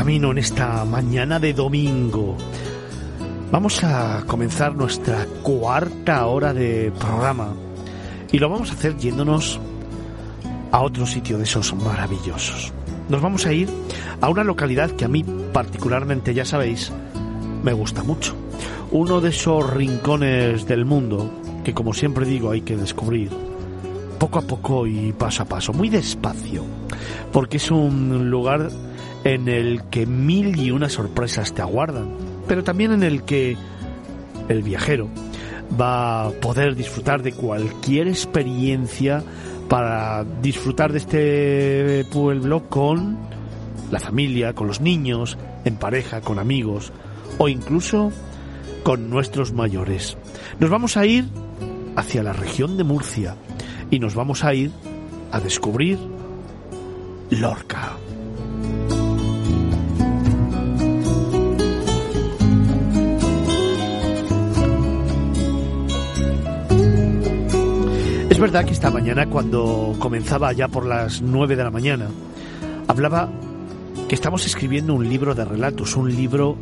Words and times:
Camino 0.00 0.30
en 0.30 0.38
esta 0.38 0.82
mañana 0.86 1.38
de 1.38 1.52
domingo. 1.52 2.34
Vamos 3.52 3.84
a 3.84 4.24
comenzar 4.26 4.74
nuestra 4.74 5.26
cuarta 5.42 6.24
hora 6.24 6.54
de 6.54 6.90
programa 6.98 7.52
y 8.32 8.38
lo 8.38 8.48
vamos 8.48 8.70
a 8.70 8.72
hacer 8.72 8.96
yéndonos 8.96 9.60
a 10.72 10.80
otro 10.80 11.04
sitio 11.04 11.36
de 11.36 11.44
esos 11.44 11.74
maravillosos. 11.74 12.72
Nos 13.10 13.20
vamos 13.20 13.44
a 13.44 13.52
ir 13.52 13.68
a 14.22 14.30
una 14.30 14.42
localidad 14.42 14.90
que 14.92 15.04
a 15.04 15.08
mí 15.08 15.22
particularmente, 15.52 16.32
ya 16.32 16.46
sabéis, 16.46 16.90
me 17.62 17.74
gusta 17.74 18.02
mucho. 18.02 18.34
Uno 18.92 19.20
de 19.20 19.28
esos 19.28 19.68
rincones 19.68 20.66
del 20.66 20.86
mundo 20.86 21.30
que, 21.62 21.74
como 21.74 21.92
siempre 21.92 22.24
digo, 22.24 22.52
hay 22.52 22.62
que 22.62 22.78
descubrir 22.78 23.28
poco 24.18 24.38
a 24.38 24.42
poco 24.42 24.86
y 24.86 25.12
paso 25.12 25.42
a 25.42 25.46
paso, 25.46 25.74
muy 25.74 25.90
despacio, 25.90 26.64
porque 27.32 27.58
es 27.58 27.70
un 27.70 28.30
lugar 28.30 28.70
en 29.24 29.48
el 29.48 29.84
que 29.90 30.06
mil 30.06 30.58
y 30.58 30.70
una 30.70 30.88
sorpresas 30.88 31.52
te 31.52 31.62
aguardan, 31.62 32.08
pero 32.48 32.64
también 32.64 32.92
en 32.92 33.02
el 33.02 33.22
que 33.24 33.56
el 34.48 34.62
viajero 34.62 35.08
va 35.80 36.26
a 36.26 36.30
poder 36.30 36.74
disfrutar 36.74 37.22
de 37.22 37.32
cualquier 37.32 38.08
experiencia 38.08 39.22
para 39.68 40.24
disfrutar 40.24 40.92
de 40.92 40.98
este 40.98 42.04
pueblo 42.12 42.68
con 42.68 43.18
la 43.90 44.00
familia, 44.00 44.54
con 44.54 44.66
los 44.66 44.80
niños, 44.80 45.38
en 45.64 45.76
pareja, 45.76 46.20
con 46.20 46.38
amigos 46.38 46.92
o 47.38 47.48
incluso 47.48 48.10
con 48.82 49.10
nuestros 49.10 49.52
mayores. 49.52 50.16
Nos 50.58 50.70
vamos 50.70 50.96
a 50.96 51.06
ir 51.06 51.26
hacia 51.96 52.22
la 52.22 52.32
región 52.32 52.76
de 52.76 52.84
Murcia, 52.84 53.36
y 53.90 53.98
nos 53.98 54.14
vamos 54.14 54.44
a 54.44 54.54
ir 54.54 54.70
a 55.32 55.40
descubrir 55.40 55.98
Lorca. 57.30 57.96
Verdad 68.40 68.64
que 68.64 68.72
esta 68.72 68.90
mañana, 68.90 69.26
cuando 69.26 69.94
comenzaba 69.98 70.50
ya 70.54 70.66
por 70.66 70.86
las 70.86 71.20
9 71.20 71.56
de 71.56 71.62
la 71.62 71.70
mañana, 71.70 72.06
hablaba 72.88 73.28
que 74.08 74.14
estamos 74.14 74.46
escribiendo 74.46 74.94
un 74.94 75.06
libro 75.06 75.34
de 75.34 75.44
relatos, 75.44 75.94
un 75.94 76.10
libro 76.10 76.56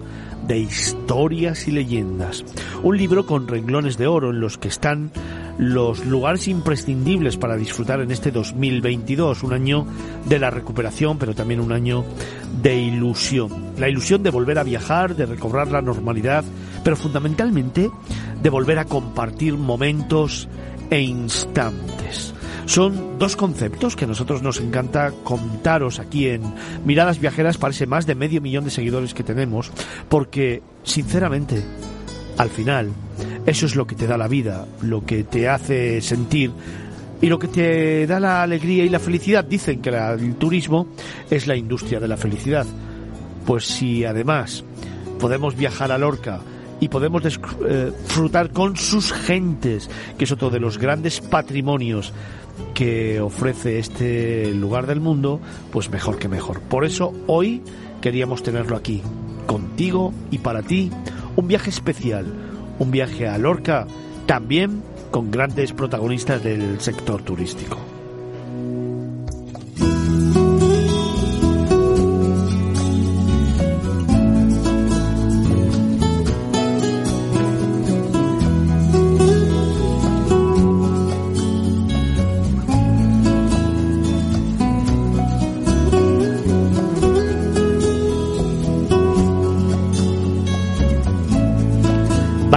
de 0.48 0.58
historias 0.58 1.68
y 1.68 1.70
leyendas, 1.70 2.44
un 2.82 2.96
libro 2.96 3.26
con 3.26 3.46
renglones 3.46 3.96
de 3.96 4.08
oro 4.08 4.30
en 4.30 4.40
los 4.40 4.58
que 4.58 4.66
están 4.66 5.12
los 5.56 6.04
lugares 6.04 6.48
imprescindibles 6.48 7.36
para 7.36 7.56
disfrutar 7.56 8.00
en 8.00 8.10
este 8.10 8.32
2022, 8.32 9.44
un 9.44 9.52
año 9.52 9.86
de 10.24 10.40
la 10.40 10.50
recuperación, 10.50 11.16
pero 11.16 11.36
también 11.36 11.60
un 11.60 11.70
año 11.70 12.04
de 12.60 12.76
ilusión. 12.76 13.50
La 13.78 13.88
ilusión 13.88 14.24
de 14.24 14.30
volver 14.30 14.58
a 14.58 14.64
viajar, 14.64 15.14
de 15.14 15.26
recobrar 15.26 15.68
la 15.68 15.80
normalidad, 15.80 16.44
pero 16.82 16.96
fundamentalmente 16.96 17.88
de 18.42 18.50
volver 18.50 18.80
a 18.80 18.84
compartir 18.84 19.56
momentos 19.56 20.48
e 20.90 21.00
instantes. 21.00 22.34
Son 22.66 23.18
dos 23.18 23.34
conceptos 23.34 23.96
que 23.96 24.04
a 24.04 24.08
nosotros 24.08 24.42
nos 24.42 24.60
encanta 24.60 25.12
contaros 25.24 26.00
aquí 26.00 26.28
en 26.28 26.42
Miradas 26.84 27.18
Viajeras 27.18 27.56
para 27.56 27.72
ese 27.72 27.86
más 27.86 28.06
de 28.06 28.14
medio 28.14 28.42
millón 28.42 28.64
de 28.64 28.70
seguidores 28.70 29.14
que 29.14 29.24
tenemos, 29.24 29.72
porque, 30.10 30.62
sinceramente, 30.82 31.62
al 32.36 32.50
final, 32.50 32.90
eso 33.46 33.64
es 33.64 33.74
lo 33.74 33.86
que 33.86 33.94
te 33.94 34.06
da 34.06 34.18
la 34.18 34.28
vida, 34.28 34.66
lo 34.82 35.06
que 35.06 35.24
te 35.24 35.48
hace 35.48 36.02
sentir 36.02 36.52
y 37.20 37.28
lo 37.28 37.38
que 37.38 37.48
te 37.48 38.06
da 38.06 38.20
la 38.20 38.42
alegría 38.42 38.84
y 38.84 38.90
la 38.90 39.00
felicidad. 39.00 39.44
Dicen 39.44 39.80
que 39.80 39.88
el 39.88 40.36
turismo 40.36 40.88
es 41.30 41.46
la 41.46 41.56
industria 41.56 42.00
de 42.00 42.08
la 42.08 42.18
felicidad. 42.18 42.66
Pues 43.46 43.64
si 43.64 44.04
además 44.04 44.62
podemos 45.18 45.56
viajar 45.56 45.90
a 45.90 45.98
Lorca 45.98 46.40
y 46.80 46.88
podemos 46.88 47.22
eh, 47.24 47.92
disfrutar 48.02 48.50
con 48.50 48.76
sus 48.76 49.12
gentes, 49.12 49.90
que 50.16 50.24
es 50.24 50.32
otro 50.32 50.50
de 50.50 50.60
los 50.60 50.78
grandes 50.78 51.20
patrimonios 51.20 52.12
que 52.74 53.20
ofrece 53.20 53.78
este 53.78 54.52
lugar 54.52 54.86
del 54.86 55.00
mundo, 55.00 55.40
pues 55.70 55.90
mejor 55.90 56.18
que 56.18 56.28
mejor. 56.28 56.60
Por 56.60 56.84
eso 56.84 57.12
hoy 57.26 57.62
queríamos 58.00 58.42
tenerlo 58.42 58.76
aquí, 58.76 59.02
contigo 59.46 60.12
y 60.30 60.38
para 60.38 60.62
ti, 60.62 60.90
un 61.36 61.48
viaje 61.48 61.70
especial 61.70 62.26
un 62.78 62.90
viaje 62.90 63.28
a 63.28 63.38
Lorca, 63.38 63.86
también 64.26 64.82
con 65.10 65.30
grandes 65.30 65.72
protagonistas 65.72 66.42
del 66.42 66.80
sector 66.80 67.22
turístico. 67.22 67.97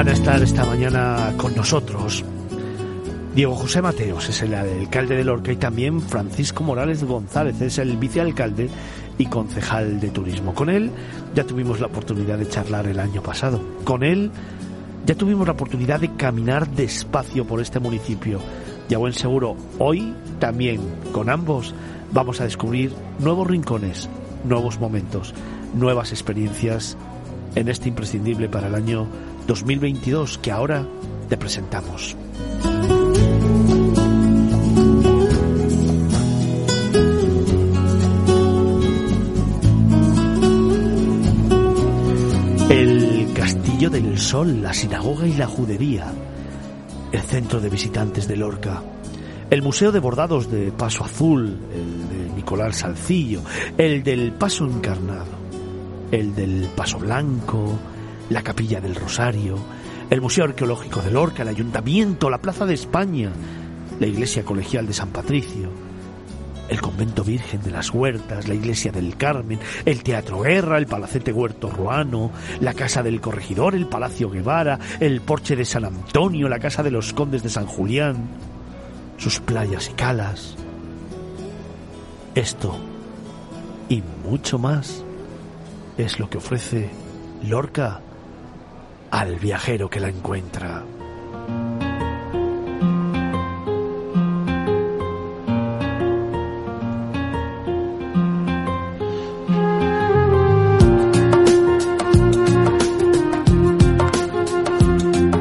Esta 0.08 0.66
mañana 0.66 1.32
con 1.38 1.56
nosotros. 1.56 2.26
Diego 3.36 3.54
José 3.54 3.84
Mateos 3.84 4.28
es 4.30 4.42
el 4.42 4.56
alcalde 4.56 5.16
de 5.16 5.24
Lorca 5.24 5.52
y 5.52 5.58
también 5.58 6.02
Francisco 6.02 6.64
Morales 6.64 7.04
González 7.04 7.62
es 7.62 7.78
el 7.78 7.98
vicealcalde 7.98 8.68
y 9.20 9.28
concejal 9.28 10.00
de 10.00 10.10
turismo. 10.10 10.56
Con 10.56 10.72
él 10.72 10.90
ya 11.36 11.44
tuvimos 11.44 11.80
la 11.80 11.86
oportunidad 11.86 12.40
de 12.40 12.50
charlar 12.50 12.88
el 12.88 13.00
año 13.00 13.22
pasado. 13.22 13.62
Con 13.84 14.04
él 14.04 14.32
ya 15.06 15.14
tuvimos 15.14 15.46
la 15.46 15.54
oportunidad 15.54 16.00
de 16.00 16.16
caminar 16.16 16.68
despacio 16.72 17.46
por 17.46 17.62
este 17.62 17.80
municipio. 17.80 18.40
Y 18.90 18.96
a 18.96 18.98
buen 18.98 19.14
seguro, 19.14 19.56
hoy 19.78 20.16
también 20.40 20.82
con 21.12 21.30
ambos 21.30 21.76
vamos 22.12 22.42
a 22.42 22.46
descubrir 22.46 22.92
nuevos 23.20 23.48
rincones, 23.48 24.10
nuevos 24.46 24.80
momentos, 24.80 25.36
nuevas 25.76 26.12
experiencias 26.12 26.98
en 27.54 27.68
este 27.68 27.90
imprescindible 27.90 28.50
para 28.50 28.68
el 28.68 28.76
año 28.76 29.08
2022 29.52 30.38
que 30.38 30.50
ahora 30.50 30.88
te 31.28 31.36
presentamos. 31.36 32.16
El 42.70 43.34
Castillo 43.34 43.90
del 43.90 44.18
Sol, 44.18 44.62
la 44.62 44.74
sinagoga 44.74 45.28
y 45.28 45.34
la 45.34 45.48
judería, 45.48 46.14
el 47.12 47.22
centro 47.22 47.60
de 47.60 47.70
visitantes 47.70 48.30
de 48.30 48.38
Lorca, 48.38 48.82
el 49.50 49.62
Museo 49.62 49.92
de 49.92 50.00
Bordados 50.00 50.50
de 50.50 50.72
Paso 50.72 51.04
Azul, 51.04 51.60
el 51.76 52.08
de 52.08 52.36
Nicolás 52.38 52.78
Salcillo, 52.78 53.42
el 53.78 54.02
del 54.02 54.32
Paso 54.32 54.64
Encarnado, 54.64 55.26
el 56.10 56.34
del 56.34 56.70
Paso 56.74 57.00
Blanco, 57.00 57.78
la 58.32 58.44
Capilla 58.44 58.80
del 58.80 58.96
Rosario, 58.96 59.58
el 60.10 60.22
Museo 60.22 60.46
Arqueológico 60.46 61.02
de 61.02 61.12
Lorca, 61.12 61.44
el 61.44 61.50
Ayuntamiento, 61.50 62.30
la 62.30 62.38
Plaza 62.38 62.66
de 62.66 62.74
España, 62.74 63.30
la 64.00 64.08
Iglesia 64.08 64.44
Colegial 64.46 64.88
de 64.88 64.94
San 64.94 65.10
Patricio, 65.10 65.70
el 66.70 66.80
Convento 66.80 67.26
Virgen 67.26 67.62
de 67.62 67.72
las 67.72 67.94
Huertas, 67.94 68.48
la 68.48 68.54
Iglesia 68.54 68.94
del 68.94 69.18
Carmen, 69.18 69.60
el 69.84 70.02
Teatro 70.02 70.40
Guerra, 70.40 70.78
el 70.78 70.86
Palacete 70.86 71.34
Huerto 71.34 71.70
Ruano, 71.70 72.32
la 72.62 72.74
Casa 72.74 73.04
del 73.04 73.20
Corregidor, 73.20 73.76
el 73.76 73.88
Palacio 73.88 74.30
Guevara, 74.30 74.80
el 75.02 75.20
Porche 75.20 75.58
de 75.58 75.66
San 75.66 75.84
Antonio, 75.84 76.48
la 76.48 76.60
Casa 76.60 76.84
de 76.84 76.92
los 76.92 77.12
Condes 77.12 77.44
de 77.44 77.50
San 77.50 77.66
Julián, 77.66 78.30
sus 79.18 79.42
playas 79.42 79.90
y 79.90 79.94
calas. 79.94 80.56
Esto 82.34 82.80
y 83.90 84.02
mucho 84.24 84.58
más 84.58 85.04
es 85.98 86.18
lo 86.18 86.30
que 86.30 86.38
ofrece 86.38 86.90
Lorca 87.44 88.00
al 89.12 89.36
viajero 89.36 89.90
que 89.90 90.00
la 90.00 90.08
encuentra. 90.08 90.86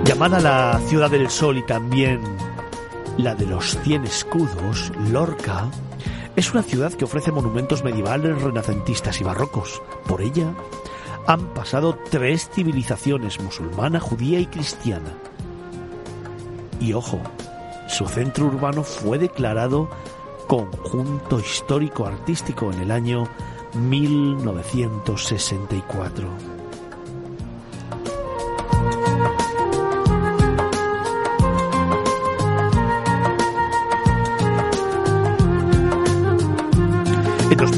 Llamada 0.04 0.40
la 0.40 0.80
ciudad 0.86 1.10
del 1.10 1.30
sol 1.30 1.56
y 1.56 1.62
también 1.62 2.20
la 3.16 3.34
de 3.34 3.46
los 3.46 3.78
cien 3.78 4.04
escudos, 4.04 4.92
Lorca 5.10 5.70
es 6.36 6.52
una 6.52 6.62
ciudad 6.62 6.92
que 6.92 7.04
ofrece 7.04 7.32
monumentos 7.32 7.84
medievales, 7.84 8.40
renacentistas 8.40 9.20
y 9.20 9.24
barrocos. 9.24 9.82
Por 10.06 10.22
ella 10.22 10.54
han 11.30 11.54
pasado 11.54 11.96
tres 12.10 12.50
civilizaciones, 12.50 13.40
musulmana, 13.40 14.00
judía 14.00 14.40
y 14.40 14.46
cristiana. 14.46 15.14
Y 16.80 16.92
ojo, 16.92 17.20
su 17.86 18.08
centro 18.08 18.46
urbano 18.46 18.82
fue 18.82 19.16
declarado 19.16 19.88
conjunto 20.48 21.38
histórico 21.38 22.04
artístico 22.04 22.72
en 22.72 22.80
el 22.80 22.90
año 22.90 23.28
1964. 23.74 26.59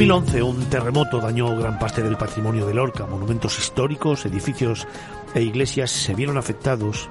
2011 0.09 0.43
un 0.43 0.65
terremoto 0.65 1.21
dañó 1.21 1.57
gran 1.57 1.79
parte 1.79 2.03
del 2.03 2.17
patrimonio 2.17 2.67
de 2.67 2.75
Lorca. 2.75 3.07
Monumentos 3.07 3.57
históricos, 3.61 4.27
edificios 4.27 4.89
e 5.33 5.43
iglesias 5.43 5.93
se 5.93 6.13
vieron 6.13 6.37
afectados 6.39 7.09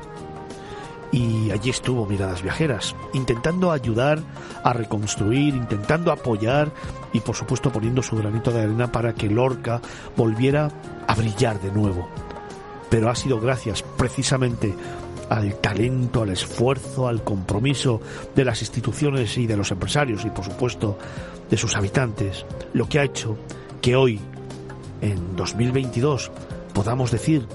y 1.10 1.52
allí 1.52 1.70
estuvo 1.70 2.06
Miradas 2.06 2.42
Viajeras, 2.42 2.94
intentando 3.14 3.72
ayudar 3.72 4.20
a 4.62 4.74
reconstruir, 4.74 5.56
intentando 5.56 6.12
apoyar 6.12 6.74
y 7.14 7.22
por 7.22 7.38
supuesto 7.38 7.72
poniendo 7.72 8.04
su 8.04 8.18
granito 8.18 8.52
de 8.52 8.64
arena 8.64 8.92
para 8.92 9.14
que 9.14 9.30
Lorca 9.30 9.80
volviera 10.18 10.70
a 11.08 11.16
brillar 11.16 11.62
de 11.62 11.72
nuevo. 11.72 12.10
Pero 12.90 13.10
ha 13.10 13.16
sido 13.16 13.40
gracias 13.40 13.84
precisamente 13.96 14.76
al 15.32 15.56
talento, 15.56 16.24
al 16.24 16.32
esfuerzo, 16.32 17.08
al 17.08 17.24
compromiso 17.24 18.02
de 18.36 18.44
las 18.44 18.62
instituciones 18.62 19.38
y 19.38 19.48
de 19.48 19.56
los 19.56 19.72
empresarios 19.72 20.26
y 20.26 20.30
por 20.30 20.44
supuesto 20.44 20.98
de 21.50 21.56
sus 21.56 21.78
habitantes, 21.78 22.46
lo 22.74 22.90
que 22.90 23.00
ha 23.00 23.06
hecho 23.06 23.38
que 23.82 23.96
hoy, 23.96 24.20
en 25.00 25.38
2022, 25.38 26.32
podamos 26.74 27.12
decir 27.12 27.48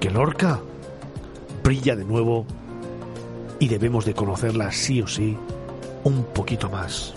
que 0.00 0.10
Lorca 0.10 0.58
brilla 1.62 1.94
de 1.94 2.04
nuevo 2.04 2.46
y 3.60 3.68
debemos 3.68 4.04
de 4.04 4.14
conocerla 4.14 4.72
sí 4.72 5.00
o 5.00 5.06
sí 5.06 5.36
un 6.02 6.24
poquito 6.24 6.68
más. 6.68 7.14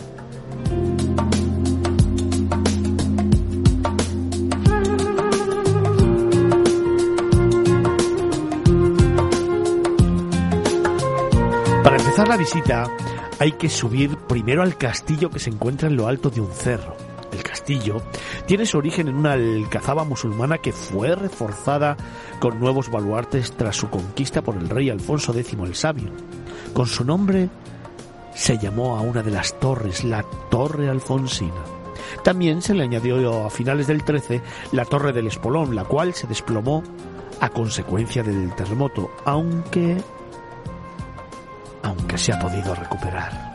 Empezar 12.23 12.39
la 12.39 12.45
visita 12.45 12.87
hay 13.37 13.51
que 13.51 13.67
subir 13.67 14.15
primero 14.15 14.63
al 14.63 14.77
castillo 14.77 15.29
que 15.29 15.39
se 15.39 15.49
encuentra 15.49 15.89
en 15.89 15.97
lo 15.97 16.07
alto 16.07 16.29
de 16.29 16.39
un 16.39 16.53
cerro. 16.53 16.95
El 17.33 17.43
castillo 17.43 18.01
tiene 18.45 18.65
su 18.65 18.77
origen 18.77 19.09
en 19.09 19.15
una 19.15 19.33
alcazaba 19.33 20.05
musulmana 20.05 20.59
que 20.59 20.71
fue 20.71 21.15
reforzada 21.15 21.97
con 22.39 22.61
nuevos 22.61 22.89
baluartes 22.89 23.51
tras 23.51 23.75
su 23.75 23.89
conquista 23.89 24.41
por 24.41 24.55
el 24.55 24.69
rey 24.69 24.89
Alfonso 24.89 25.37
X 25.37 25.53
el 25.61 25.75
Sabio. 25.75 26.11
Con 26.73 26.87
su 26.87 27.03
nombre 27.03 27.49
se 28.33 28.57
llamó 28.57 28.95
a 28.95 29.01
una 29.01 29.21
de 29.21 29.31
las 29.31 29.59
torres 29.59 30.05
la 30.05 30.23
Torre 30.49 30.87
Alfonsina. 30.87 31.61
También 32.23 32.61
se 32.61 32.73
le 32.73 32.83
añadió 32.83 33.45
a 33.45 33.49
finales 33.49 33.87
del 33.87 34.05
13 34.05 34.41
la 34.71 34.85
Torre 34.85 35.11
del 35.11 35.27
Espolón, 35.27 35.75
la 35.75 35.83
cual 35.83 36.13
se 36.13 36.27
desplomó 36.27 36.83
a 37.41 37.49
consecuencia 37.49 38.23
del 38.23 38.55
terremoto, 38.55 39.11
aunque 39.25 39.97
aunque 41.83 42.18
se 42.18 42.33
ha 42.33 42.39
podido 42.39 42.74
recuperar. 42.74 43.53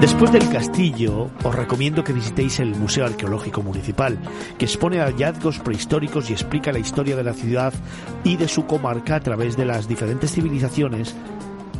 Después 0.00 0.32
del 0.32 0.48
castillo, 0.48 1.30
os 1.44 1.54
recomiendo 1.54 2.02
que 2.02 2.12
visitéis 2.12 2.60
el 2.60 2.74
Museo 2.74 3.04
Arqueológico 3.04 3.62
Municipal, 3.62 4.18
que 4.56 4.64
expone 4.64 4.98
hallazgos 4.98 5.58
prehistóricos 5.58 6.30
y 6.30 6.32
explica 6.32 6.72
la 6.72 6.78
historia 6.78 7.14
de 7.14 7.24
la 7.24 7.34
ciudad 7.34 7.74
y 8.24 8.36
de 8.36 8.48
su 8.48 8.64
comarca 8.66 9.16
a 9.16 9.20
través 9.20 9.56
de 9.56 9.64
las 9.64 9.86
diferentes 9.86 10.32
civilizaciones 10.32 11.14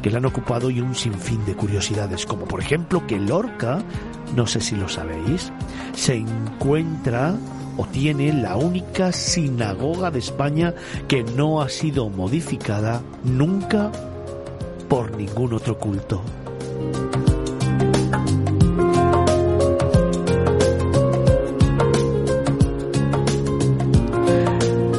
que 0.02 0.10
la 0.10 0.18
han 0.18 0.26
ocupado 0.26 0.70
y 0.70 0.80
un 0.80 0.94
sinfín 0.94 1.44
de 1.46 1.54
curiosidades, 1.54 2.26
como 2.26 2.44
por 2.44 2.60
ejemplo 2.60 3.06
que 3.06 3.18
Lorca, 3.18 3.82
no 4.36 4.46
sé 4.46 4.60
si 4.60 4.76
lo 4.76 4.88
sabéis, 4.88 5.52
se 5.94 6.16
encuentra 6.16 7.34
o 7.78 7.86
tiene 7.86 8.32
la 8.32 8.56
única 8.56 9.12
sinagoga 9.12 10.10
de 10.10 10.18
España 10.18 10.74
que 11.06 11.22
no 11.22 11.62
ha 11.62 11.68
sido 11.70 12.10
modificada 12.10 13.00
nunca 13.24 13.90
por 14.88 15.16
ningún 15.16 15.54
otro 15.54 15.78
culto. 15.78 16.22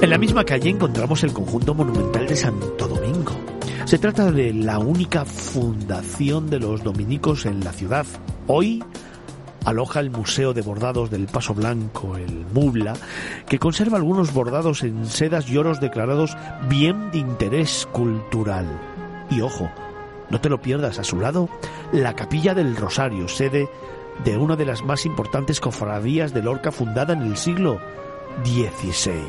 En 0.02 0.10
la 0.10 0.18
misma 0.18 0.46
calle 0.46 0.70
encontramos 0.70 1.24
el 1.24 1.34
conjunto 1.34 1.76
monumental 1.76 2.26
de 2.26 2.36
Santo 2.36 2.88
Domingo. 2.88 3.34
Se 3.84 3.98
trata 3.98 4.32
de 4.32 4.54
la 4.54 4.80
única 4.80 5.26
fundación 5.26 6.50
de 6.50 6.60
los 6.60 6.84
dominicos 6.84 7.46
en 7.46 7.60
la 7.60 7.74
ciudad. 7.74 8.06
Hoy 8.48 8.82
aloja 9.70 10.00
el 10.00 10.10
Museo 10.10 10.54
de 10.54 10.62
Bordados 10.62 11.10
del 11.10 11.28
Paso 11.28 11.54
Blanco, 11.54 12.18
el 12.18 12.46
MUBLA, 12.54 12.94
que 13.48 13.60
conserva 13.60 13.98
algunos 13.98 14.34
bordados 14.34 14.84
en 14.84 15.06
sedas 15.06 15.50
y 15.50 15.58
oros 15.58 15.80
declarados 15.80 16.36
bien 16.68 17.12
de 17.12 17.20
interés 17.20 17.88
cultural. 17.92 18.68
Y 19.30 19.42
ojo, 19.42 19.70
no 20.30 20.42
te 20.42 20.50
lo 20.50 20.62
pierdas, 20.62 21.00
a 21.00 21.04
su 21.04 21.20
lado, 21.20 21.50
la 21.92 22.16
Capilla 22.16 22.54
del 22.54 22.76
Rosario, 22.76 23.28
sede 23.28 23.70
de 24.24 24.38
una 24.38 24.56
de 24.56 24.66
las 24.66 24.84
más 24.84 25.06
importantes 25.06 25.60
cofradías 25.60 26.34
de 26.34 26.44
Lorca 26.44 26.72
fundada 26.72 27.14
en 27.14 27.22
el 27.22 27.38
siglo 27.38 27.80
XVI. 28.44 29.20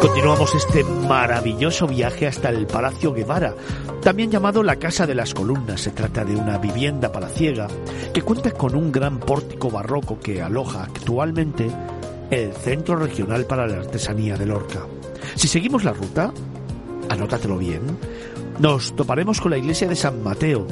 Continuamos 0.00 0.54
este 0.54 0.82
maravilloso 0.82 1.86
viaje 1.86 2.26
hasta 2.26 2.48
el 2.48 2.66
Palacio 2.66 3.12
Guevara, 3.12 3.54
también 4.00 4.30
llamado 4.30 4.62
la 4.62 4.76
Casa 4.76 5.06
de 5.06 5.14
las 5.14 5.34
Columnas. 5.34 5.82
Se 5.82 5.90
trata 5.90 6.24
de 6.24 6.36
una 6.36 6.56
vivienda 6.56 7.12
palaciega 7.12 7.68
que 8.14 8.22
cuenta 8.22 8.50
con 8.52 8.74
un 8.74 8.90
gran 8.90 9.20
pórtico 9.20 9.70
barroco 9.70 10.18
que 10.18 10.40
aloja 10.40 10.84
actualmente 10.84 11.70
el 12.30 12.54
Centro 12.54 12.96
Regional 12.96 13.44
para 13.44 13.66
la 13.66 13.76
Artesanía 13.76 14.38
de 14.38 14.46
Lorca. 14.46 14.86
Si 15.34 15.48
seguimos 15.48 15.84
la 15.84 15.92
ruta, 15.92 16.32
anótatelo 17.10 17.58
bien, 17.58 17.82
nos 18.58 18.96
toparemos 18.96 19.38
con 19.38 19.50
la 19.50 19.58
iglesia 19.58 19.86
de 19.86 19.96
San 19.96 20.22
Mateo. 20.22 20.66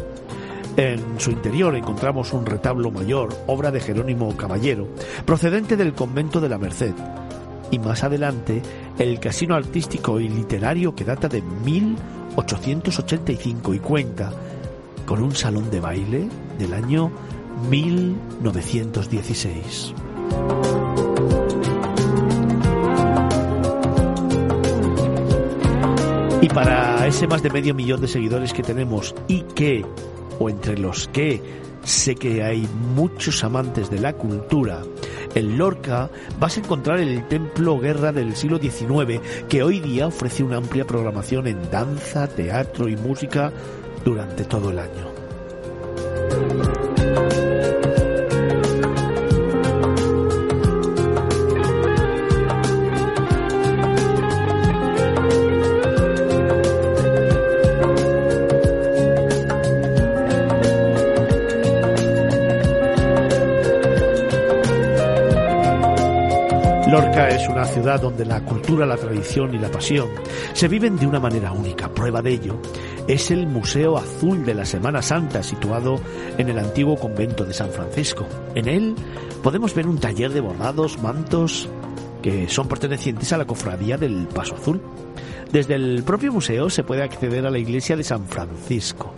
En 0.78 1.20
su 1.20 1.32
interior 1.32 1.76
encontramos 1.76 2.32
un 2.32 2.46
retablo 2.46 2.90
mayor, 2.90 3.28
obra 3.46 3.70
de 3.70 3.80
Jerónimo 3.80 4.34
Caballero, 4.38 4.88
procedente 5.26 5.76
del 5.76 5.92
convento 5.92 6.40
de 6.40 6.48
la 6.48 6.56
Merced 6.56 6.94
y 7.70 7.78
más 7.78 8.02
adelante 8.04 8.60
el 8.98 9.18
casino 9.20 9.54
artístico 9.54 10.20
y 10.20 10.28
literario 10.28 10.94
que 10.94 11.04
data 11.04 11.28
de 11.28 11.40
1885 11.42 13.74
y 13.74 13.78
cuenta 13.78 14.32
con 15.06 15.22
un 15.22 15.34
salón 15.34 15.70
de 15.70 15.80
baile 15.80 16.28
del 16.58 16.74
año 16.74 17.10
1916. 17.70 19.94
Y 26.40 26.48
para 26.50 27.04
ese 27.06 27.26
más 27.26 27.42
de 27.42 27.50
medio 27.50 27.74
millón 27.74 28.00
de 28.00 28.06
seguidores 28.08 28.52
que 28.52 28.62
tenemos 28.62 29.12
y 29.26 29.40
que, 29.42 29.84
o 30.38 30.48
entre 30.48 30.78
los 30.78 31.08
que 31.08 31.42
sé 31.82 32.14
que 32.14 32.44
hay 32.44 32.68
muchos 32.94 33.42
amantes 33.44 33.90
de 33.90 33.98
la 33.98 34.12
cultura, 34.12 34.82
en 35.34 35.58
Lorca 35.58 36.10
vas 36.38 36.56
a 36.56 36.60
encontrar 36.60 37.00
el 37.00 37.26
Templo 37.28 37.78
Guerra 37.78 38.12
del 38.12 38.36
siglo 38.36 38.58
XIX, 38.58 39.20
que 39.48 39.62
hoy 39.62 39.80
día 39.80 40.06
ofrece 40.06 40.42
una 40.42 40.56
amplia 40.56 40.86
programación 40.86 41.46
en 41.46 41.70
danza, 41.70 42.28
teatro 42.28 42.88
y 42.88 42.96
música 42.96 43.52
durante 44.04 44.44
todo 44.44 44.70
el 44.70 44.78
año. 44.78 45.08
Donde 68.18 68.34
la 68.34 68.44
cultura, 68.44 68.84
la 68.84 68.96
tradición 68.96 69.54
y 69.54 69.58
la 69.58 69.70
pasión 69.70 70.08
se 70.52 70.66
viven 70.66 70.96
de 70.96 71.06
una 71.06 71.20
manera 71.20 71.52
única. 71.52 71.88
Prueba 71.88 72.20
de 72.20 72.32
ello 72.32 72.60
es 73.06 73.30
el 73.30 73.46
Museo 73.46 73.96
Azul 73.96 74.44
de 74.44 74.54
la 74.54 74.64
Semana 74.64 75.02
Santa, 75.02 75.42
situado 75.42 76.00
en 76.36 76.48
el 76.48 76.58
antiguo 76.58 76.96
convento 76.96 77.44
de 77.44 77.54
San 77.54 77.70
Francisco. 77.70 78.26
En 78.56 78.68
él 78.68 78.96
podemos 79.42 79.72
ver 79.74 79.86
un 79.86 79.98
taller 79.98 80.32
de 80.32 80.40
bordados, 80.40 81.00
mantos, 81.00 81.68
que 82.20 82.48
son 82.48 82.66
pertenecientes 82.66 83.32
a 83.32 83.38
la 83.38 83.46
cofradía 83.46 83.96
del 83.96 84.26
Paso 84.26 84.56
Azul. 84.56 84.80
Desde 85.52 85.76
el 85.76 86.02
propio 86.02 86.32
museo 86.32 86.70
se 86.70 86.82
puede 86.82 87.02
acceder 87.02 87.46
a 87.46 87.50
la 87.50 87.58
iglesia 87.58 87.96
de 87.96 88.02
San 88.02 88.26
Francisco. 88.26 89.14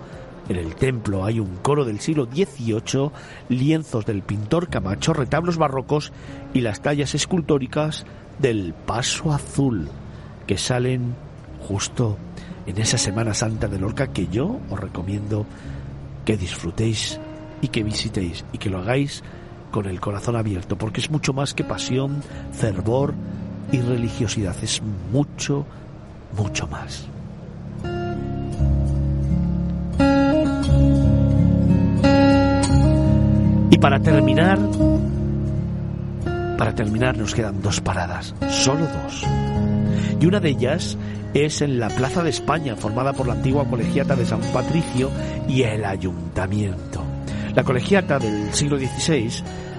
En 0.51 0.57
el 0.57 0.75
templo 0.75 1.25
hay 1.25 1.39
un 1.39 1.59
coro 1.59 1.85
del 1.85 2.01
siglo 2.01 2.27
XVIII, 2.27 3.13
lienzos 3.51 4.05
del 4.05 4.23
pintor 4.23 4.69
Camacho, 4.69 5.13
retablos 5.13 5.59
barrocos 5.59 6.13
y 6.53 6.63
las 6.63 6.83
tallas 6.83 7.15
escultóricas 7.15 8.05
del 8.41 8.75
Paso 8.75 9.33
Azul, 9.33 9.89
que 10.49 10.59
salen 10.59 11.15
justo 11.69 12.19
en 12.67 12.79
esa 12.79 12.99
Semana 12.99 13.33
Santa 13.33 13.69
de 13.69 13.79
Lorca 13.79 14.09
que 14.09 14.27
yo 14.27 14.59
os 14.69 14.81
recomiendo 14.81 15.47
que 16.25 16.37
disfrutéis 16.37 17.21
y 17.63 17.69
que 17.69 17.85
visitéis 17.85 18.45
y 18.53 18.59
que 18.59 18.71
lo 18.71 18.79
hagáis 18.79 19.23
con 19.71 19.87
el 19.87 20.01
corazón 20.01 20.35
abierto, 20.35 20.77
porque 20.77 21.01
es 21.01 21.13
mucho 21.13 21.33
más 21.33 21.55
que 21.55 21.63
pasión, 21.63 22.25
fervor 22.51 23.15
y 23.71 23.81
religiosidad, 23.83 24.57
es 24.65 24.83
mucho, 25.13 25.65
mucho 26.37 26.67
más. 26.67 27.07
Para 33.81 33.99
terminar, 33.99 34.59
para 36.59 36.75
terminar 36.75 37.17
nos 37.17 37.35
quedan 37.35 37.63
dos 37.63 37.81
paradas, 37.81 38.35
solo 38.51 38.87
dos. 38.87 39.25
Y 40.21 40.27
una 40.27 40.39
de 40.39 40.51
ellas 40.51 40.99
es 41.33 41.63
en 41.63 41.81
la 41.81 41.89
Plaza 41.89 42.23
de 42.23 42.29
España, 42.29 42.77
formada 42.77 43.15
por 43.15 43.27
la 43.27 43.33
antigua 43.33 43.65
colegiata 43.65 44.15
de 44.17 44.27
San 44.27 44.41
Patricio 44.53 45.11
y 45.49 45.63
el 45.63 45.87
ayuntamiento. 45.87 47.03
La 47.55 47.65
colegiata 47.65 48.19
del 48.19 48.53
siglo 48.53 48.79
XVI 48.79 49.31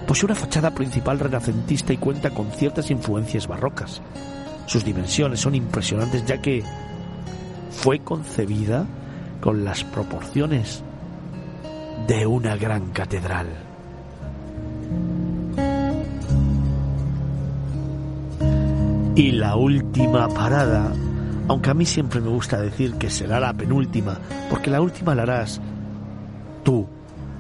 posee 0.08 0.26
una 0.26 0.36
fachada 0.36 0.72
principal 0.72 1.20
renacentista 1.20 1.94
y 1.94 1.98
cuenta 1.98 2.32
con 2.32 2.52
ciertas 2.52 2.90
influencias 2.90 3.48
barrocas. 3.48 4.02
Sus 4.66 4.84
dimensiones 4.84 5.40
son 5.40 5.54
impresionantes 5.54 6.26
ya 6.26 6.42
que 6.42 6.64
fue 7.70 8.00
concebida 8.00 8.86
con 9.42 9.64
las 9.64 9.84
proporciones 9.84 10.84
de 12.08 12.26
una 12.26 12.56
gran 12.58 12.90
catedral. 12.90 13.71
Y 19.16 19.32
la 19.32 19.58
última 19.58 20.30
parada, 20.30 20.92
aunque 21.50 21.70
a 21.70 21.74
mí 21.74 21.86
siempre 21.86 22.22
me 22.22 22.30
gusta 22.30 22.62
decir 22.62 22.94
que 22.94 23.10
será 23.10 23.40
la 23.40 23.54
penúltima, 23.54 24.18
porque 24.50 24.70
la 24.70 24.82
última 24.82 25.14
la 25.14 25.24
harás 25.24 25.60
tú, 26.64 26.88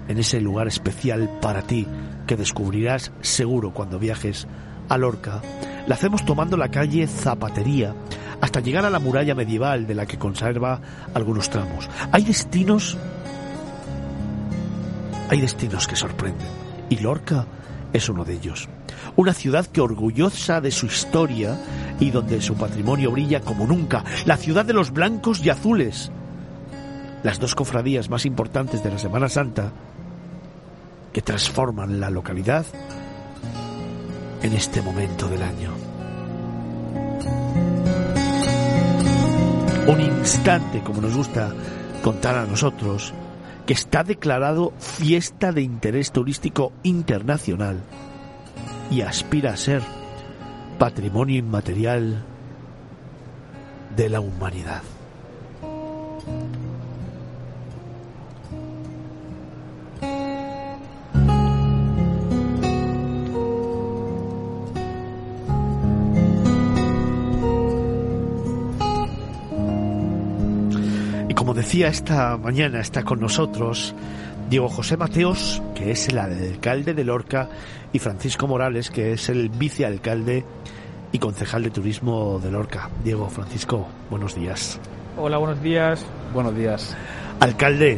en 0.08 0.18
ese 0.18 0.42
lugar 0.42 0.68
especial 0.68 1.30
para 1.42 1.62
ti 1.62 1.88
que 2.28 2.36
descubrirás 2.36 3.12
seguro 3.22 3.72
cuando 3.72 4.00
viajes 4.00 4.48
a 4.90 4.98
Lorca, 4.98 5.42
la 5.88 5.96
hacemos 5.96 6.26
tomando 6.26 6.58
la 6.58 6.70
calle 6.70 7.08
Zapatería 7.08 7.96
hasta 8.42 8.60
llegar 8.60 8.86
a 8.86 8.90
la 8.90 9.00
muralla 9.00 9.36
medieval 9.36 9.88
de 9.88 9.96
la 9.96 10.06
que 10.06 10.18
conserva 10.18 10.82
algunos 11.14 11.50
tramos. 11.50 11.90
Hay 12.12 12.24
destinos 12.24 12.98
hay 15.30 15.40
destinos 15.40 15.88
que 15.88 15.96
sorprenden 15.96 16.48
y 16.90 16.98
Lorca 16.98 17.46
es 17.94 18.10
uno 18.10 18.26
de 18.26 18.34
ellos. 18.34 18.68
Una 19.16 19.34
ciudad 19.34 19.66
que 19.66 19.82
orgullosa 19.82 20.62
de 20.62 20.72
su 20.72 20.86
historia 20.86 21.58
y 22.00 22.12
donde 22.12 22.42
su 22.42 22.56
patrimonio 22.56 23.12
brilla 23.12 23.42
como 23.42 23.68
nunca, 23.68 24.04
la 24.26 24.38
ciudad 24.38 24.66
de 24.66 24.74
los 24.74 24.92
blancos 24.92 25.44
y 25.44 25.50
azules. 25.50 26.12
Las 27.24 27.40
dos 27.40 27.54
cofradías 27.54 28.10
más 28.10 28.26
importantes 28.26 28.84
de 28.84 28.90
la 28.90 28.98
Semana 28.98 29.30
Santa 29.30 29.72
que 31.14 31.22
transforman 31.22 32.00
la 32.00 32.10
localidad 32.10 32.66
en 34.42 34.54
este 34.54 34.82
momento 34.82 35.28
del 35.28 35.44
año. 35.44 35.72
Un 39.88 40.00
instante, 40.00 40.82
como 40.82 41.02
nos 41.02 41.16
gusta 41.16 41.54
contar 42.02 42.38
a 42.38 42.46
nosotros, 42.46 43.14
que 43.66 43.74
está 43.74 44.04
declarado 44.04 44.74
fiesta 44.80 45.52
de 45.52 45.62
interés 45.62 46.12
turístico 46.12 46.72
internacional 46.84 47.82
y 48.92 49.02
aspira 49.02 49.54
a 49.54 49.58
ser 49.58 49.82
patrimonio 50.78 51.40
inmaterial 51.40 52.24
de 53.96 54.10
la 54.10 54.20
humanidad. 54.20 54.84
decía 71.62 71.90
esta 71.90 72.38
mañana, 72.38 72.80
está 72.80 73.04
con 73.04 73.20
nosotros 73.20 73.94
Diego 74.52 74.68
José 74.68 74.98
Mateos, 74.98 75.62
que 75.74 75.92
es 75.92 76.10
el 76.10 76.18
alcalde 76.18 76.94
de 76.94 77.06
Lorca, 77.06 77.48
y 77.94 78.00
Francisco 78.00 78.50
Morales, 78.50 78.92
que 78.92 79.14
es 79.14 79.30
el 79.30 79.48
vicealcalde 79.48 80.44
y 81.14 81.20
concejal 81.20 81.64
de 81.64 81.70
turismo 81.70 82.38
de 82.38 82.52
Lorca. 82.52 82.90
Diego, 83.02 83.30
Francisco, 83.30 83.88
buenos 84.10 84.36
días. 84.36 84.78
Hola, 85.18 85.38
buenos 85.38 85.64
días. 85.64 86.06
Buenos 86.34 86.54
días. 86.54 86.98
Alcalde, 87.40 87.98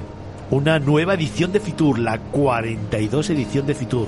una 0.51 0.77
nueva 0.77 1.15
edición 1.15 1.51
de 1.51 1.59
Fitur, 1.59 1.97
la 1.97 2.19
42 2.19 3.31
edición 3.31 3.65
de 3.65 3.73
Fitur. 3.73 4.07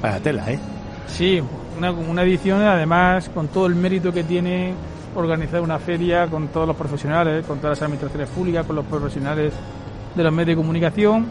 Para 0.00 0.20
tela, 0.20 0.52
¿eh? 0.52 0.60
Sí, 1.08 1.42
una, 1.76 1.90
una 1.90 2.22
edición 2.22 2.62
además 2.62 3.28
con 3.30 3.48
todo 3.48 3.66
el 3.66 3.74
mérito 3.74 4.12
que 4.12 4.22
tiene 4.22 4.74
organizar 5.16 5.60
una 5.60 5.80
feria 5.80 6.28
con 6.28 6.46
todos 6.48 6.68
los 6.68 6.76
profesionales, 6.76 7.44
con 7.44 7.58
todas 7.58 7.78
las 7.78 7.82
administraciones 7.82 8.28
públicas, 8.28 8.64
con 8.64 8.76
los 8.76 8.84
profesionales 8.84 9.52
de 10.14 10.22
los 10.22 10.32
medios 10.32 10.56
de 10.56 10.56
comunicación, 10.56 11.26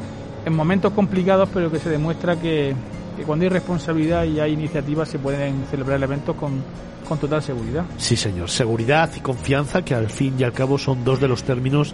en 0.46 0.56
momentos 0.56 0.94
complicados, 0.94 1.50
pero 1.54 1.72
que 1.72 1.80
se 1.80 1.90
demuestra 1.90 2.40
que, 2.40 2.76
cuando 3.26 3.44
hay 3.44 3.50
responsabilidad 3.50 4.26
y 4.26 4.40
hay 4.40 4.54
iniciativas 4.54 5.10
se 5.10 5.20
pueden 5.20 5.66
celebrar 5.70 6.02
eventos 6.02 6.36
con, 6.36 6.64
con 7.08 7.18
total 7.18 7.42
seguridad. 7.42 7.86
Sí, 7.98 8.16
señor. 8.16 8.50
Seguridad 8.50 9.10
y 9.16 9.20
confianza, 9.20 9.84
que 9.84 9.94
al 9.94 10.10
fin 10.10 10.36
y 10.38 10.44
al 10.44 10.54
cabo 10.54 10.78
son 10.78 11.04
dos 11.04 11.20
de 11.20 11.28
los 11.28 11.44
términos 11.44 11.94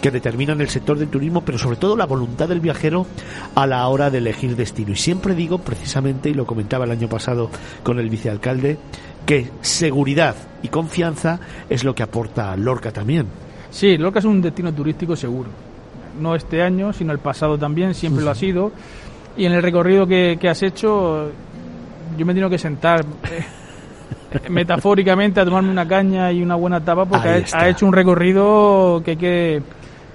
que 0.00 0.10
determinan 0.10 0.60
el 0.60 0.68
sector 0.68 0.98
del 0.98 1.08
turismo, 1.08 1.42
pero 1.44 1.58
sobre 1.58 1.76
todo 1.76 1.96
la 1.96 2.06
voluntad 2.06 2.48
del 2.48 2.60
viajero 2.60 3.06
a 3.54 3.66
la 3.66 3.86
hora 3.88 4.10
de 4.10 4.18
elegir 4.18 4.56
destino. 4.56 4.92
Y 4.92 4.96
siempre 4.96 5.34
digo, 5.34 5.58
precisamente, 5.58 6.28
y 6.28 6.34
lo 6.34 6.46
comentaba 6.46 6.84
el 6.84 6.90
año 6.90 7.08
pasado 7.08 7.50
con 7.82 7.98
el 7.98 8.10
vicealcalde, 8.10 8.78
que 9.24 9.50
seguridad 9.60 10.36
y 10.62 10.68
confianza 10.68 11.40
es 11.68 11.82
lo 11.82 11.94
que 11.94 12.02
aporta 12.02 12.56
Lorca 12.56 12.92
también. 12.92 13.26
Sí, 13.70 13.96
Lorca 13.96 14.20
es 14.20 14.24
un 14.24 14.40
destino 14.40 14.72
turístico 14.72 15.16
seguro. 15.16 15.65
No 16.20 16.34
este 16.34 16.62
año, 16.62 16.92
sino 16.92 17.12
el 17.12 17.18
pasado 17.18 17.58
también, 17.58 17.94
siempre 17.94 18.24
lo 18.24 18.30
ha 18.30 18.34
sido. 18.34 18.72
Y 19.36 19.44
en 19.44 19.52
el 19.52 19.62
recorrido 19.62 20.06
que, 20.06 20.38
has 20.48 20.62
hecho, 20.62 21.30
yo 22.16 22.26
me 22.26 22.34
tengo 22.34 22.48
que 22.48 22.58
sentar 22.58 23.04
eh, 23.30 23.44
metafóricamente 24.50 25.40
a 25.40 25.44
tomarme 25.44 25.70
una 25.70 25.86
caña 25.86 26.32
y 26.32 26.42
una 26.42 26.54
buena 26.54 26.80
tapa 26.80 27.04
porque 27.04 27.44
ha, 27.52 27.68
hecho 27.68 27.86
un 27.86 27.92
recorrido 27.92 29.02
que 29.04 29.12
hay 29.12 29.16
que 29.16 29.62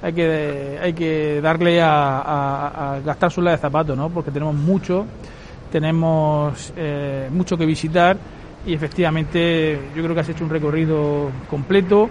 hay 0.02 0.14
que 0.14 0.80
hay 0.82 0.94
que 0.94 1.42
darle 1.42 1.80
a, 1.82 3.00
gastar 3.06 3.32
su 3.32 3.42
de 3.42 3.58
zapatos, 3.58 3.96
¿no? 3.96 4.10
Porque 4.10 4.32
tenemos 4.32 4.56
mucho, 4.56 5.06
tenemos 5.72 6.74
eh, 6.76 7.30
mucho 7.32 7.56
que 7.56 7.66
visitar 7.66 8.18
y 8.66 8.74
efectivamente 8.74 9.80
yo 9.96 10.02
creo 10.04 10.16
que 10.16 10.22
has 10.22 10.30
hecho 10.30 10.44
un 10.44 10.50
recorrido 10.50 11.30
completo. 11.50 12.10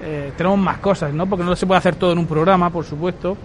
Eh, 0.00 0.32
tenemos 0.36 0.58
más 0.58 0.78
cosas, 0.78 1.12
¿no? 1.12 1.26
Porque 1.26 1.44
no 1.44 1.54
se 1.56 1.66
puede 1.66 1.78
hacer 1.78 1.96
todo 1.96 2.12
en 2.12 2.18
un 2.18 2.26
programa, 2.26 2.70
por 2.70 2.84
supuesto, 2.84 3.36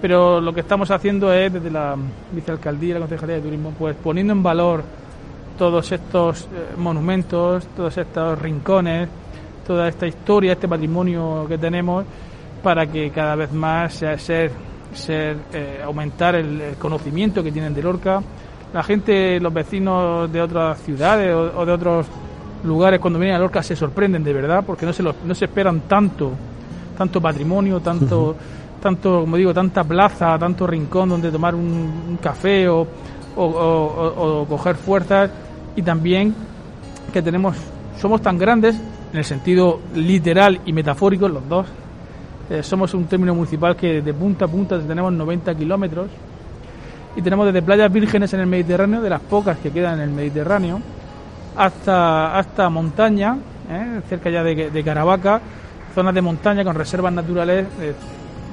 pero 0.00 0.40
lo 0.40 0.52
que 0.52 0.60
estamos 0.60 0.90
haciendo 0.90 1.32
es 1.32 1.52
desde 1.52 1.70
la 1.70 1.96
vicealcaldía 2.32 2.94
la 2.94 3.00
concejalía 3.00 3.36
de 3.36 3.42
turismo, 3.42 3.74
pues 3.78 3.96
poniendo 3.96 4.32
en 4.32 4.42
valor 4.42 4.82
todos 5.58 5.90
estos 5.92 6.44
eh, 6.44 6.76
monumentos, 6.76 7.66
todos 7.76 7.96
estos 7.98 8.38
rincones, 8.40 9.08
toda 9.66 9.88
esta 9.88 10.06
historia, 10.06 10.52
este 10.52 10.68
patrimonio 10.68 11.44
que 11.48 11.58
tenemos, 11.58 12.04
para 12.62 12.86
que 12.86 13.10
cada 13.10 13.34
vez 13.34 13.52
más 13.52 13.94
sea 13.94 14.18
ser, 14.18 14.50
ser 14.94 15.36
eh, 15.52 15.80
aumentar 15.84 16.36
el, 16.36 16.76
conocimiento 16.78 17.42
que 17.42 17.52
tienen 17.52 17.74
de 17.74 17.82
Lorca 17.82 18.22
la 18.72 18.82
gente, 18.82 19.40
los 19.40 19.52
vecinos 19.52 20.30
de 20.30 20.42
otras 20.42 20.78
ciudades 20.82 21.34
o, 21.34 21.64
de 21.64 21.72
otros 21.72 22.06
lugares 22.64 23.00
cuando 23.00 23.18
vienen 23.18 23.36
a 23.36 23.38
Lorca 23.38 23.62
se 23.62 23.76
sorprenden 23.76 24.24
de 24.24 24.32
verdad 24.32 24.64
porque 24.66 24.86
no 24.86 24.92
se, 24.92 25.02
no 25.02 25.34
se 25.34 25.44
esperan 25.44 25.82
tanto, 25.82 26.32
tanto 26.96 27.20
patrimonio, 27.20 27.80
tanto, 27.80 28.36
tanto, 28.80 29.20
como 29.20 29.36
digo, 29.36 29.54
tanta 29.54 29.84
plaza, 29.84 30.38
tanto 30.38 30.66
rincón 30.66 31.08
donde 31.08 31.30
tomar 31.30 31.54
un, 31.54 32.18
café 32.22 32.68
o, 32.68 32.86
o, 33.36 34.46
coger 34.48 34.76
fuerzas 34.76 35.30
y 35.76 35.82
también 35.82 36.34
que 37.12 37.22
tenemos, 37.22 37.56
somos 38.00 38.20
tan 38.20 38.38
grandes 38.38 38.76
en 39.12 39.18
el 39.18 39.24
sentido 39.24 39.80
literal 39.94 40.60
y 40.66 40.72
metafórico, 40.72 41.28
los 41.28 41.48
dos. 41.48 41.66
Eh, 42.50 42.62
somos 42.62 42.94
un 42.94 43.04
término 43.04 43.34
municipal 43.34 43.76
que 43.76 44.00
de 44.00 44.14
punta 44.14 44.46
a 44.46 44.48
punta 44.48 44.80
tenemos 44.80 45.12
90 45.12 45.54
kilómetros 45.54 46.08
y 47.14 47.20
tenemos 47.20 47.46
desde 47.46 47.62
playas 47.62 47.92
vírgenes 47.92 48.32
en 48.32 48.40
el 48.40 48.46
Mediterráneo, 48.46 49.02
de 49.02 49.10
las 49.10 49.20
pocas 49.20 49.58
que 49.58 49.70
quedan 49.70 49.94
en 49.94 50.08
el 50.08 50.10
Mediterráneo, 50.10 50.80
hasta, 51.58 52.38
hasta 52.38 52.70
montaña, 52.70 53.36
¿eh? 53.68 54.00
cerca 54.08 54.30
ya 54.30 54.44
de, 54.44 54.82
Caravaca, 54.84 55.40
zonas 55.92 56.14
de 56.14 56.22
montaña 56.22 56.62
con 56.62 56.76
reservas 56.76 57.12
naturales 57.12 57.66
eh, 57.80 57.94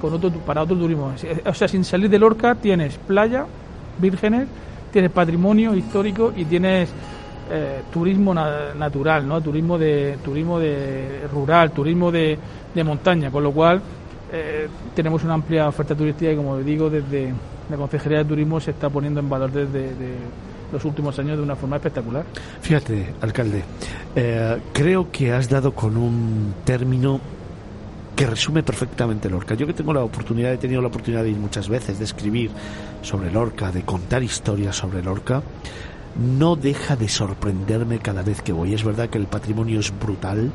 con 0.02 0.12
otro, 0.14 0.32
para 0.32 0.64
otro 0.64 0.76
turismo. 0.76 1.14
O 1.46 1.54
sea, 1.54 1.68
sin 1.68 1.84
salir 1.84 2.10
de 2.10 2.18
Lorca 2.18 2.56
tienes 2.56 2.98
playa, 2.98 3.46
vírgenes, 4.00 4.48
tienes 4.92 5.12
patrimonio 5.12 5.76
histórico 5.76 6.34
y 6.36 6.46
tienes 6.46 6.90
eh, 7.52 7.82
turismo 7.94 8.34
natural, 8.34 9.28
¿no? 9.28 9.40
Turismo 9.40 9.78
de 9.78 10.18
turismo 10.24 10.58
de 10.58 11.28
rural, 11.32 11.72
turismo 11.72 12.12
de, 12.12 12.40
de 12.74 12.84
montaña, 12.84 13.30
con 13.30 13.44
lo 13.44 13.52
cual 13.52 13.82
tenemos 14.94 15.24
una 15.24 15.36
amplia 15.36 15.70
oferta 15.70 15.96
turística 15.96 16.30
y 16.30 16.36
como 16.36 16.58
digo 16.58 16.90
desde 16.90 17.32
la 17.70 17.78
Consejería 17.78 18.18
de 18.18 18.26
Turismo 18.26 18.60
se 18.60 18.72
está 18.72 18.90
poniendo 18.90 19.22
en 19.22 19.30
valor 19.30 19.50
desde 19.50 19.94
los 20.76 20.86
últimos 20.86 21.18
años 21.20 21.38
de 21.38 21.44
una 21.44 21.56
forma 21.56 21.78
espectacular. 21.78 22.26
Fíjate, 22.62 23.14
alcalde, 23.22 23.64
eh, 24.16 24.58
creo 24.74 25.12
que 25.12 25.32
has 25.32 25.50
dado 25.50 25.74
con 25.74 25.98
un 25.98 26.54
término 26.64 27.20
que 28.16 28.26
resume 28.26 28.64
perfectamente 28.64 29.30
Lorca. 29.30 29.56
Yo 29.56 29.68
que 29.68 29.74
tengo 29.74 29.94
la 29.94 30.04
oportunidad, 30.04 30.54
he 30.54 30.58
tenido 30.58 30.82
la 30.82 30.88
oportunidad 30.88 31.24
de 31.24 31.32
ir 31.32 31.38
muchas 31.38 31.68
veces, 31.68 32.00
de 32.00 32.06
escribir 32.06 32.52
sobre 33.02 33.32
Lorca, 33.32 33.72
de 33.72 33.84
contar 33.84 34.24
historias 34.24 34.76
sobre 34.76 35.04
Lorca, 35.04 35.42
no 36.16 36.56
deja 36.56 36.96
de 36.96 37.10
sorprenderme 37.10 38.00
cada 38.00 38.22
vez 38.22 38.42
que 38.42 38.54
voy. 38.54 38.74
Es 38.74 38.84
verdad 38.84 39.10
que 39.10 39.18
el 39.18 39.28
patrimonio 39.28 39.80
es 39.80 39.98
brutal, 39.98 40.52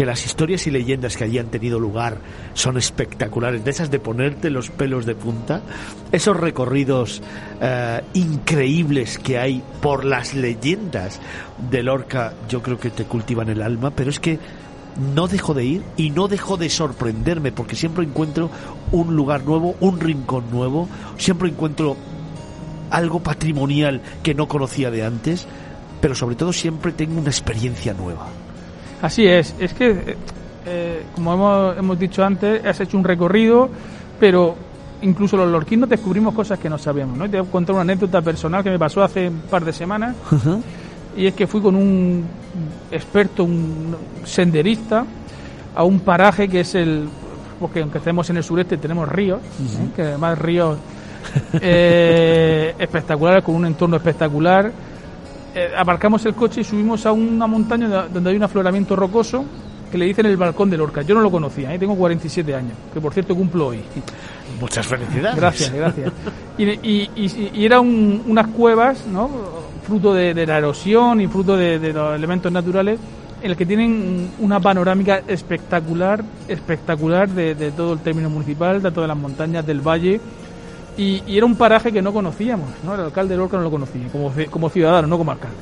que 0.00 0.06
las 0.06 0.24
historias 0.24 0.66
y 0.66 0.70
leyendas 0.70 1.14
que 1.14 1.24
allí 1.24 1.38
han 1.38 1.50
tenido 1.50 1.78
lugar 1.78 2.16
son 2.54 2.78
espectaculares, 2.78 3.66
de 3.66 3.70
esas 3.70 3.90
de 3.90 3.98
ponerte 3.98 4.48
los 4.48 4.70
pelos 4.70 5.04
de 5.04 5.14
punta, 5.14 5.60
esos 6.10 6.34
recorridos 6.38 7.20
eh, 7.60 8.00
increíbles 8.14 9.18
que 9.18 9.38
hay 9.38 9.62
por 9.82 10.06
las 10.06 10.32
leyendas 10.32 11.20
de 11.70 11.82
Lorca, 11.82 12.32
yo 12.48 12.62
creo 12.62 12.80
que 12.80 12.88
te 12.88 13.04
cultivan 13.04 13.50
el 13.50 13.60
alma, 13.60 13.90
pero 13.90 14.08
es 14.08 14.18
que 14.18 14.38
no 15.14 15.28
dejo 15.28 15.52
de 15.52 15.66
ir 15.66 15.82
y 15.98 16.08
no 16.08 16.28
dejo 16.28 16.56
de 16.56 16.70
sorprenderme 16.70 17.52
porque 17.52 17.76
siempre 17.76 18.02
encuentro 18.02 18.48
un 18.92 19.14
lugar 19.14 19.44
nuevo, 19.44 19.76
un 19.80 20.00
rincón 20.00 20.50
nuevo, 20.50 20.88
siempre 21.18 21.50
encuentro 21.50 21.98
algo 22.88 23.20
patrimonial 23.20 24.00
que 24.22 24.32
no 24.32 24.48
conocía 24.48 24.90
de 24.90 25.04
antes, 25.04 25.46
pero 26.00 26.14
sobre 26.14 26.36
todo 26.36 26.54
siempre 26.54 26.90
tengo 26.92 27.20
una 27.20 27.28
experiencia 27.28 27.92
nueva. 27.92 28.28
Así 29.02 29.26
es, 29.26 29.54
es 29.58 29.72
que, 29.72 29.90
eh, 29.90 30.16
eh, 30.66 31.02
como 31.14 31.32
hemos, 31.32 31.78
hemos 31.78 31.98
dicho 31.98 32.24
antes, 32.24 32.64
has 32.64 32.80
hecho 32.80 32.98
un 32.98 33.04
recorrido, 33.04 33.68
pero 34.18 34.54
incluso 35.02 35.36
los 35.36 35.48
lorquinos 35.48 35.88
descubrimos 35.88 36.34
cosas 36.34 36.58
que 36.58 36.68
no 36.68 36.76
sabíamos, 36.76 37.16
¿no? 37.16 37.28
te 37.28 37.40
voy 37.40 37.48
a 37.48 37.50
contar 37.50 37.74
una 37.74 37.82
anécdota 37.82 38.20
personal 38.20 38.62
que 38.62 38.70
me 38.70 38.78
pasó 38.78 39.02
hace 39.02 39.28
un 39.28 39.40
par 39.40 39.64
de 39.64 39.72
semanas, 39.72 40.14
y 41.16 41.26
es 41.26 41.34
que 41.34 41.46
fui 41.46 41.62
con 41.62 41.74
un 41.74 42.24
experto, 42.90 43.44
un 43.44 43.96
senderista, 44.24 45.06
a 45.74 45.84
un 45.84 46.00
paraje 46.00 46.48
que 46.48 46.60
es 46.60 46.74
el, 46.74 47.08
porque 47.58 47.80
aunque 47.80 47.98
estemos 47.98 48.28
en 48.28 48.36
el 48.36 48.44
sureste 48.44 48.76
tenemos 48.76 49.08
ríos, 49.08 49.40
¿eh? 49.40 49.88
que 49.96 50.02
además 50.02 50.38
ríos 50.38 50.76
espectaculares, 51.54 53.42
con 53.44 53.54
un 53.54 53.64
entorno 53.64 53.96
espectacular, 53.96 54.70
eh, 55.54 55.70
aparcamos 55.76 56.24
el 56.26 56.34
coche 56.34 56.60
y 56.60 56.64
subimos 56.64 57.06
a 57.06 57.12
una 57.12 57.46
montaña 57.46 58.06
donde 58.12 58.30
hay 58.30 58.36
un 58.36 58.42
afloramiento 58.42 58.94
rocoso 58.96 59.44
que 59.90 59.98
le 59.98 60.04
dicen 60.04 60.26
el 60.26 60.36
balcón 60.36 60.70
de 60.70 60.76
Lorca. 60.76 61.02
Yo 61.02 61.14
no 61.14 61.20
lo 61.20 61.30
conocía, 61.30 61.74
¿eh? 61.74 61.78
tengo 61.78 61.96
47 61.96 62.54
años, 62.54 62.72
que 62.92 63.00
por 63.00 63.12
cierto 63.12 63.34
cumplo 63.34 63.68
hoy. 63.68 63.80
Muchas 64.60 64.86
felicidades. 64.86 65.36
Gracias, 65.36 65.72
gracias. 65.72 66.12
Y, 66.58 67.64
eran 67.64 68.22
unas 68.26 68.46
cuevas, 68.48 69.06
¿no? 69.06 69.30
fruto 69.86 70.14
de, 70.14 70.46
la 70.46 70.58
erosión 70.58 71.20
y 71.20 71.26
fruto 71.26 71.56
de, 71.56 71.92
los 71.92 72.14
elementos 72.14 72.52
naturales, 72.52 73.00
en 73.42 73.50
el 73.50 73.56
que 73.56 73.66
tienen 73.66 74.30
una 74.38 74.60
panorámica 74.60 75.22
espectacular, 75.26 76.22
espectacular 76.46 77.28
de, 77.28 77.72
todo 77.72 77.94
el 77.94 77.98
término 78.00 78.30
municipal, 78.30 78.80
de 78.80 78.90
todas 78.92 79.08
las 79.08 79.16
montañas 79.16 79.66
del 79.66 79.80
valle 79.80 80.20
y, 81.00 81.36
era 81.36 81.46
un 81.46 81.56
paraje 81.56 81.90
que 81.90 82.02
no 82.02 82.12
conocíamos, 82.12 82.68
¿no? 82.84 82.94
El 82.94 83.00
alcalde 83.00 83.34
de 83.34 83.38
Lorca 83.38 83.56
no 83.56 83.62
lo 83.62 83.70
conocía, 83.70 84.06
como, 84.12 84.32
como 84.50 84.68
ciudadano, 84.68 85.08
no 85.08 85.16
como 85.16 85.30
alcalde. 85.30 85.56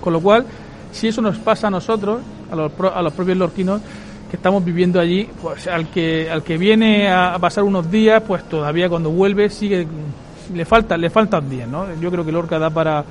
Con 0.00 0.12
lo 0.12 0.20
cual, 0.20 0.44
si 0.92 1.08
eso 1.08 1.22
nos 1.22 1.38
pasa 1.38 1.68
a 1.68 1.70
nosotros, 1.70 2.20
a 2.50 2.56
los, 2.56 2.72
a 2.94 3.00
los 3.00 3.12
propios 3.14 3.38
lorquinos, 3.38 3.80
que 4.30 4.36
estamos 4.36 4.64
viviendo 4.64 5.00
allí, 5.00 5.28
pues 5.40 5.66
al 5.66 5.88
que 5.88 6.30
al 6.30 6.42
que 6.42 6.56
viene 6.56 7.10
a, 7.10 7.36
pasar 7.40 7.64
unos 7.64 7.90
días, 7.90 8.22
pues 8.26 8.44
todavía 8.48 8.88
cuando 8.88 9.10
vuelve 9.10 9.50
sigue 9.50 9.86
le 10.54 10.64
falta 10.64 10.96
le 10.96 11.10
faltan 11.10 11.50
días, 11.50 11.68
¿no? 11.68 11.86
Yo 12.00 12.10
creo 12.10 12.24
que 12.24 12.30
Lorca 12.30 12.58
da 12.58 12.70
para 12.70 13.04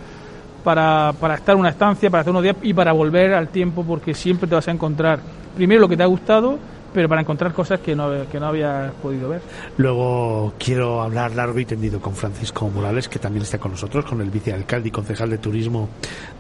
para, 0.64 1.14
para 1.20 1.36
estar 1.36 1.56
una 1.56 1.70
estancia, 1.70 2.10
para 2.10 2.22
hacer 2.22 2.32
unos 2.32 2.44
días 2.44 2.56
y 2.62 2.74
para 2.74 2.94
volver 2.94 3.34
al 3.34 3.50
tiempo, 3.50 3.84
porque 3.84 4.14
siempre 4.14 4.48
te 4.48 4.56
vas 4.56 4.68
a 4.68 4.72
encontrar 4.72 5.20
primero 5.56 5.82
lo 5.82 5.90
que 5.90 5.98
te 5.98 6.04
ha 6.04 6.06
gustado 6.06 6.58
pero 6.94 7.10
para 7.10 7.22
encontrar 7.22 7.54
cosas 7.54 7.80
que 7.80 7.96
no, 7.96 8.10
que 8.30 8.40
no 8.40 8.48
había 8.48 8.92
podido 9.02 9.30
ver. 9.30 9.42
Luego 9.78 10.54
quiero 10.58 11.02
hablar 11.02 11.36
largo 11.36 11.60
y 11.60 11.66
tendido 11.66 12.00
con 12.00 12.16
Francisco 12.16 12.70
Morales, 12.70 13.10
que 13.10 13.20
también 13.20 13.44
está 13.44 13.58
con 13.58 13.72
nosotros, 13.72 14.06
con 14.06 14.22
el 14.22 14.30
vicealcalde 14.30 14.90
y 14.90 14.92
concejal 14.92 15.30
de 15.30 15.38
turismo 15.38 15.90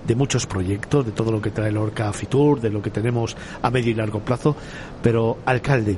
de 0.05 0.15
muchos 0.15 0.45
proyectos, 0.47 1.05
de 1.05 1.11
todo 1.11 1.31
lo 1.31 1.41
que 1.41 1.51
trae 1.51 1.69
el 1.69 1.77
Orca 1.77 2.11
Fitur, 2.13 2.61
de 2.61 2.69
lo 2.69 2.81
que 2.81 2.89
tenemos 2.89 3.35
a 3.61 3.69
medio 3.69 3.91
y 3.91 3.95
largo 3.95 4.19
plazo. 4.19 4.55
Pero, 5.01 5.37
alcalde, 5.45 5.97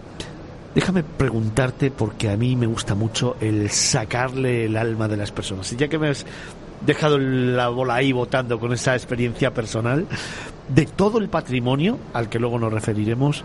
déjame 0.75 1.03
preguntarte, 1.03 1.91
porque 1.91 2.29
a 2.29 2.37
mí 2.37 2.55
me 2.55 2.67
gusta 2.67 2.95
mucho 2.95 3.37
el 3.41 3.69
sacarle 3.69 4.65
el 4.65 4.77
alma 4.77 5.07
de 5.07 5.17
las 5.17 5.31
personas. 5.31 5.75
Ya 5.77 5.87
que 5.87 5.97
me 5.97 6.09
has 6.09 6.25
dejado 6.85 7.17
la 7.19 7.69
bola 7.69 7.95
ahí 7.95 8.11
votando 8.11 8.59
con 8.59 8.73
esa 8.73 8.95
experiencia 8.95 9.53
personal, 9.53 10.07
de 10.67 10.85
todo 10.85 11.19
el 11.19 11.29
patrimonio, 11.29 11.97
al 12.13 12.29
que 12.29 12.39
luego 12.39 12.57
nos 12.57 12.73
referiremos, 12.73 13.43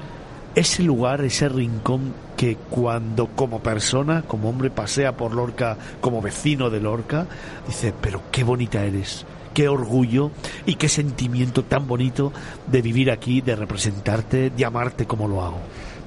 ese 0.57 0.83
lugar, 0.83 1.21
ese 1.21 1.51
rincón 1.51 2.15
que 2.37 2.57
cuando 2.57 3.29
como 3.29 3.61
persona, 3.61 4.23
como 4.23 4.49
hombre 4.49 4.71
pasea 4.71 5.13
por 5.13 5.35
Lorca, 5.35 5.77
como 6.01 6.23
vecino 6.23 6.71
de 6.71 6.81
Lorca, 6.81 7.27
dice, 7.67 7.93
pero 8.01 8.23
qué 8.33 8.43
bonita 8.43 8.83
eres, 8.83 9.27
qué 9.53 9.69
orgullo 9.69 10.31
y 10.65 10.77
qué 10.77 10.89
sentimiento 10.89 11.63
tan 11.63 11.87
bonito 11.87 12.33
de 12.67 12.81
vivir 12.81 13.11
aquí, 13.11 13.43
de 13.43 13.55
representarte, 13.55 14.51
de 14.51 14.65
amarte 14.65 15.05
como 15.05 15.29
lo 15.29 15.45
hago. 15.45 15.59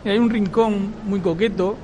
hay 0.04 0.18
un 0.18 0.32
rincón 0.32 0.94
muy 1.06 1.20
coqueto 1.20 1.78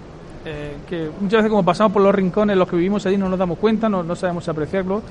eh, 0.43 0.77
que 0.89 1.11
muchas 1.19 1.39
veces 1.39 1.51
como 1.51 1.63
pasamos 1.63 1.93
por 1.93 2.01
los 2.01 2.15
rincones, 2.15 2.57
los 2.57 2.67
que 2.67 2.75
vivimos 2.75 3.05
allí 3.05 3.17
no 3.17 3.29
nos 3.29 3.37
damos 3.37 3.59
cuenta, 3.59 3.87
no, 3.87 4.01
no 4.01 4.15
sabemos 4.15 4.49
apreciarlo, 4.49 5.03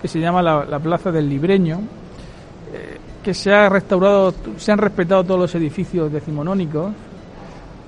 que 0.00 0.06
se 0.06 0.20
llama 0.20 0.40
la, 0.40 0.78
Plaza 0.78 1.10
del 1.10 1.28
Libreño. 1.28 1.80
Eh, 2.72 2.98
que 3.22 3.34
se 3.34 3.52
ha 3.52 3.68
restaurado, 3.68 4.34
se 4.56 4.72
han 4.72 4.78
respetado 4.78 5.24
todos 5.24 5.40
los 5.40 5.54
edificios 5.54 6.12
decimonónicos, 6.12 6.92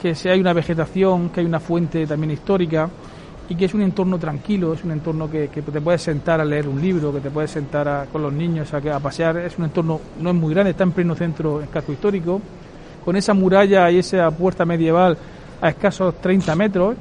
que 0.00 0.14
se 0.14 0.30
hay 0.30 0.40
una 0.40 0.52
vegetación, 0.52 1.30
que 1.30 1.40
hay 1.40 1.46
una 1.46 1.60
fuente 1.60 2.06
también 2.06 2.30
histórica 2.32 2.88
y 3.48 3.54
que 3.54 3.64
es 3.66 3.74
un 3.74 3.82
entorno 3.82 4.18
tranquilo, 4.18 4.72
es 4.72 4.84
un 4.84 4.92
entorno 4.92 5.30
que, 5.30 5.48
te 5.48 5.80
puedes 5.80 6.02
sentar 6.02 6.40
a 6.40 6.44
leer 6.44 6.68
un 6.68 6.80
libro, 6.80 7.12
que 7.12 7.20
te 7.20 7.30
puedes 7.30 7.50
sentar 7.50 8.08
con 8.10 8.22
los 8.22 8.32
niños 8.32 8.72
a, 8.72 8.78
a, 8.78 9.00
pasear, 9.00 9.38
es 9.38 9.58
un 9.58 9.64
entorno 9.64 10.00
no 10.20 10.30
es 10.30 10.36
muy 10.36 10.54
grande, 10.54 10.70
está 10.70 10.84
en 10.84 10.92
pleno 10.92 11.14
centro, 11.14 11.60
en 11.60 11.66
casco 11.66 11.92
histórico, 11.92 12.40
con 13.04 13.16
esa 13.16 13.34
muralla 13.34 13.90
y 13.90 13.98
esa 13.98 14.30
puerta 14.30 14.64
medieval 14.64 15.18
a 15.60 15.68
escasos 15.68 16.20
30 16.20 16.54
metros, 16.54 16.96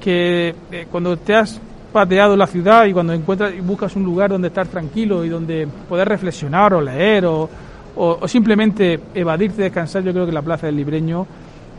que 0.00 0.54
eh, 0.72 0.86
cuando 0.90 1.16
te 1.16 1.34
has 1.34 1.60
pateado 1.92 2.36
la 2.36 2.46
ciudad 2.46 2.84
y 2.86 2.92
cuando 2.92 3.12
encuentras 3.12 3.54
y 3.54 3.60
buscas 3.60 3.96
un 3.96 4.04
lugar 4.04 4.30
donde 4.30 4.48
estar 4.48 4.66
tranquilo 4.66 5.24
y 5.24 5.28
donde 5.28 5.66
poder 5.88 6.08
reflexionar 6.08 6.74
o 6.74 6.80
leer 6.80 7.26
o, 7.26 7.48
o, 7.96 8.28
simplemente 8.28 9.00
evadirte, 9.14 9.62
descansar, 9.62 10.02
yo 10.02 10.12
creo 10.12 10.26
que 10.26 10.32
la 10.32 10.42
Plaza 10.42 10.66
del 10.66 10.76
Libreño 10.76 11.26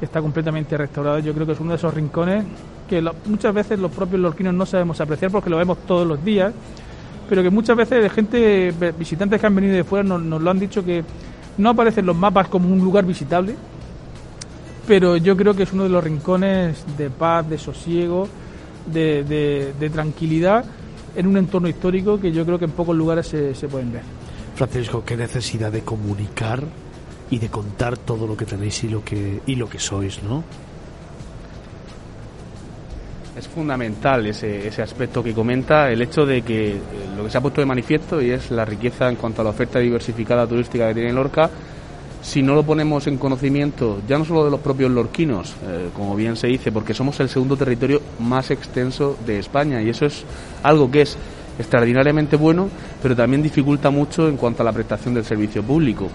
está 0.01 0.21
completamente 0.21 0.77
restaurada. 0.77 1.19
Yo 1.19 1.33
creo 1.33 1.45
que 1.45 1.53
es 1.53 1.59
uno 1.59 1.71
de 1.71 1.77
esos 1.77 1.93
rincones 1.93 2.43
que 2.89 3.03
muchas 3.25 3.53
veces 3.53 3.79
los 3.79 3.91
propios 3.91 4.19
lorquinos 4.19 4.53
no 4.53 4.65
sabemos 4.65 4.99
apreciar 4.99 5.31
porque 5.31 5.49
lo 5.49 5.57
vemos 5.57 5.77
todos 5.85 6.07
los 6.07 6.23
días, 6.23 6.53
pero 7.29 7.43
que 7.43 7.49
muchas 7.49 7.77
veces 7.77 8.11
gente, 8.11 8.73
visitantes 8.97 9.39
que 9.39 9.47
han 9.47 9.55
venido 9.55 9.75
de 9.75 9.83
fuera 9.83 10.03
nos, 10.03 10.21
nos 10.21 10.41
lo 10.41 10.49
han 10.49 10.59
dicho 10.59 10.83
que 10.83 11.03
no 11.59 11.69
aparecen 11.69 12.05
los 12.05 12.15
mapas 12.15 12.47
como 12.47 12.67
un 12.67 12.79
lugar 12.79 13.05
visitable, 13.05 13.55
pero 14.87 15.17
yo 15.17 15.37
creo 15.37 15.53
que 15.53 15.63
es 15.63 15.73
uno 15.73 15.83
de 15.83 15.89
los 15.89 16.03
rincones 16.03 16.83
de 16.97 17.11
paz, 17.11 17.47
de 17.47 17.59
sosiego, 17.59 18.27
de, 18.91 19.89
tranquilidad 19.91 20.65
en 21.15 21.27
un 21.27 21.37
entorno 21.37 21.67
histórico 21.67 22.19
que 22.19 22.31
yo 22.31 22.45
creo 22.45 22.59
que 22.59 22.65
en 22.65 22.71
pocos 22.71 22.95
lugares 22.95 23.27
se, 23.27 23.55
se 23.55 23.67
pueden 23.67 23.91
ver. 23.91 24.03
Francisco, 24.55 25.03
qué 25.05 25.15
necesidad 25.15 25.71
de 25.71 25.81
comunicar 25.81 26.63
y 27.29 27.39
de 27.39 27.49
contar 27.49 27.97
todo 27.97 28.27
lo 28.27 28.35
que 28.35 28.45
tenéis 28.45 28.83
y 28.83 28.89
lo 28.89 29.03
que 29.03 29.41
y 29.45 29.55
lo 29.55 29.69
que 29.69 29.79
sois, 29.79 30.21
¿no? 30.23 30.43
es 33.39 33.47
fundamental 33.47 34.25
ese, 34.25 34.67
ese 34.67 34.81
aspecto 34.81 35.23
que 35.23 35.33
comenta, 35.33 35.89
el 35.89 36.01
hecho 36.01 36.25
de 36.25 36.41
que 36.41 36.71
eh, 36.71 36.79
lo 37.15 37.23
que 37.23 37.29
se 37.29 37.37
ha 37.37 37.41
puesto 37.41 37.61
de 37.61 37.65
manifiesto 37.65 38.21
y 38.21 38.31
es 38.31 38.51
la 38.51 38.65
riqueza 38.65 39.07
en 39.07 39.15
cuanto 39.15 39.41
a 39.41 39.45
la 39.45 39.51
oferta 39.51 39.79
diversificada 39.79 40.45
turística 40.45 40.89
que 40.89 40.95
tiene 40.95 41.13
Lorca, 41.13 41.49
si 42.21 42.41
no 42.41 42.55
lo 42.55 42.63
ponemos 42.63 43.07
en 43.07 43.17
conocimiento, 43.17 44.01
ya 44.07 44.17
no 44.17 44.25
solo 44.25 44.45
de 44.45 44.51
los 44.51 44.59
propios 44.59 44.91
lorquinos, 44.91 45.55
eh, 45.65 45.89
como 45.95 46.15
bien 46.15 46.35
se 46.35 46.47
dice, 46.47 46.71
porque 46.71 46.93
somos 46.93 47.19
el 47.19 47.29
segundo 47.29 47.55
territorio 47.55 48.01
más 48.19 48.51
extenso 48.51 49.17
de 49.25 49.39
España 49.39 49.81
y 49.81 49.89
eso 49.89 50.05
es 50.05 50.25
algo 50.63 50.91
que 50.91 51.01
es 51.01 51.17
extraordinariamente 51.57 52.35
bueno, 52.37 52.69
pero 53.01 53.15
también 53.15 53.43
dificulta 53.43 53.89
mucho 53.89 54.29
en 54.29 54.37
cuanto 54.37 54.63
a 54.63 54.65
la 54.65 54.71
prestación 54.71 55.13
del 55.13 55.25
servicio 55.25 55.63
público. 55.63 56.07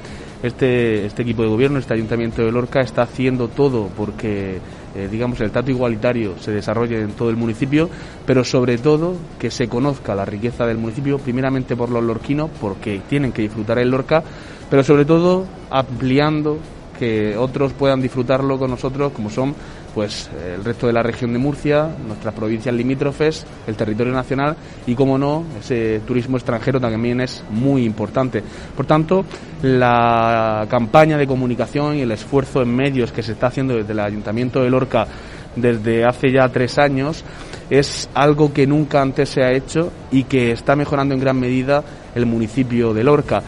Este, 0.42 1.06
este 1.06 1.22
equipo 1.22 1.42
de 1.42 1.48
gobierno, 1.48 1.78
este 1.78 1.94
ayuntamiento 1.94 2.42
de 2.42 2.52
Lorca, 2.52 2.80
está 2.80 3.02
haciendo 3.02 3.48
todo 3.48 3.88
porque 3.96 4.60
eh, 4.94 5.08
digamos, 5.10 5.40
el 5.40 5.50
trato 5.50 5.72
igualitario 5.72 6.34
se 6.38 6.52
desarrolle 6.52 7.00
en 7.00 7.12
todo 7.12 7.28
el 7.28 7.36
municipio, 7.36 7.90
pero 8.24 8.44
sobre 8.44 8.78
todo 8.78 9.16
que 9.40 9.50
se 9.50 9.68
conozca 9.68 10.14
la 10.14 10.24
riqueza 10.24 10.66
del 10.66 10.78
municipio, 10.78 11.18
primeramente 11.18 11.74
por 11.74 11.90
los 11.90 12.04
lorquinos, 12.04 12.48
porque 12.60 13.00
tienen 13.08 13.32
que 13.32 13.42
disfrutar 13.42 13.78
el 13.80 13.90
Lorca, 13.90 14.22
pero 14.70 14.82
sobre 14.82 15.04
todo 15.04 15.46
ampliando 15.70 16.58
que 16.98 17.36
otros 17.36 17.72
puedan 17.72 18.00
disfrutarlo 18.00 18.58
con 18.58 18.70
nosotros, 18.70 19.12
como 19.12 19.30
son 19.30 19.54
pues 19.94 20.28
el 20.56 20.64
resto 20.64 20.88
de 20.88 20.92
la 20.92 21.04
región 21.04 21.32
de 21.32 21.38
Murcia, 21.38 21.88
nuestras 22.06 22.34
provincias 22.34 22.74
limítrofes, 22.74 23.46
el 23.66 23.76
territorio 23.76 24.12
nacional 24.12 24.56
y, 24.86 24.94
como 24.94 25.16
no, 25.16 25.44
ese 25.60 26.00
turismo 26.00 26.36
extranjero 26.36 26.80
también 26.80 27.20
es 27.20 27.44
muy 27.50 27.84
importante. 27.84 28.42
Por 28.76 28.86
tanto, 28.86 29.24
la 29.62 30.66
campaña 30.68 31.16
de 31.16 31.28
comunicación 31.28 31.96
y 31.96 32.00
el 32.00 32.10
esfuerzo 32.10 32.62
en 32.62 32.74
medios 32.74 33.12
que 33.12 33.22
se 33.22 33.32
está 33.32 33.46
haciendo 33.46 33.76
desde 33.76 33.92
el 33.92 34.00
Ayuntamiento 34.00 34.62
de 34.62 34.70
Lorca 34.70 35.06
desde 35.54 36.04
hace 36.04 36.32
ya 36.32 36.48
tres 36.48 36.78
años 36.78 37.24
es 37.70 38.08
algo 38.14 38.52
que 38.52 38.66
nunca 38.66 39.00
antes 39.00 39.28
se 39.28 39.44
ha 39.44 39.52
hecho 39.52 39.92
y 40.10 40.24
que 40.24 40.50
está 40.50 40.74
mejorando 40.74 41.14
en 41.14 41.20
gran 41.20 41.38
medida 41.38 41.84
el 42.16 42.26
municipio 42.26 42.92
de 42.92 43.04
Lorca 43.04 43.42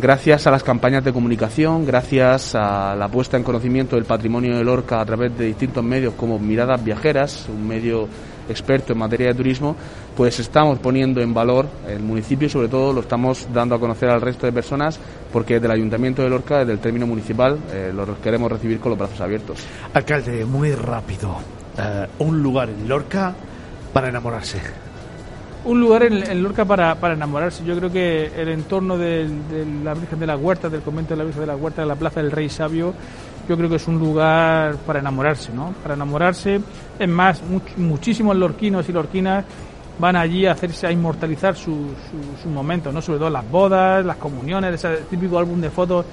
gracias 0.00 0.46
a 0.46 0.50
las 0.50 0.62
campañas 0.62 1.04
de 1.04 1.12
comunicación, 1.12 1.84
gracias 1.84 2.54
a 2.54 2.94
la 2.96 3.08
puesta 3.08 3.36
en 3.36 3.42
conocimiento 3.42 3.96
del 3.96 4.04
patrimonio 4.04 4.56
de 4.56 4.64
Lorca 4.64 5.00
a 5.00 5.04
través 5.04 5.36
de 5.36 5.46
distintos 5.46 5.82
medios 5.82 6.14
como 6.14 6.38
Miradas 6.38 6.82
Viajeras, 6.82 7.46
un 7.48 7.66
medio 7.66 8.08
experto 8.48 8.92
en 8.92 8.98
materia 8.98 9.28
de 9.28 9.34
turismo, 9.34 9.76
pues 10.16 10.38
estamos 10.40 10.78
poniendo 10.78 11.20
en 11.20 11.34
valor 11.34 11.68
el 11.86 12.00
municipio 12.00 12.46
y 12.46 12.50
sobre 12.50 12.68
todo 12.68 12.92
lo 12.92 13.00
estamos 13.00 13.46
dando 13.52 13.74
a 13.74 13.80
conocer 13.80 14.08
al 14.08 14.20
resto 14.20 14.46
de 14.46 14.52
personas 14.52 14.98
porque 15.32 15.54
desde 15.54 15.66
el 15.66 15.72
Ayuntamiento 15.72 16.22
de 16.22 16.30
Lorca, 16.30 16.60
desde 16.60 16.72
el 16.72 16.78
término 16.78 17.06
municipal, 17.06 17.58
eh, 17.72 17.92
lo 17.94 18.20
queremos 18.20 18.50
recibir 18.50 18.80
con 18.80 18.90
los 18.90 18.98
brazos 18.98 19.20
abiertos. 19.20 19.58
Alcalde, 19.92 20.44
muy 20.44 20.72
rápido, 20.74 21.36
eh, 21.76 22.06
un 22.20 22.42
lugar 22.42 22.70
en 22.70 22.88
Lorca 22.88 23.34
para 23.92 24.08
enamorarse 24.08 24.60
un 25.64 25.80
lugar 25.80 26.04
en, 26.04 26.42
Lorca 26.42 26.64
para, 26.64 26.94
para, 26.94 27.14
enamorarse. 27.14 27.64
Yo 27.64 27.76
creo 27.76 27.90
que 27.90 28.30
el 28.36 28.48
entorno 28.48 28.96
de, 28.96 29.28
la 29.82 29.94
Virgen 29.94 30.18
de 30.18 30.26
la 30.26 30.36
Huerta, 30.36 30.68
del 30.68 30.82
convento 30.82 31.14
de 31.14 31.18
la 31.18 31.24
Virgen 31.24 31.40
de 31.40 31.46
la 31.46 31.56
Huerta, 31.56 31.82
de 31.82 31.88
la 31.88 31.96
Plaza 31.96 32.22
del 32.22 32.30
Rey 32.30 32.48
Sabio, 32.48 32.94
yo 33.48 33.56
creo 33.56 33.68
que 33.68 33.76
es 33.76 33.88
un 33.88 33.98
lugar 33.98 34.76
para 34.86 34.98
enamorarse, 34.98 35.52
¿no? 35.52 35.72
Para 35.82 35.94
enamorarse. 35.94 36.60
Es 36.98 37.08
más, 37.08 37.42
muchísimos 37.76 38.36
lorquinos 38.36 38.88
y 38.88 38.92
lorquinas 38.92 39.44
van 39.98 40.16
allí 40.16 40.46
a 40.46 40.52
hacerse, 40.52 40.86
a 40.86 40.92
inmortalizar 40.92 41.56
su, 41.56 41.88
su, 42.42 42.48
momento, 42.48 42.92
¿no? 42.92 43.02
Sobre 43.02 43.18
todo 43.18 43.30
las 43.30 43.50
bodas, 43.50 44.04
las 44.04 44.16
comuniones, 44.16 44.74
ese 44.74 45.02
típico 45.10 45.38
álbum 45.38 45.60
de 45.60 45.70
fotos 45.70 46.06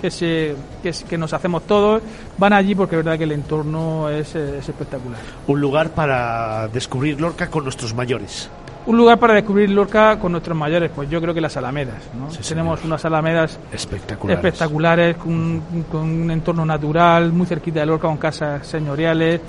que, 0.00 0.10
se, 0.10 0.54
que, 0.82 1.18
nos 1.18 1.32
hacemos 1.32 1.66
todos, 1.66 2.02
van 2.38 2.52
allí 2.52 2.74
porque 2.74 2.96
es 2.96 3.04
verdad 3.04 3.18
que 3.18 3.24
el 3.24 3.32
entorno 3.32 4.08
es, 4.08 4.34
es 4.34 4.68
espectacular. 4.68 5.20
Un 5.46 5.60
lugar 5.60 5.90
para 5.90 6.68
descubrir 6.68 7.20
Lorca 7.20 7.48
con 7.48 7.64
nuestros 7.64 7.94
mayores. 7.94 8.48
Un 8.86 8.96
lugar 8.96 9.18
para 9.18 9.34
descubrir 9.34 9.68
Lorca 9.70 10.18
con 10.18 10.30
nuestros 10.32 10.56
mayores, 10.56 10.90
pues 10.94 11.10
yo 11.10 11.20
creo 11.20 11.34
que 11.34 11.40
las 11.40 11.56
alamedas. 11.56 11.96
¿no? 12.16 12.28
Tenemos 12.28 12.84
unas 12.84 13.04
alamedas 13.04 13.58
espectaculares, 13.72 14.38
espectaculares 14.38 15.16
con, 15.16 15.62
un 15.92 16.30
entorno 16.30 16.64
natural, 16.64 17.32
muy 17.32 17.46
cerquita 17.46 17.80
de 17.80 17.86
Lorca, 17.86 18.06
con 18.06 18.16
casas 18.16 18.64
señoriales, 18.66 19.40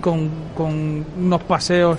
con, 0.00 0.30
con 0.54 1.04
unos 1.18 1.42
paseos 1.42 1.98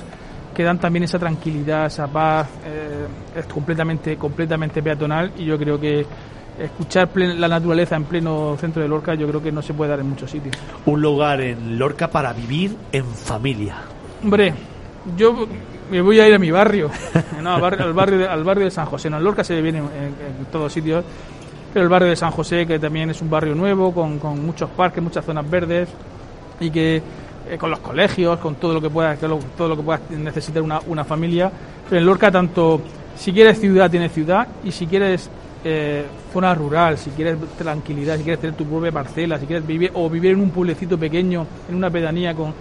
que 0.58 0.64
dan 0.64 0.80
también 0.80 1.04
esa 1.04 1.20
tranquilidad, 1.20 1.86
esa 1.86 2.08
paz. 2.08 2.48
Eh, 2.66 3.40
es 3.40 3.46
completamente, 3.46 4.18
completamente 4.18 4.82
peatonal 4.82 5.32
y 5.38 5.46
yo 5.46 5.58
creo 5.58 5.80
que 5.80 6.04
escuchar 6.60 7.10
la 7.16 7.48
naturaleza 7.48 7.96
en 7.96 8.06
pleno 8.06 8.58
centro 8.60 8.82
de 8.82 8.88
Lorca 8.88 9.14
yo 9.14 9.28
creo 9.28 9.44
que 9.44 9.52
no 9.52 9.62
se 9.62 9.76
puede 9.76 9.92
dar 9.92 10.00
en 10.00 10.10
muchos 10.10 10.32
sitios. 10.32 10.56
Un 10.86 11.02
lugar 11.02 11.42
en 11.42 11.78
Lorca 11.78 12.10
para 12.10 12.34
vivir 12.34 12.76
en 12.92 13.06
familia. 13.06 13.76
Hombre, 14.24 14.54
yo 15.16 15.48
me 15.90 16.02
voy 16.02 16.20
a 16.20 16.28
ir 16.28 16.34
a 16.34 16.40
mi 16.40 16.52
barrio, 16.52 16.90
al, 17.44 17.94
barrio 17.94 18.18
de, 18.18 18.28
al 18.28 18.44
barrio 18.44 18.66
de 18.66 18.72
San 18.72 18.86
José. 18.86 19.10
No, 19.10 19.18
en 19.18 19.24
Lorca 19.24 19.44
se 19.44 19.62
viene 19.62 19.80
en, 19.80 20.46
todos 20.52 20.72
sitios, 20.72 21.04
pero 21.74 21.84
el 21.84 21.90
barrio 21.90 22.10
de 22.10 22.16
San 22.16 22.32
José, 22.32 22.66
que 22.66 22.80
también 22.80 23.10
es 23.10 23.22
un 23.22 23.30
barrio 23.30 23.56
nuevo, 23.56 23.94
con, 23.94 24.20
con 24.20 24.46
muchos 24.46 24.70
parques, 24.70 25.04
muchas 25.04 25.26
zonas 25.26 25.50
verdes, 25.50 25.90
y 26.60 26.70
que 26.70 27.02
eh, 27.50 27.58
con 27.58 27.70
los 27.70 27.80
colegios, 27.80 28.40
con 28.40 28.56
todo 28.56 28.74
lo 28.74 28.82
que 28.82 28.90
pueda, 28.90 29.16
todo 29.16 29.68
lo 29.70 29.78
que 29.78 29.84
pueda 29.84 30.02
necesitar 30.10 30.62
una, 30.62 30.80
una 30.88 31.04
familia. 31.04 31.52
Pero 31.90 32.00
en 32.00 32.06
Lorca, 32.06 32.32
tanto 32.32 32.82
si 33.16 33.32
quieres 33.32 33.60
ciudad, 33.60 33.90
tienes 33.90 34.12
ciudad, 34.12 34.48
y 34.64 34.72
si 34.72 34.86
quieres 34.86 35.30
eh, 35.64 36.06
zona 36.32 36.54
rural, 36.54 36.98
si 36.98 37.10
quieres 37.12 37.38
tranquilidad, 37.58 38.18
si 38.18 38.24
quieres 38.24 38.40
tener 38.40 38.56
tu 38.56 38.66
propia 38.66 38.92
parcela, 38.92 39.40
si 39.40 39.46
quieres 39.46 39.66
vivir 39.66 39.92
o 39.96 40.10
vivir 40.10 40.32
en 40.32 40.42
un 40.42 40.52
pueblecito 40.52 40.98
pequeño, 40.98 41.46
en 41.70 41.76
una 41.76 41.90
pedanía 41.90 42.34
con 42.34 42.54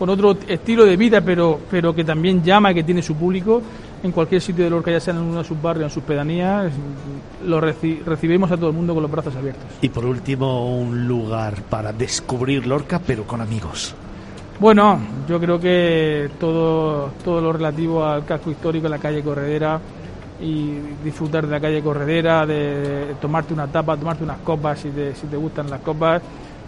con 0.00 0.08
otro 0.08 0.34
estilo 0.48 0.86
de 0.86 0.96
vida, 0.96 1.20
pero, 1.20 1.60
pero 1.70 1.94
que 1.94 2.04
también 2.04 2.42
llama, 2.42 2.72
y 2.72 2.74
que 2.74 2.82
tiene 2.82 3.02
su 3.02 3.16
público. 3.16 3.60
En 4.02 4.12
cualquier 4.12 4.40
sitio 4.40 4.64
de 4.64 4.70
Lorca, 4.70 4.90
ya 4.90 4.98
sea 4.98 5.12
en 5.12 5.20
uno 5.20 5.40
de 5.40 5.44
sus 5.44 5.60
barrios, 5.60 5.84
en 5.84 5.90
sus 5.90 6.02
pedanías, 6.02 6.72
lo 7.44 7.60
recibimos 7.60 8.50
a 8.50 8.56
todo 8.56 8.70
el 8.70 8.76
mundo 8.76 8.94
con 8.94 9.02
los 9.02 9.12
brazos 9.12 9.36
abiertos. 9.36 9.66
Y 9.82 9.90
por 9.90 10.06
último, 10.06 10.74
un 10.74 11.06
lugar 11.06 11.60
para 11.68 11.92
descubrir 11.92 12.66
Lorca, 12.66 12.98
pero 13.06 13.24
con 13.24 13.42
amigos. 13.42 13.94
Bueno, 14.58 14.98
yo 15.28 15.38
creo 15.38 15.60
que 15.60 16.30
todo, 16.40 17.10
todo 17.22 17.42
lo 17.42 17.52
relativo 17.52 18.02
al 18.02 18.24
casco 18.24 18.50
histórico, 18.50 18.86
en 18.86 18.92
la 18.92 18.98
calle 18.98 19.22
Corredera, 19.22 19.78
y 20.40 20.78
disfrutar 21.04 21.44
de 21.44 21.52
la 21.52 21.60
calle 21.60 21.82
Corredera, 21.82 22.46
de 22.46 23.16
tomarte 23.20 23.52
una 23.52 23.66
tapa, 23.66 23.98
tomarte 23.98 24.24
unas 24.24 24.38
copas 24.38 24.78
si 24.78 24.88
te, 24.88 25.14
si 25.14 25.26
te 25.26 25.36
gustan 25.36 25.68
las 25.68 25.82
copas. 25.82 26.22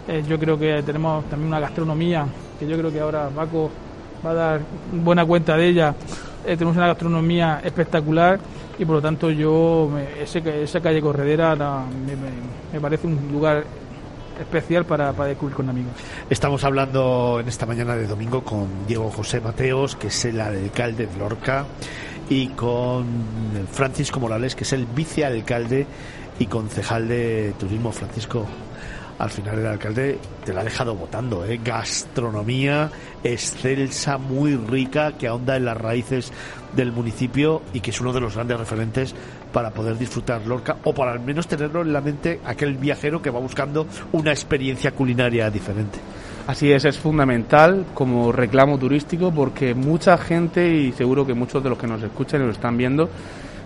Eh, 0.07 0.23
yo 0.29 0.37
creo 0.37 0.59
que 0.59 0.83
tenemos 0.83 1.25
también 1.25 1.47
una 1.47 1.59
gastronomía 1.59 2.27
yo 2.67 2.77
creo 2.77 2.91
que 2.91 2.99
ahora 2.99 3.29
Paco 3.29 3.69
va 4.25 4.31
a 4.31 4.33
dar 4.33 4.61
buena 4.91 5.25
cuenta 5.25 5.55
de 5.57 5.67
ella. 5.67 5.95
Eh, 6.45 6.57
tenemos 6.57 6.75
una 6.75 6.87
gastronomía 6.87 7.61
espectacular 7.63 8.39
y 8.77 8.85
por 8.85 8.95
lo 8.95 9.01
tanto 9.01 9.29
yo, 9.29 9.89
ese, 10.19 10.63
esa 10.63 10.81
calle 10.81 11.01
corredera 11.01 11.55
me, 12.71 12.79
parece 12.79 13.07
un 13.07 13.31
lugar 13.31 13.63
especial 14.39 14.85
para, 14.85 15.13
para 15.13 15.29
descubrir 15.29 15.55
con 15.55 15.69
amigos. 15.69 15.93
Estamos 16.29 16.63
hablando 16.63 17.39
en 17.39 17.47
esta 17.47 17.65
mañana 17.65 17.95
de 17.95 18.07
domingo 18.07 18.43
con 18.43 18.67
Diego 18.87 19.09
José 19.11 19.39
Mateos, 19.41 19.95
que 19.95 20.07
es 20.07 20.25
el 20.25 20.41
alcalde 20.41 21.07
de 21.07 21.17
Lorca, 21.17 21.65
y 22.29 22.47
con 22.49 23.05
Francisco 23.71 24.19
Morales, 24.19 24.55
que 24.55 24.63
es 24.63 24.73
el 24.73 24.85
vicealcalde 24.85 25.85
y 26.39 26.47
concejal 26.47 27.07
de 27.07 27.53
turismo. 27.59 27.91
Francisco, 27.91 28.45
al 29.19 29.29
final 29.29 29.59
el 29.59 29.67
alcalde 29.67 30.17
te 30.45 30.53
la 30.53 30.61
ha 30.61 30.63
dejado 30.63 30.95
votando, 30.95 31.45
¿eh? 31.45 31.59
Gastronomía 31.63 32.91
excelsa, 33.23 34.17
muy 34.17 34.55
rica, 34.55 35.13
que 35.17 35.27
ahonda 35.27 35.55
en 35.55 35.65
las 35.65 35.77
raíces 35.77 36.31
del 36.75 36.91
municipio 36.91 37.61
y 37.73 37.79
que 37.79 37.91
es 37.91 38.01
uno 38.01 38.13
de 38.13 38.19
los 38.19 38.35
grandes 38.35 38.57
referentes 38.57 39.15
para 39.51 39.71
poder 39.71 39.97
disfrutar 39.97 40.45
Lorca 40.45 40.77
o 40.83 40.93
para 40.93 41.11
al 41.11 41.19
menos 41.19 41.47
tenerlo 41.47 41.81
en 41.81 41.93
la 41.93 42.01
mente 42.01 42.39
aquel 42.45 42.75
viajero 42.75 43.21
que 43.21 43.29
va 43.29 43.39
buscando 43.39 43.87
una 44.11 44.31
experiencia 44.31 44.91
culinaria 44.91 45.49
diferente. 45.49 45.99
Así 46.47 46.71
es, 46.71 46.83
es 46.83 46.97
fundamental 46.97 47.85
como 47.93 48.31
reclamo 48.31 48.77
turístico 48.77 49.31
porque 49.31 49.73
mucha 49.73 50.17
gente 50.17 50.67
y 50.67 50.91
seguro 50.91 51.25
que 51.25 51.33
muchos 51.33 51.63
de 51.63 51.69
los 51.69 51.77
que 51.77 51.87
nos 51.87 52.03
escuchan 52.03 52.41
y 52.41 52.45
lo 52.45 52.51
están 52.51 52.75
viendo 52.75 53.09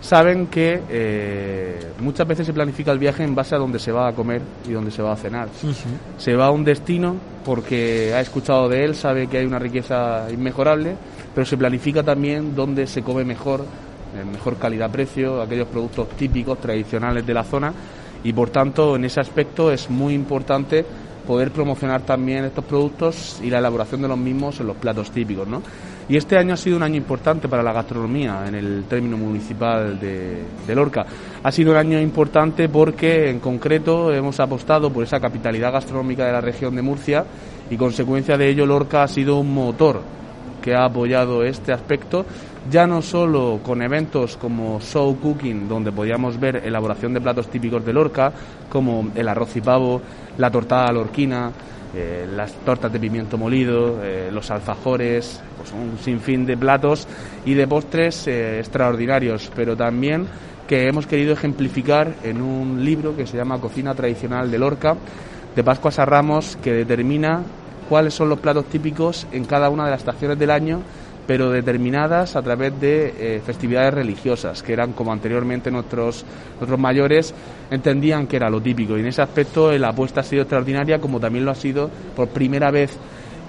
saben 0.01 0.47
que 0.47 0.81
eh, 0.89 1.91
muchas 1.99 2.27
veces 2.27 2.45
se 2.45 2.53
planifica 2.53 2.91
el 2.91 2.99
viaje 2.99 3.23
en 3.23 3.35
base 3.35 3.55
a 3.55 3.57
dónde 3.57 3.79
se 3.79 3.91
va 3.91 4.07
a 4.07 4.13
comer 4.13 4.41
y 4.67 4.71
dónde 4.71 4.91
se 4.91 5.01
va 5.01 5.13
a 5.13 5.15
cenar. 5.15 5.49
Se 6.17 6.35
va 6.35 6.47
a 6.47 6.51
un 6.51 6.63
destino 6.63 7.15
porque 7.43 8.13
ha 8.13 8.21
escuchado 8.21 8.69
de 8.69 8.83
él, 8.83 8.95
sabe 8.95 9.27
que 9.27 9.37
hay 9.37 9.45
una 9.45 9.59
riqueza 9.59 10.27
inmejorable, 10.31 10.95
pero 11.33 11.45
se 11.45 11.57
planifica 11.57 12.03
también 12.03 12.55
dónde 12.55 12.87
se 12.87 13.01
come 13.01 13.23
mejor, 13.23 13.63
en 14.19 14.31
mejor 14.31 14.57
calidad-precio, 14.57 15.41
aquellos 15.41 15.67
productos 15.67 16.09
típicos, 16.09 16.59
tradicionales 16.59 17.25
de 17.25 17.33
la 17.33 17.43
zona, 17.43 17.73
y 18.23 18.33
por 18.33 18.49
tanto 18.49 18.95
en 18.95 19.05
ese 19.05 19.19
aspecto 19.19 19.71
es 19.71 19.89
muy 19.89 20.13
importante 20.13 20.85
poder 21.27 21.51
promocionar 21.51 22.01
también 22.01 22.45
estos 22.45 22.63
productos 22.63 23.39
y 23.43 23.49
la 23.49 23.59
elaboración 23.59 24.01
de 24.01 24.07
los 24.07 24.17
mismos 24.17 24.59
en 24.61 24.67
los 24.67 24.77
platos 24.77 25.11
típicos, 25.11 25.47
¿no? 25.47 25.61
Y 26.09 26.15
este 26.15 26.37
año 26.37 26.53
ha 26.53 26.57
sido 26.57 26.77
un 26.77 26.83
año 26.83 26.95
importante 26.95 27.49
para 27.49 27.61
la 27.61 27.73
gastronomía 27.73 28.45
en 28.47 28.55
el 28.55 28.85
término 28.85 29.17
municipal 29.17 29.99
de, 29.99 30.45
Lorca. 30.73 31.05
Ha 31.43 31.51
sido 31.51 31.71
un 31.71 31.77
año 31.77 31.99
importante 31.99 32.69
porque 32.69 33.29
en 33.29 33.39
concreto 33.39 34.13
hemos 34.13 34.39
apostado 34.39 34.89
por 34.89 35.03
esa 35.03 35.19
capitalidad 35.19 35.73
gastronómica 35.73 36.25
de 36.25 36.31
la 36.31 36.39
región 36.39 36.73
de 36.75 36.81
Murcia 36.81 37.25
y 37.69 37.75
consecuencia 37.75 38.37
de 38.37 38.49
ello 38.49 38.65
Lorca 38.65 39.03
ha 39.03 39.07
sido 39.09 39.37
un 39.37 39.53
motor 39.53 40.01
que 40.61 40.73
ha 40.73 40.85
apoyado 40.85 41.43
este 41.43 41.73
aspecto, 41.73 42.25
ya 42.69 42.85
no 42.85 43.01
solo 43.01 43.59
con 43.63 43.81
eventos 43.81 44.37
como 44.37 44.79
Show 44.81 45.17
Cooking, 45.19 45.67
donde 45.67 45.91
podíamos 45.91 46.39
ver 46.39 46.61
elaboración 46.65 47.13
de 47.13 47.21
platos 47.21 47.49
típicos 47.49 47.85
de 47.85 47.93
Lorca, 47.93 48.31
como 48.69 49.09
el 49.15 49.27
arroz 49.27 49.55
y 49.55 49.61
pavo, 49.61 50.01
la 50.37 50.51
tortada 50.51 50.91
lorquina, 50.91 51.51
eh, 51.95 52.27
las 52.29 52.53
tortas 52.65 52.91
de 52.91 52.99
pimiento 52.99 53.37
molido, 53.37 54.03
eh, 54.03 54.29
los 54.31 54.51
alfajores, 54.51 55.41
pues 55.57 55.71
un 55.71 55.97
sinfín 55.97 56.45
de 56.45 56.57
platos 56.57 57.07
y 57.45 57.53
de 57.53 57.67
postres 57.67 58.27
eh, 58.27 58.59
extraordinarios, 58.59 59.49
pero 59.55 59.75
también 59.75 60.27
que 60.67 60.87
hemos 60.87 61.07
querido 61.07 61.33
ejemplificar 61.33 62.15
en 62.23 62.41
un 62.41 62.83
libro 62.83 63.15
que 63.15 63.25
se 63.25 63.37
llama 63.37 63.61
Cocina 63.61 63.95
Tradicional 63.95 64.51
de 64.51 64.59
Lorca, 64.59 64.95
de 65.55 65.63
Pascuas 65.63 65.97
a 65.99 66.05
Ramos, 66.05 66.57
que 66.61 66.73
determina 66.73 67.41
cuáles 67.87 68.13
son 68.13 68.27
los 68.27 68.39
platos 68.39 68.65
típicos 68.65 69.25
en 69.31 69.45
cada 69.45 69.69
una 69.69 69.85
de 69.85 69.91
las 69.91 70.01
estaciones 70.01 70.37
del 70.37 70.51
año 70.51 70.81
pero 71.27 71.51
determinadas 71.51 72.35
a 72.35 72.41
través 72.41 72.79
de 72.79 73.13
eh, 73.19 73.41
festividades 73.45 73.93
religiosas, 73.93 74.63
que 74.63 74.73
eran 74.73 74.93
como 74.93 75.11
anteriormente 75.11 75.69
nuestros, 75.69 76.25
nuestros 76.57 76.79
mayores 76.79 77.33
entendían 77.69 78.25
que 78.25 78.37
era 78.37 78.49
lo 78.49 78.61
típico. 78.61 78.97
Y 78.97 79.01
en 79.01 79.07
ese 79.07 79.21
aspecto 79.21 79.77
la 79.77 79.89
apuesta 79.89 80.21
ha 80.21 80.23
sido 80.23 80.43
extraordinaria, 80.43 80.99
como 80.99 81.19
también 81.19 81.43
lo 81.43 81.51
ha 81.51 81.55
sido 81.55 81.91
por 82.15 82.29
primera 82.29 82.71
vez 82.71 82.97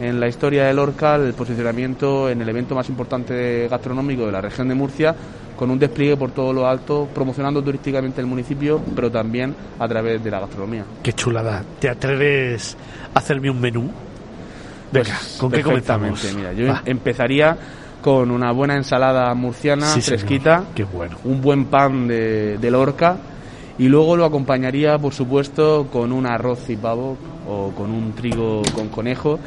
en 0.00 0.20
la 0.20 0.28
historia 0.28 0.64
de 0.64 0.74
Lorca 0.74 1.16
el 1.16 1.34
posicionamiento 1.34 2.28
en 2.28 2.40
el 2.42 2.48
evento 2.48 2.74
más 2.74 2.88
importante 2.88 3.66
gastronómico 3.68 4.26
de 4.26 4.32
la 4.32 4.40
región 4.40 4.68
de 4.68 4.74
Murcia, 4.74 5.14
con 5.56 5.70
un 5.70 5.78
despliegue 5.78 6.16
por 6.16 6.30
todo 6.30 6.52
lo 6.52 6.66
alto, 6.68 7.08
promocionando 7.12 7.62
turísticamente 7.62 8.20
el 8.20 8.26
municipio, 8.26 8.80
pero 8.94 9.10
también 9.10 9.54
a 9.78 9.88
través 9.88 10.22
de 10.22 10.30
la 10.30 10.40
gastronomía. 10.40 10.84
Qué 11.02 11.12
chulada. 11.12 11.64
¿Te 11.80 11.88
atreves 11.88 12.76
a 13.12 13.18
hacerme 13.18 13.50
un 13.50 13.60
menú? 13.60 13.90
Venga, 14.92 15.08
Pues, 15.18 15.36
¿con 15.38 15.50
qué 15.50 15.62
comenzamos? 15.62 16.20
perfectamente. 16.20 16.52
Mira, 16.54 16.66
yo 16.66 16.72
Va. 16.72 16.82
empezaría 16.84 17.56
con 18.02 18.30
una 18.30 18.52
buena 18.52 18.74
ensalada 18.76 19.34
murciana, 19.34 19.86
Sí, 19.86 20.00
fresquita, 20.00 20.64
Qué 20.74 20.84
bueno. 20.84 21.16
un 21.24 21.40
buen 21.40 21.66
pan 21.66 22.06
de, 22.06 22.56
de 22.58 22.70
Lorca 22.70 23.16
y 23.78 23.88
luego 23.88 24.16
lo 24.16 24.24
acompañaría, 24.24 24.98
por 24.98 25.12
supuesto, 25.14 25.86
con 25.92 26.12
un 26.12 26.26
arroz 26.26 26.68
y 26.70 26.76
pavo 26.76 27.16
o 27.48 27.70
con 27.72 27.90
un 27.90 28.12
trigo 28.12 28.62
con 28.74 28.88
conejo. 28.88 29.38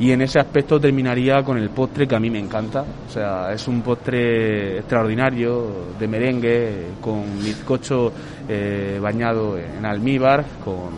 Y 0.00 0.12
en 0.12 0.22
ese 0.22 0.38
aspecto 0.38 0.78
terminaría 0.78 1.42
con 1.42 1.58
el 1.58 1.70
postre 1.70 2.06
que 2.06 2.14
a 2.14 2.20
mí 2.20 2.30
me 2.30 2.38
encanta. 2.38 2.84
O 3.08 3.10
sea, 3.12 3.52
es 3.52 3.66
un 3.66 3.82
postre 3.82 4.78
extraordinario 4.78 5.86
de 5.98 6.06
merengue 6.06 6.86
con 7.00 7.24
bizcocho 7.42 8.12
eh, 8.48 8.98
bañado 9.02 9.58
en 9.58 9.84
almíbar, 9.84 10.44
con, 10.64 10.90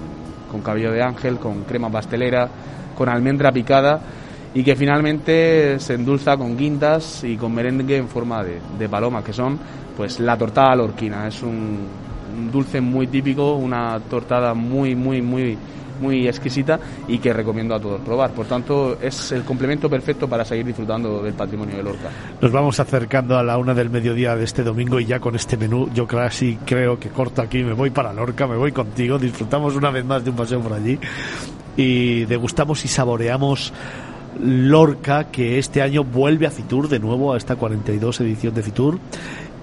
con 0.51 0.61
cabello 0.61 0.93
de 0.93 1.03
ángel, 1.03 1.39
con 1.39 1.63
crema 1.65 1.89
pastelera, 1.91 2.47
con 2.97 3.09
almendra 3.09 3.53
picada 3.53 4.01
y 4.53 4.63
que 4.65 4.75
finalmente 4.75 5.79
se 5.79 5.95
endulza 5.95 6.37
con 6.37 6.57
guindas 6.57 7.25
y 7.25 7.37
con 7.37 7.55
merengue 7.55 7.97
en 7.97 8.09
forma 8.09 8.43
de, 8.43 8.59
de 8.79 8.89
paloma, 8.89 9.23
que 9.23 9.33
son 9.33 9.59
pues 9.97 10.19
la 10.19 10.37
tortada 10.37 10.75
lorquina. 10.75 11.29
Es 11.29 11.43
un, 11.43 11.87
dulce 12.53 12.81
muy 12.81 13.07
típico, 13.07 13.55
una 13.55 13.99
tortada 14.09 14.55
muy, 14.55 14.95
muy, 14.95 15.23
muy 15.23 15.59
muy 16.01 16.27
exquisita 16.27 16.81
y 17.07 17.19
que 17.19 17.33
recomiendo 17.33 17.75
a 17.75 17.81
todos 17.81 18.01
probar. 18.01 18.33
Por 18.33 18.47
tanto, 18.47 18.99
es 19.01 19.33
el 19.33 19.45
complemento 19.45 19.89
perfecto 19.89 20.29
para 20.29 20.45
seguir 20.45 20.67
disfrutando 20.67 21.23
del 21.23 21.35
patrimonio 21.35 21.77
de 21.77 21.83
Lorca. 21.83 22.09
Nos 22.41 22.51
vamos 22.51 22.81
acercando 22.81 23.39
a 23.39 23.43
la 23.43 23.59
una 23.59 23.75
del 23.75 23.91
mediodía 23.91 24.35
de 24.35 24.45
este 24.45 24.63
domingo 24.63 24.99
y 24.99 25.07
ya 25.07 25.21
con 25.21 25.37
este 25.37 25.57
menú 25.57 25.91
yo 25.93 26.07
casi 26.07 26.57
creo 26.65 26.99
que 26.99 27.11
corto 27.11 27.43
aquí, 27.43 27.63
me 27.63 27.75
voy 27.75 27.91
para 27.91 28.13
Lorca, 28.13 28.47
me 28.47 28.57
voy 28.57 28.73
contigo, 28.73 29.19
disfrutamos 29.19 29.77
una 29.77 29.91
vez 29.91 30.05
más 30.05 30.25
de 30.25 30.31
un 30.31 30.37
paseo 30.37 30.61
por 30.61 30.73
allí 30.73 30.99
y 31.77 32.25
degustamos 32.25 32.85
y 32.85 32.89
saboreamos 32.89 33.73
Lorca 34.39 35.25
que 35.25 35.59
este 35.59 35.83
año 35.83 36.05
vuelve 36.05 36.47
a 36.47 36.51
Fitur 36.51 36.89
de 36.89 36.99
nuevo 36.99 37.35
a 37.35 37.37
esta 37.37 37.57
42 37.57 38.21
edición 38.21 38.55
de 38.55 38.63
Fitur 38.63 38.99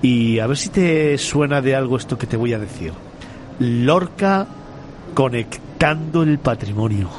y 0.02 0.40
a 0.40 0.48
ver 0.48 0.58
si 0.58 0.70
te 0.70 1.18
suena 1.18 1.62
de 1.62 1.76
algo 1.76 1.98
esto 1.98 2.18
que 2.18 2.28
te 2.28 2.38
voy 2.38 2.54
a 2.54 2.60
decir. 2.60 2.94
Lorca 3.60 4.48
conectando 5.14 6.24
el 6.24 6.38
patrimonio. 6.40 7.10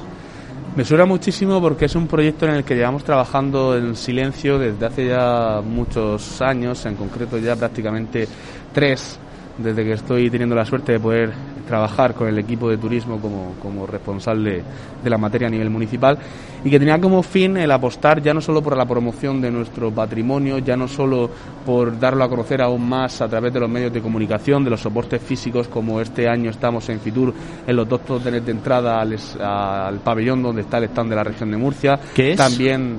Me 0.76 0.84
suena 0.84 1.04
muchísimo 1.06 1.60
porque 1.60 1.86
es 1.86 1.96
un 1.96 2.06
proyecto 2.06 2.46
en 2.46 2.54
el 2.54 2.64
que 2.64 2.76
llevamos 2.76 3.02
trabajando 3.02 3.76
en 3.76 3.96
silencio 3.96 4.58
desde 4.58 4.86
hace 4.86 5.06
ya 5.08 5.60
muchos 5.64 6.40
años, 6.40 6.86
en 6.86 6.94
concreto 6.94 7.38
ya 7.38 7.56
prácticamente 7.56 8.28
tres, 8.72 9.18
desde 9.58 9.84
que 9.84 9.92
estoy 9.92 10.30
teniendo 10.30 10.54
la 10.54 10.64
suerte 10.64 10.92
de 10.92 11.00
poder 11.00 11.32
trabajar 11.66 12.14
con 12.14 12.28
el 12.28 12.38
equipo 12.38 12.70
de 12.70 12.78
turismo 12.78 13.20
como, 13.20 13.54
como 13.60 13.86
responsable 13.86 14.62
de 15.02 15.10
la 15.10 15.18
materia 15.18 15.48
a 15.48 15.50
nivel 15.50 15.68
municipal 15.68 16.18
y 16.64 16.70
que 16.70 16.78
tenía 16.78 16.98
como 16.98 17.22
fin 17.22 17.56
el 17.58 17.70
apostar 17.70 18.22
ya 18.22 18.32
no 18.32 18.40
solo 18.40 18.62
por 18.62 18.76
la 18.76 18.86
promoción 18.86 19.40
de 19.40 19.50
nuestro 19.50 19.90
patrimonio, 19.90 20.58
ya 20.58 20.76
no 20.76 20.88
solo 20.88 21.30
por 21.66 21.98
darlo 21.98 22.24
a 22.24 22.28
conocer 22.28 22.62
aún 22.62 22.88
más 22.88 23.20
a 23.20 23.28
través 23.28 23.52
de 23.52 23.60
los 23.60 23.68
medios 23.68 23.92
de 23.92 24.00
comunicación, 24.00 24.64
de 24.64 24.70
los 24.70 24.80
soportes 24.80 25.20
físicos, 25.20 25.68
como 25.68 26.00
este 26.00 26.28
año 26.28 26.50
estamos 26.50 26.88
en 26.88 27.00
Fitur, 27.00 27.34
en 27.66 27.76
los 27.76 27.88
dos 27.88 28.00
totenes 28.04 28.44
de 28.44 28.52
entrada 28.52 29.00
al, 29.00 29.16
al 29.40 29.98
pabellón 30.00 30.42
donde 30.42 30.62
está 30.62 30.78
el 30.78 30.84
stand 30.84 31.10
de 31.10 31.16
la 31.16 31.24
región 31.24 31.50
de 31.50 31.56
Murcia. 31.58 32.00
¿Qué 32.14 32.32
es? 32.32 32.36
También, 32.36 32.98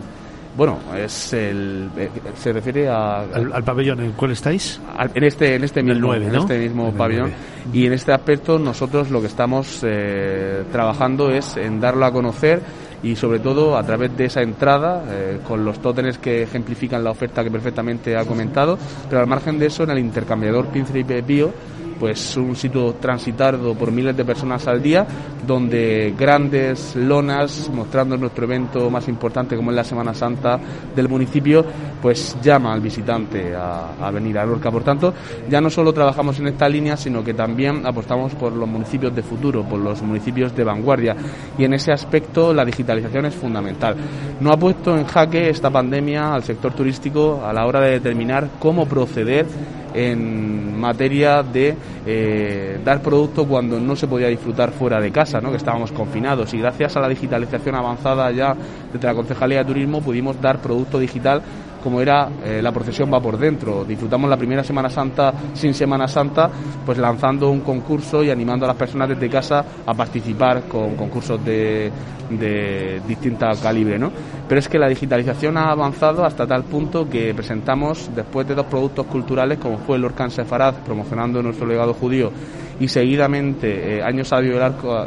bueno, 0.60 0.78
es 0.98 1.32
el, 1.34 1.90
eh, 1.98 2.10
se 2.38 2.52
refiere 2.52 2.90
a, 2.90 3.22
¿Al, 3.22 3.54
al 3.54 3.64
pabellón 3.64 4.02
en 4.02 4.06
el 4.08 4.12
cual 4.12 4.32
estáis? 4.32 4.80
al- 4.98 5.10
en 5.16 5.24
este 5.24 5.56
en 5.56 5.64
este 5.64 5.82
mismo 5.82 6.02
nueve, 6.08 6.26
en 6.28 6.34
¿no? 6.34 6.40
este 6.40 6.60
mismo 6.60 6.92
pabellón 6.92 7.32
y 7.74 7.86
en 7.86 7.94
este 7.94 8.12
aspecto 8.12 8.60
nosotros 8.60 9.10
lo 9.10 9.22
que 9.22 9.28
estamos 9.28 9.80
eh, 9.84 10.64
trabajando 10.72 11.32
es 11.32 11.56
en 11.56 11.80
darlo 11.80 12.06
a 12.06 12.12
conocer 12.12 12.62
y 13.02 13.16
sobre 13.16 13.40
todo 13.40 13.78
a 13.78 13.84
través 13.84 14.16
de 14.18 14.26
esa 14.26 14.42
entrada 14.42 15.02
eh, 15.10 15.40
con 15.48 15.64
los 15.64 15.80
tótenes 15.80 16.18
que 16.18 16.44
ejemplifican 16.44 17.02
la 17.06 17.12
oferta 17.12 17.42
que 17.42 17.50
perfectamente 17.52 18.18
ha 18.18 18.26
comentado 18.26 18.78
pero 19.10 19.22
al 19.22 19.28
margen 19.28 19.58
de 19.58 19.68
eso 19.68 19.84
en 19.84 19.92
el 19.92 20.00
intercambiador 20.00 20.66
Príncipe 20.68 21.24
Pío 21.24 21.52
pues 22.00 22.38
un 22.38 22.56
sitio 22.56 22.94
transitado 22.94 23.76
por 23.76 23.92
miles 23.92 24.16
de 24.16 24.24
personas 24.24 24.68
al 24.68 24.82
día, 24.82 25.06
donde 25.46 26.14
grandes 26.18 26.96
lonas 26.96 27.70
mostrando 27.74 28.18
nuestro 28.18 28.46
evento 28.46 28.90
más 28.90 29.08
importante 29.08 29.56
como 29.56 29.72
es 29.72 29.76
la 29.76 29.84
Semana 29.84 30.14
Santa 30.14 30.60
del 30.96 31.10
municipio, 31.10 31.66
pues 32.02 32.38
llama 32.42 32.74
al 32.74 32.82
visitante 32.82 33.54
a, 33.56 33.96
a 34.00 34.12
venir 34.12 34.38
a 34.38 34.46
Lorca. 34.46 34.72
Por 34.72 34.84
tanto, 34.84 35.14
ya 35.50 35.60
no 35.60 35.70
solo 35.70 35.94
trabajamos 35.94 36.40
en 36.40 36.48
esta 36.48 36.70
línea, 36.70 36.96
sino 36.96 37.24
que 37.24 37.34
también 37.34 37.86
apostamos 37.86 38.34
por 38.36 38.54
los 38.54 38.68
municipios 38.68 39.14
de 39.16 39.24
futuro, 39.24 39.64
por 39.64 39.80
los 39.80 40.02
municipios 40.02 40.56
de 40.56 40.64
vanguardia. 40.64 41.16
Y 41.58 41.66
en 41.66 41.74
ese 41.74 41.92
aspecto 41.92 42.54
la 42.54 42.64
digitalización 42.64 43.26
es 43.26 43.36
fundamental. 43.36 43.96
No 44.40 44.52
ha 44.52 44.58
puesto 44.58 44.96
en 44.98 45.06
jaque 45.06 45.50
esta 45.50 45.70
pandemia 45.70 46.34
al 46.34 46.44
sector 46.44 46.74
turístico 46.74 47.44
a 47.46 47.52
la 47.52 47.66
hora 47.66 47.82
de 47.82 47.92
determinar 47.92 48.50
cómo 48.60 48.86
proceder 48.88 49.46
en 49.94 50.80
materia 50.80 51.44
de 51.44 51.76
eh, 52.06 52.80
dar 52.84 53.02
producto 53.02 53.48
cuando 53.48 53.80
no 53.80 53.96
se 53.96 54.08
podía 54.08 54.28
disfrutar 54.28 54.72
fuera 54.72 55.00
de 55.00 55.12
casa, 55.12 55.42
¿no? 55.42 55.52
que 55.52 55.58
estábamos 55.58 55.92
confinados. 55.92 56.54
Y 56.54 56.60
gracias 56.60 56.96
a 56.98 57.02
la 57.02 57.10
digitalización 57.10 57.76
avanzada 57.76 58.32
ya 58.32 58.56
desde 58.92 59.08
la 59.08 59.14
Concejalía 59.14 59.60
de 59.60 59.66
Turismo 59.66 60.02
pudimos 60.02 60.40
dar 60.42 60.60
producto 60.60 61.00
digital 61.00 61.42
como 61.84 62.02
era 62.02 62.30
eh, 62.44 62.62
la 62.62 62.72
procesión 62.72 63.12
va 63.12 63.20
por 63.20 63.38
dentro. 63.38 63.84
Disfrutamos 63.86 64.30
la 64.30 64.38
primera 64.38 64.64
Semana 64.64 64.90
Santa 64.90 65.34
sin 65.54 65.74
Semana 65.74 66.08
Santa, 66.08 66.50
pues 66.86 66.98
lanzando 66.98 67.50
un 67.50 67.62
concurso 67.62 68.24
y 68.24 68.30
animando 68.30 68.66
a 68.66 68.70
las 68.70 68.78
personas 68.78 69.10
desde 69.10 69.30
casa 69.30 69.66
a 69.86 69.94
participar 69.94 70.64
con 70.64 70.96
concursos 70.96 71.44
de, 71.44 71.92
de 72.30 73.02
distinta 73.08 73.52
calibre, 73.62 73.98
¿no? 73.98 74.12
Pero 74.48 74.60
es 74.60 74.68
que 74.68 74.80
la 74.80 74.88
digitalización 74.88 75.58
ha 75.58 75.72
avanzado 75.72 76.26
hasta 76.26 76.46
tal 76.46 76.64
punto 76.64 77.10
que 77.10 77.34
presentamos, 77.34 78.10
después 78.16 78.48
de 78.48 78.56
dos 78.56 78.66
productos 78.66 79.06
culturales, 79.08 79.60
como 79.60 79.78
fue 79.78 79.98
el 79.98 80.06
Orcan 80.06 80.32
Sefarad, 80.32 80.76
promocionando 80.86 81.42
nuestro 81.42 81.68
legado 81.68 81.94
judío, 81.94 82.32
y 82.80 82.88
seguidamente 82.88 83.98
eh, 83.98 84.04
Año 84.04 84.24
Sabio 84.24 84.54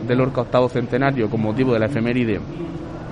del, 0.03 0.21
Orca 0.21 0.43
Octavo 0.43 0.69
Centenario, 0.69 1.29
con 1.31 1.41
motivo 1.41 1.73
de 1.73 1.81
la 1.81 1.87
efeméride 1.87 2.41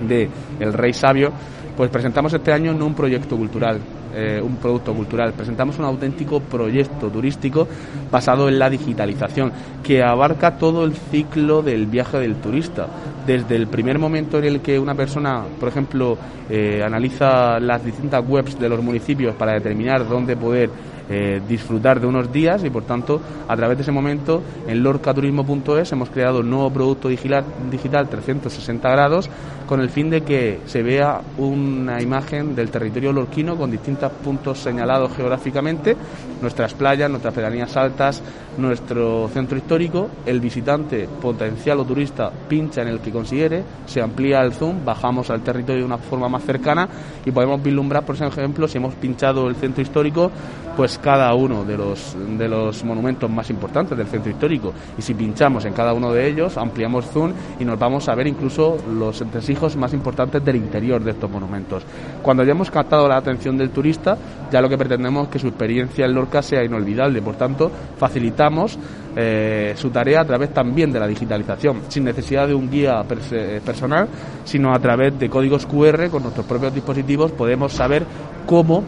de 0.07 0.29
El 0.59 0.73
Rey 0.73 0.93
Sabio, 0.93 1.31
pues 1.75 1.89
presentamos 1.89 2.33
este 2.33 2.51
año 2.51 2.73
no 2.73 2.85
un 2.85 2.95
proyecto 2.95 3.37
cultural, 3.37 3.79
eh, 4.13 4.41
un 4.43 4.57
producto 4.57 4.93
cultural, 4.93 5.33
presentamos 5.33 5.79
un 5.79 5.85
auténtico 5.85 6.39
proyecto 6.39 7.09
turístico 7.09 7.67
basado 8.11 8.49
en 8.49 8.59
la 8.59 8.69
digitalización, 8.69 9.51
que 9.83 10.03
abarca 10.03 10.57
todo 10.57 10.83
el 10.83 10.93
ciclo 10.93 11.61
del 11.61 11.85
viaje 11.85 12.19
del 12.19 12.35
turista, 12.35 12.87
desde 13.25 13.55
el 13.55 13.67
primer 13.67 13.99
momento 13.99 14.39
en 14.39 14.45
el 14.45 14.61
que 14.61 14.79
una 14.79 14.95
persona, 14.95 15.43
por 15.59 15.69
ejemplo, 15.69 16.17
eh, 16.49 16.81
analiza 16.83 17.59
las 17.59 17.83
distintas 17.83 18.23
webs 18.27 18.59
de 18.59 18.69
los 18.69 18.83
municipios 18.83 19.35
para 19.35 19.53
determinar 19.53 20.07
dónde 20.07 20.35
poder 20.35 20.69
eh, 21.11 21.41
disfrutar 21.45 21.99
de 21.99 22.07
unos 22.07 22.31
días 22.31 22.63
y 22.63 22.69
por 22.69 22.83
tanto 22.83 23.19
a 23.45 23.55
través 23.57 23.77
de 23.77 23.81
ese 23.83 23.91
momento 23.91 24.41
en 24.65 24.81
lorcaturismo.es 24.81 25.91
hemos 25.91 26.09
creado 26.09 26.39
un 26.39 26.49
nuevo 26.49 26.71
producto 26.71 27.09
digital, 27.09 27.43
digital 27.69 28.07
360 28.07 28.89
grados 28.89 29.29
con 29.71 29.79
el 29.79 29.89
fin 29.89 30.09
de 30.09 30.21
que 30.21 30.59
se 30.65 30.83
vea 30.83 31.21
una 31.37 32.01
imagen 32.01 32.55
del 32.55 32.69
territorio 32.69 33.13
lorquino 33.13 33.55
con 33.55 33.71
distintos 33.71 34.11
puntos 34.11 34.59
señalados 34.59 35.15
geográficamente, 35.15 35.95
nuestras 36.41 36.73
playas, 36.73 37.09
nuestras 37.09 37.33
pedanías 37.33 37.77
altas, 37.77 38.21
nuestro 38.57 39.29
centro 39.29 39.57
histórico, 39.57 40.09
el 40.25 40.41
visitante 40.41 41.07
potencial 41.21 41.79
o 41.79 41.85
turista 41.85 42.31
pincha 42.49 42.81
en 42.81 42.89
el 42.89 42.99
que 42.99 43.11
considere, 43.11 43.63
se 43.85 44.01
amplía 44.01 44.41
el 44.41 44.51
zoom, 44.51 44.83
bajamos 44.83 45.29
al 45.29 45.41
territorio 45.41 45.79
de 45.81 45.85
una 45.85 45.97
forma 45.97 46.27
más 46.27 46.43
cercana 46.43 46.89
y 47.25 47.31
podemos 47.31 47.63
vislumbrar, 47.63 48.05
por 48.05 48.15
ejemplo, 48.15 48.67
si 48.67 48.77
hemos 48.77 48.93
pinchado 48.95 49.47
el 49.47 49.55
centro 49.55 49.81
histórico, 49.81 50.31
pues 50.75 50.97
cada 51.01 51.33
uno 51.33 51.63
de 51.63 51.77
los, 51.77 52.15
de 52.37 52.47
los 52.47 52.83
monumentos 52.83 53.29
más 53.29 53.49
importantes 53.49 53.97
del 53.97 54.07
centro 54.07 54.31
histórico. 54.31 54.73
Y 54.97 55.01
si 55.01 55.13
pinchamos 55.13 55.65
en 55.65 55.73
cada 55.73 55.93
uno 55.93 56.11
de 56.13 56.27
ellos, 56.27 56.57
ampliamos 56.57 57.05
zoom 57.07 57.33
y 57.59 57.65
nos 57.65 57.77
vamos 57.77 58.07
a 58.07 58.15
ver 58.15 58.27
incluso 58.27 58.77
los 58.93 59.19
entresijos 59.21 59.75
más 59.75 59.93
importantes 59.93 60.43
del 60.43 60.55
interior 60.55 61.03
de 61.03 61.11
estos 61.11 61.29
monumentos. 61.29 61.83
Cuando 62.21 62.43
ya 62.43 62.51
hemos 62.51 62.71
captado 62.71 63.07
la 63.07 63.17
atención 63.17 63.57
del 63.57 63.71
turista, 63.71 64.17
ya 64.51 64.61
lo 64.61 64.69
que 64.69 64.77
pretendemos 64.77 65.25
es 65.25 65.29
que 65.29 65.39
su 65.39 65.47
experiencia 65.47 66.05
en 66.05 66.13
Lorca 66.13 66.41
sea 66.41 66.63
inolvidable. 66.63 67.21
Por 67.21 67.35
tanto, 67.35 67.71
facilitamos 67.97 68.77
eh, 69.15 69.73
su 69.75 69.89
tarea 69.89 70.21
a 70.21 70.25
través 70.25 70.53
también 70.53 70.91
de 70.91 70.99
la 70.99 71.07
digitalización, 71.07 71.81
sin 71.89 72.05
necesidad 72.05 72.47
de 72.47 72.53
un 72.53 72.69
guía 72.69 73.03
personal, 73.03 74.07
sino 74.45 74.73
a 74.73 74.79
través 74.79 75.17
de 75.19 75.29
códigos 75.29 75.65
QR 75.65 76.09
con 76.09 76.23
nuestros 76.23 76.45
propios 76.45 76.73
dispositivos 76.73 77.31
podemos 77.31 77.73
saber 77.73 78.05
cómo 78.45 78.83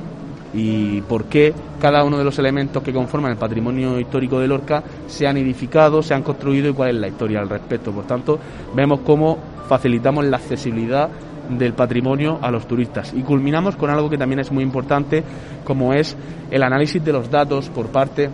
y 0.53 1.01
por 1.01 1.25
qué 1.25 1.53
cada 1.79 2.03
uno 2.03 2.17
de 2.17 2.23
los 2.23 2.37
elementos 2.39 2.83
que 2.83 2.93
conforman 2.93 3.31
el 3.31 3.37
patrimonio 3.37 3.99
histórico 3.99 4.39
de 4.39 4.47
Lorca 4.47 4.83
se 5.07 5.27
han 5.27 5.37
edificado, 5.37 6.01
se 6.03 6.13
han 6.13 6.23
construido 6.23 6.69
y 6.69 6.73
cuál 6.73 6.89
es 6.89 6.95
la 6.95 7.07
historia 7.07 7.39
al 7.39 7.49
respecto. 7.49 7.91
Por 7.91 8.05
tanto, 8.05 8.39
vemos 8.75 8.99
cómo 9.01 9.37
facilitamos 9.67 10.25
la 10.25 10.37
accesibilidad 10.37 11.09
del 11.49 11.73
patrimonio 11.73 12.39
a 12.41 12.51
los 12.51 12.67
turistas. 12.67 13.13
Y 13.13 13.21
culminamos 13.21 13.75
con 13.75 13.89
algo 13.89 14.09
que 14.09 14.17
también 14.17 14.39
es 14.39 14.51
muy 14.51 14.63
importante, 14.63 15.23
como 15.63 15.93
es 15.93 16.15
el 16.51 16.63
análisis 16.63 17.03
de 17.03 17.11
los 17.11 17.29
datos 17.29 17.69
por 17.69 17.87
parte 17.87 18.29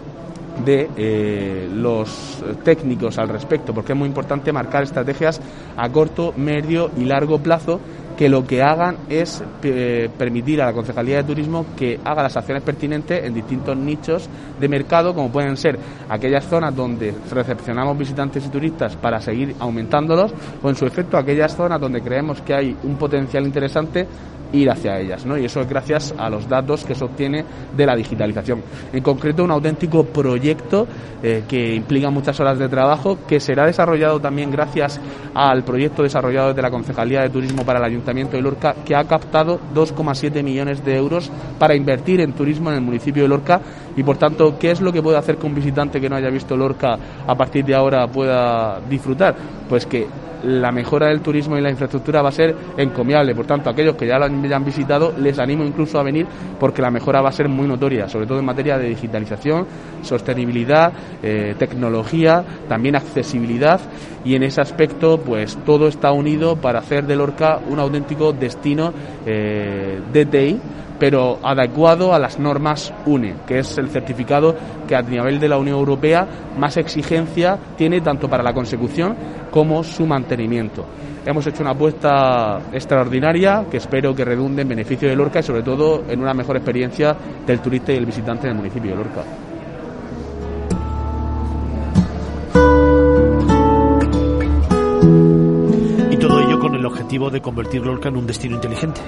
de 0.65 0.89
eh, 0.97 1.69
los 1.73 2.43
técnicos 2.63 3.17
al 3.17 3.29
respecto, 3.29 3.73
porque 3.73 3.93
es 3.93 3.97
muy 3.97 4.07
importante 4.07 4.51
marcar 4.51 4.83
estrategias 4.83 5.41
a 5.77 5.89
corto, 5.89 6.33
medio 6.35 6.91
y 6.97 7.05
largo 7.05 7.39
plazo 7.39 7.79
que 8.19 8.27
lo 8.27 8.45
que 8.45 8.61
hagan 8.61 8.97
es 9.07 9.41
eh, 9.63 10.09
permitir 10.17 10.61
a 10.61 10.65
la 10.65 10.73
Concejalía 10.73 11.15
de 11.15 11.23
Turismo 11.23 11.67
que 11.77 12.01
haga 12.03 12.23
las 12.23 12.35
acciones 12.35 12.63
pertinentes 12.63 13.23
en 13.23 13.33
distintos 13.33 13.77
nichos 13.77 14.27
de 14.59 14.67
mercado, 14.67 15.15
como 15.15 15.31
pueden 15.31 15.55
ser 15.55 15.79
aquellas 16.09 16.45
zonas 16.45 16.75
donde 16.75 17.13
recepcionamos 17.31 17.97
visitantes 17.97 18.45
y 18.45 18.49
turistas 18.49 18.97
para 18.97 19.21
seguir 19.21 19.55
aumentándolos, 19.59 20.33
o 20.61 20.69
en 20.69 20.75
su 20.75 20.85
efecto 20.85 21.15
aquellas 21.17 21.55
zonas 21.55 21.79
donde 21.79 22.01
creemos 22.01 22.41
que 22.41 22.53
hay 22.53 22.75
un 22.83 22.97
potencial 22.97 23.45
interesante 23.45 24.05
ir 24.53 24.69
hacia 24.69 24.99
ellas, 24.99 25.25
¿no? 25.25 25.37
Y 25.37 25.45
eso 25.45 25.61
es 25.61 25.69
gracias 25.69 26.13
a 26.17 26.29
los 26.29 26.47
datos 26.47 26.83
que 26.83 26.95
se 26.95 27.03
obtiene 27.03 27.45
de 27.75 27.85
la 27.85 27.95
digitalización. 27.95 28.61
En 28.91 29.03
concreto, 29.03 29.43
un 29.43 29.51
auténtico 29.51 30.03
proyecto 30.03 30.87
eh, 31.21 31.43
que 31.47 31.75
implica 31.75 32.09
muchas 32.09 32.39
horas 32.39 32.57
de 32.57 32.69
trabajo, 32.69 33.19
que 33.27 33.39
será 33.39 33.65
desarrollado 33.65 34.19
también 34.19 34.51
gracias 34.51 34.99
al 35.33 35.63
proyecto 35.63 36.03
desarrollado 36.03 36.49
desde 36.49 36.61
la 36.61 36.71
Concejalía 36.71 37.21
de 37.21 37.29
Turismo 37.29 37.65
para 37.65 37.79
el 37.79 37.85
Ayuntamiento 37.85 38.37
de 38.37 38.41
Lorca, 38.43 38.75
que 38.85 38.95
ha 38.95 39.03
captado 39.03 39.59
2,7 39.73 40.43
millones 40.43 40.83
de 40.83 40.95
euros 40.95 41.31
para 41.57 41.75
invertir 41.75 42.21
en 42.21 42.33
turismo 42.33 42.69
en 42.69 42.77
el 42.77 42.81
municipio 42.81 43.23
de 43.23 43.29
Lorca. 43.29 43.61
Y 43.99 44.03
por 44.03 44.15
tanto, 44.15 44.57
¿qué 44.57 44.71
es 44.71 44.79
lo 44.79 44.93
que 44.93 45.01
puede 45.01 45.17
hacer 45.17 45.35
que 45.35 45.45
un 45.45 45.53
visitante 45.53 45.99
que 45.99 46.07
no 46.07 46.15
haya 46.15 46.29
visto 46.29 46.55
Lorca 46.55 46.97
a 47.27 47.35
partir 47.35 47.65
de 47.65 47.75
ahora 47.75 48.07
pueda 48.07 48.79
disfrutar? 48.89 49.35
Pues 49.67 49.85
que 49.85 50.07
la 50.45 50.71
mejora 50.71 51.07
del 51.07 51.19
turismo 51.19 51.57
y 51.57 51.61
la 51.61 51.69
infraestructura 51.69 52.21
va 52.21 52.29
a 52.29 52.31
ser 52.31 52.55
encomiable. 52.77 53.35
Por 53.35 53.45
tanto, 53.45 53.69
aquellos 53.69 53.97
que 53.97 54.07
ya 54.07 54.17
lo 54.17 54.23
han, 54.23 54.63
visitado, 54.63 55.13
les 55.17 55.37
animo 55.37 55.65
incluso 55.65 55.99
a 55.99 56.03
venir 56.03 56.25
porque 56.57 56.81
la 56.81 56.89
mejora 56.89 57.19
va 57.19 57.27
a 57.27 57.33
ser 57.33 57.49
muy 57.49 57.67
notoria, 57.67 58.07
sobre 58.07 58.25
todo 58.25 58.39
en 58.39 58.45
materia 58.45 58.77
de 58.77 58.87
digitalización, 58.87 59.67
sostenibilidad, 60.01 60.93
eh, 61.21 61.55
tecnología, 61.59 62.41
también 62.69 62.95
accesibilidad 62.95 63.81
y 64.23 64.35
en 64.35 64.43
ese 64.43 64.61
aspecto, 64.61 65.19
pues 65.19 65.57
todo 65.65 65.89
está 65.89 66.13
unido 66.13 66.55
para 66.55 66.79
hacer 66.79 67.05
de 67.05 67.17
Lorca 67.17 67.59
un 67.69 67.79
auténtico 67.79 68.31
destino 68.31 68.93
eh, 69.25 69.99
DTI 70.13 70.61
pero 70.99 71.39
adecuado 71.41 72.13
a 72.13 72.19
las 72.19 72.37
normas 72.37 72.93
UNE, 73.05 73.35
que 73.47 73.59
es 73.59 73.77
el 73.77 73.89
certificado 73.89 74.55
que 74.87 74.95
a 74.95 75.01
nivel 75.01 75.39
de 75.39 75.47
la 75.47 75.57
Unión 75.57 75.77
Europea 75.77 76.27
más 76.57 76.77
exigencia 76.77 77.57
tiene 77.77 78.01
tanto 78.01 78.29
para 78.29 78.43
la 78.43 78.53
consecución 78.53 79.15
como 79.49 79.83
su 79.83 80.05
mantenimiento. 80.05 80.85
Hemos 81.25 81.45
hecho 81.47 81.61
una 81.61 81.71
apuesta 81.71 82.59
extraordinaria 82.71 83.65
que 83.69 83.77
espero 83.77 84.15
que 84.15 84.25
redunde 84.25 84.61
en 84.61 84.69
beneficio 84.69 85.09
de 85.09 85.15
Lorca 85.15 85.39
y 85.39 85.43
sobre 85.43 85.63
todo 85.63 86.03
en 86.07 86.21
una 86.21 86.33
mejor 86.33 86.57
experiencia 86.57 87.15
del 87.45 87.59
turista 87.59 87.91
y 87.91 87.97
el 87.97 88.05
visitante 88.05 88.47
del 88.47 88.55
municipio 88.55 88.91
de 88.91 88.97
Lorca. 88.97 89.23
Y 96.09 96.17
todo 96.17 96.39
ello 96.39 96.59
con 96.59 96.75
el 96.75 96.85
objetivo 96.85 97.29
de 97.29 97.41
convertir 97.41 97.85
Lorca 97.85 98.09
en 98.09 98.17
un 98.17 98.25
destino 98.25 98.55
inteligente. 98.55 99.01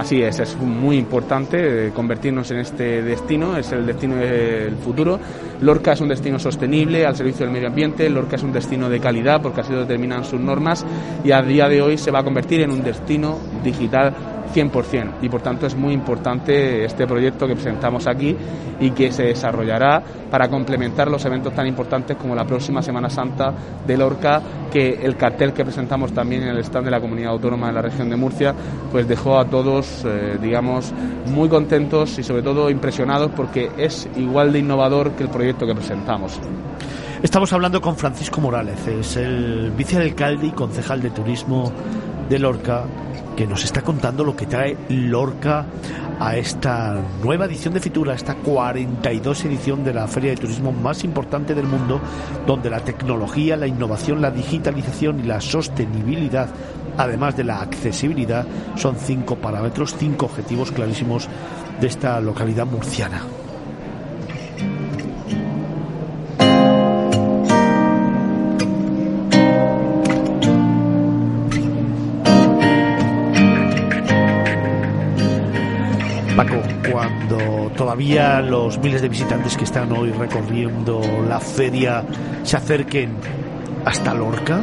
Así 0.00 0.22
es, 0.22 0.40
es 0.40 0.56
muy 0.56 0.96
importante 0.96 1.88
eh, 1.88 1.90
convertirnos 1.90 2.50
en 2.52 2.60
este 2.60 3.02
destino, 3.02 3.58
es 3.58 3.70
el 3.70 3.84
destino 3.84 4.16
del 4.16 4.74
futuro. 4.76 5.20
Lorca 5.60 5.92
es 5.92 6.00
un 6.00 6.08
destino 6.08 6.38
sostenible 6.38 7.04
al 7.04 7.14
servicio 7.14 7.44
del 7.44 7.52
medio 7.52 7.68
ambiente, 7.68 8.08
Lorca 8.08 8.36
es 8.36 8.42
un 8.42 8.50
destino 8.50 8.88
de 8.88 8.98
calidad 8.98 9.42
porque 9.42 9.60
así 9.60 9.74
lo 9.74 9.80
determinan 9.80 10.24
sus 10.24 10.40
normas 10.40 10.86
y 11.22 11.32
a 11.32 11.42
día 11.42 11.68
de 11.68 11.82
hoy 11.82 11.98
se 11.98 12.10
va 12.10 12.20
a 12.20 12.24
convertir 12.24 12.62
en 12.62 12.70
un 12.70 12.82
destino 12.82 13.36
digital 13.62 14.39
100% 14.52 15.14
y 15.22 15.28
por 15.28 15.42
tanto 15.42 15.66
es 15.66 15.74
muy 15.74 15.92
importante 15.92 16.84
este 16.84 17.06
proyecto 17.06 17.46
que 17.46 17.54
presentamos 17.54 18.06
aquí 18.06 18.36
y 18.80 18.90
que 18.90 19.12
se 19.12 19.24
desarrollará 19.24 20.02
para 20.30 20.48
complementar 20.48 21.10
los 21.10 21.24
eventos 21.24 21.52
tan 21.54 21.66
importantes 21.66 22.16
como 22.16 22.34
la 22.34 22.44
próxima 22.44 22.82
Semana 22.82 23.10
Santa 23.10 23.52
de 23.86 23.96
Lorca 23.96 24.40
que 24.70 25.00
el 25.02 25.16
cartel 25.16 25.52
que 25.52 25.64
presentamos 25.64 26.12
también 26.12 26.42
en 26.42 26.50
el 26.50 26.58
stand 26.58 26.84
de 26.84 26.90
la 26.90 27.00
Comunidad 27.00 27.32
Autónoma 27.32 27.68
de 27.68 27.72
la 27.72 27.82
región 27.82 28.08
de 28.08 28.16
Murcia 28.16 28.54
pues 28.90 29.06
dejó 29.06 29.38
a 29.38 29.44
todos 29.44 30.04
eh, 30.04 30.38
digamos 30.40 30.92
muy 31.26 31.48
contentos 31.48 32.18
y 32.18 32.22
sobre 32.22 32.42
todo 32.42 32.70
impresionados 32.70 33.30
porque 33.36 33.70
es 33.76 34.08
igual 34.16 34.52
de 34.52 34.60
innovador 34.60 35.12
que 35.12 35.24
el 35.24 35.28
proyecto 35.28 35.66
que 35.66 35.74
presentamos. 35.74 36.40
Estamos 37.22 37.52
hablando 37.52 37.82
con 37.82 37.96
Francisco 37.96 38.40
Morales, 38.40 38.86
es 38.86 39.16
el 39.16 39.72
vicealcalde 39.76 40.46
y 40.46 40.50
concejal 40.52 41.02
de 41.02 41.10
turismo 41.10 41.70
de 42.30 42.38
Lorca 42.38 42.84
que 43.36 43.46
nos 43.46 43.64
está 43.64 43.82
contando 43.82 44.24
lo 44.24 44.36
que 44.36 44.46
trae 44.46 44.76
Lorca 44.88 45.66
a 46.20 46.36
esta 46.36 47.02
nueva 47.22 47.46
edición 47.46 47.74
de 47.74 47.80
Fitura, 47.80 48.14
esta 48.14 48.36
42 48.36 49.44
edición 49.46 49.82
de 49.82 49.92
la 49.92 50.06
feria 50.06 50.30
de 50.30 50.36
turismo 50.36 50.70
más 50.70 51.02
importante 51.02 51.54
del 51.54 51.66
mundo, 51.66 52.00
donde 52.46 52.70
la 52.70 52.80
tecnología, 52.80 53.56
la 53.56 53.66
innovación, 53.66 54.20
la 54.20 54.30
digitalización 54.30 55.20
y 55.20 55.24
la 55.24 55.40
sostenibilidad, 55.40 56.50
además 56.96 57.36
de 57.36 57.44
la 57.44 57.62
accesibilidad, 57.62 58.46
son 58.76 58.96
cinco 58.96 59.36
parámetros, 59.36 59.96
cinco 59.98 60.26
objetivos 60.26 60.70
clarísimos 60.70 61.28
de 61.80 61.86
esta 61.86 62.20
localidad 62.20 62.66
murciana. 62.66 63.22
Todavía 77.76 78.40
los 78.40 78.78
miles 78.78 79.02
de 79.02 79.08
visitantes 79.08 79.56
que 79.56 79.64
están 79.64 79.90
hoy 79.92 80.10
recorriendo 80.10 81.00
la 81.28 81.40
feria 81.40 82.04
se 82.42 82.56
acerquen 82.56 83.16
hasta 83.84 84.14
Lorca? 84.14 84.60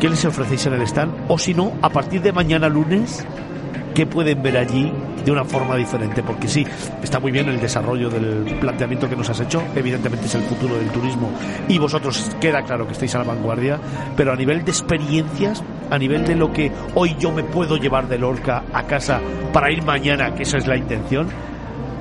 ¿Qué 0.00 0.08
les 0.08 0.24
ofrecéis 0.24 0.66
en 0.66 0.74
el 0.74 0.82
stand? 0.82 1.12
O 1.28 1.38
si 1.38 1.54
no, 1.54 1.72
a 1.80 1.88
partir 1.88 2.20
de 2.20 2.32
mañana 2.32 2.68
lunes, 2.68 3.24
¿qué 3.94 4.06
pueden 4.06 4.42
ver 4.42 4.58
allí 4.58 4.92
de 5.24 5.32
una 5.32 5.44
forma 5.44 5.76
diferente? 5.76 6.22
Porque 6.22 6.48
sí, 6.48 6.66
está 7.02 7.20
muy 7.20 7.32
bien 7.32 7.48
el 7.48 7.60
desarrollo 7.60 8.10
del 8.10 8.58
planteamiento 8.60 9.08
que 9.08 9.16
nos 9.16 9.30
has 9.30 9.40
hecho, 9.40 9.62
evidentemente 9.74 10.26
es 10.26 10.34
el 10.34 10.42
futuro 10.42 10.76
del 10.76 10.88
turismo 10.88 11.30
y 11.68 11.78
vosotros 11.78 12.30
queda 12.40 12.62
claro 12.62 12.86
que 12.86 12.92
estáis 12.92 13.14
a 13.14 13.18
la 13.18 13.24
vanguardia, 13.24 13.78
pero 14.16 14.32
a 14.32 14.36
nivel 14.36 14.64
de 14.64 14.70
experiencias, 14.70 15.62
a 15.90 15.98
nivel 15.98 16.24
de 16.24 16.34
lo 16.34 16.52
que 16.52 16.70
hoy 16.94 17.16
yo 17.18 17.32
me 17.32 17.44
puedo 17.44 17.76
llevar 17.76 18.08
de 18.08 18.18
Lorca 18.18 18.64
a 18.72 18.82
casa 18.84 19.20
para 19.52 19.70
ir 19.70 19.82
mañana, 19.82 20.34
que 20.34 20.42
esa 20.42 20.58
es 20.58 20.66
la 20.66 20.76
intención, 20.76 21.28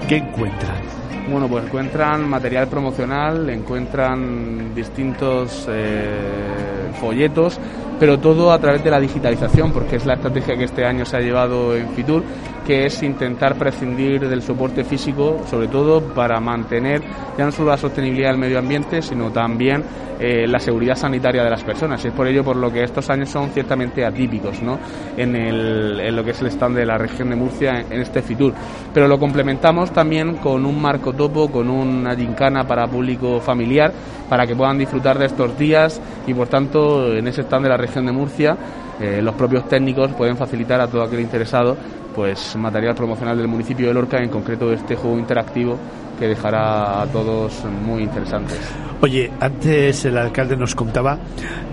¿Qué 0.07 0.17
encuentran? 0.17 0.81
Bueno, 1.29 1.47
pues 1.47 1.65
encuentran 1.65 2.29
material 2.29 2.67
promocional, 2.67 3.49
encuentran 3.49 4.75
distintos 4.75 5.65
eh, 5.69 6.91
folletos 6.99 7.57
pero 8.03 8.19
todo 8.19 8.51
a 8.51 8.59
través 8.59 8.83
de 8.83 8.91
la 8.91 8.99
digitalización, 8.99 9.71
porque 9.71 9.95
es 9.95 10.05
la 10.05 10.15
estrategia 10.15 10.57
que 10.57 10.65
este 10.65 10.83
año 10.83 11.05
se 11.05 11.15
ha 11.15 11.21
llevado 11.21 11.73
en 11.73 11.87
Fitur, 11.91 12.21
que 12.67 12.85
es 12.85 13.01
intentar 13.01 13.55
prescindir 13.55 14.27
del 14.27 14.41
soporte 14.41 14.83
físico, 14.83 15.39
sobre 15.49 15.69
todo 15.69 16.01
para 16.13 16.41
mantener 16.41 17.01
ya 17.37 17.45
no 17.45 17.51
solo 17.53 17.69
la 17.69 17.77
sostenibilidad 17.77 18.31
del 18.31 18.39
medio 18.39 18.59
ambiente, 18.59 19.01
sino 19.01 19.31
también 19.31 19.85
eh, 20.19 20.47
la 20.47 20.57
seguridad 20.59 20.95
sanitaria 20.95 21.43
de 21.43 21.49
las 21.49 21.63
personas. 21.63 22.03
Y 22.05 22.07
es 22.07 22.13
por 22.13 22.27
ello 22.27 22.45
por 22.45 22.55
lo 22.55 22.71
que 22.71 22.81
estos 22.81 23.09
años 23.09 23.29
son 23.29 23.49
ciertamente 23.49 24.05
atípicos 24.05 24.61
¿no? 24.61 24.79
en, 25.17 25.35
el, 25.35 25.99
en 25.99 26.15
lo 26.15 26.23
que 26.23 26.31
es 26.31 26.41
el 26.41 26.47
stand 26.47 26.77
de 26.77 26.85
la 26.85 26.97
región 26.97 27.29
de 27.29 27.35
Murcia 27.35 27.81
en, 27.89 27.99
este 27.99 28.21
Fitur. 28.21 28.53
Pero 28.93 29.07
lo 29.09 29.19
complementamos 29.19 29.91
también 29.91 30.37
con 30.37 30.65
un 30.65 30.81
marco 30.81 31.11
topo, 31.11 31.51
con 31.51 31.69
una 31.69 32.15
gincana 32.15 32.65
para 32.65 32.87
público 32.87 33.41
familiar, 33.41 33.91
para 34.29 34.47
que 34.47 34.55
puedan 34.55 34.77
disfrutar 34.77 35.19
de 35.19 35.25
estos 35.25 35.57
días 35.57 35.99
y 36.25 36.33
por 36.33 36.47
tanto 36.47 37.13
en 37.13 37.27
ese 37.27 37.41
stand 37.41 37.63
de 37.63 37.69
la 37.69 37.77
región 37.77 37.92
de 38.01 38.11
Murcia 38.11 38.57
eh, 38.99 39.21
los 39.21 39.33
propios 39.35 39.67
técnicos 39.67 40.11
pueden 40.13 40.37
facilitar 40.37 40.79
a 40.79 40.87
todo 40.87 41.03
aquel 41.03 41.19
interesado 41.19 41.75
pues 42.13 42.55
material 42.55 42.93
promocional 42.93 43.35
del 43.37 43.47
municipio 43.47 43.87
de 43.87 43.93
Lorca, 43.93 44.21
en 44.21 44.29
concreto 44.29 44.71
este 44.71 44.95
juego 44.95 45.17
interactivo 45.17 45.77
que 46.19 46.27
dejará 46.27 47.01
a 47.01 47.07
todos 47.07 47.63
muy 47.65 48.03
interesantes. 48.03 48.59
Oye, 49.01 49.31
antes 49.39 50.05
el 50.05 50.17
alcalde 50.17 50.55
nos 50.55 50.75
contaba, 50.75 51.17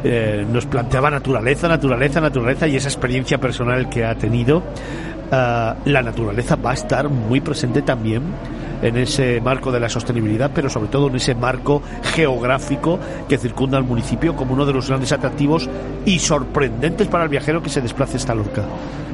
eh, 0.03 0.47
nos 0.51 0.65
planteaba 0.65 1.11
naturaleza, 1.11 1.69
naturaleza, 1.69 2.23
naturaleza 2.23 2.67
y 2.67 2.77
esa 2.77 2.89
experiencia 2.89 3.39
personal 3.39 3.91
que 3.91 4.05
ha 4.05 4.15
tenido. 4.15 4.63
Ah, 5.31 5.77
la 5.85 6.03
naturaleza 6.03 6.57
va 6.57 6.71
a 6.71 6.75
estar 6.75 7.09
muy 7.11 7.41
presente 7.41 7.83
también 7.83 8.23
en 8.83 8.97
ese 8.97 9.41
marco 9.41 9.73
de 9.73 9.81
la 9.81 9.89
sostenibilidad, 9.89 10.51
pero 10.55 10.71
sobre 10.71 10.89
todo 10.89 11.09
en 11.09 11.17
ese 11.17 11.35
marco 11.35 11.83
geográfico 12.15 12.99
que 13.29 13.39
circunda 13.39 13.79
al 13.79 13.85
municipio 13.85 14.35
como 14.37 14.55
uno 14.55 14.67
de 14.67 14.73
los 14.73 14.89
grandes 14.89 15.13
atractivos 15.13 15.69
y 16.05 16.19
sorprendentes 16.19 17.09
para 17.09 17.25
el 17.25 17.31
viajero 17.31 17.63
que 17.63 17.71
se 17.71 17.81
desplace 17.81 18.17
hasta 18.17 18.35
Lorca. 18.35 18.65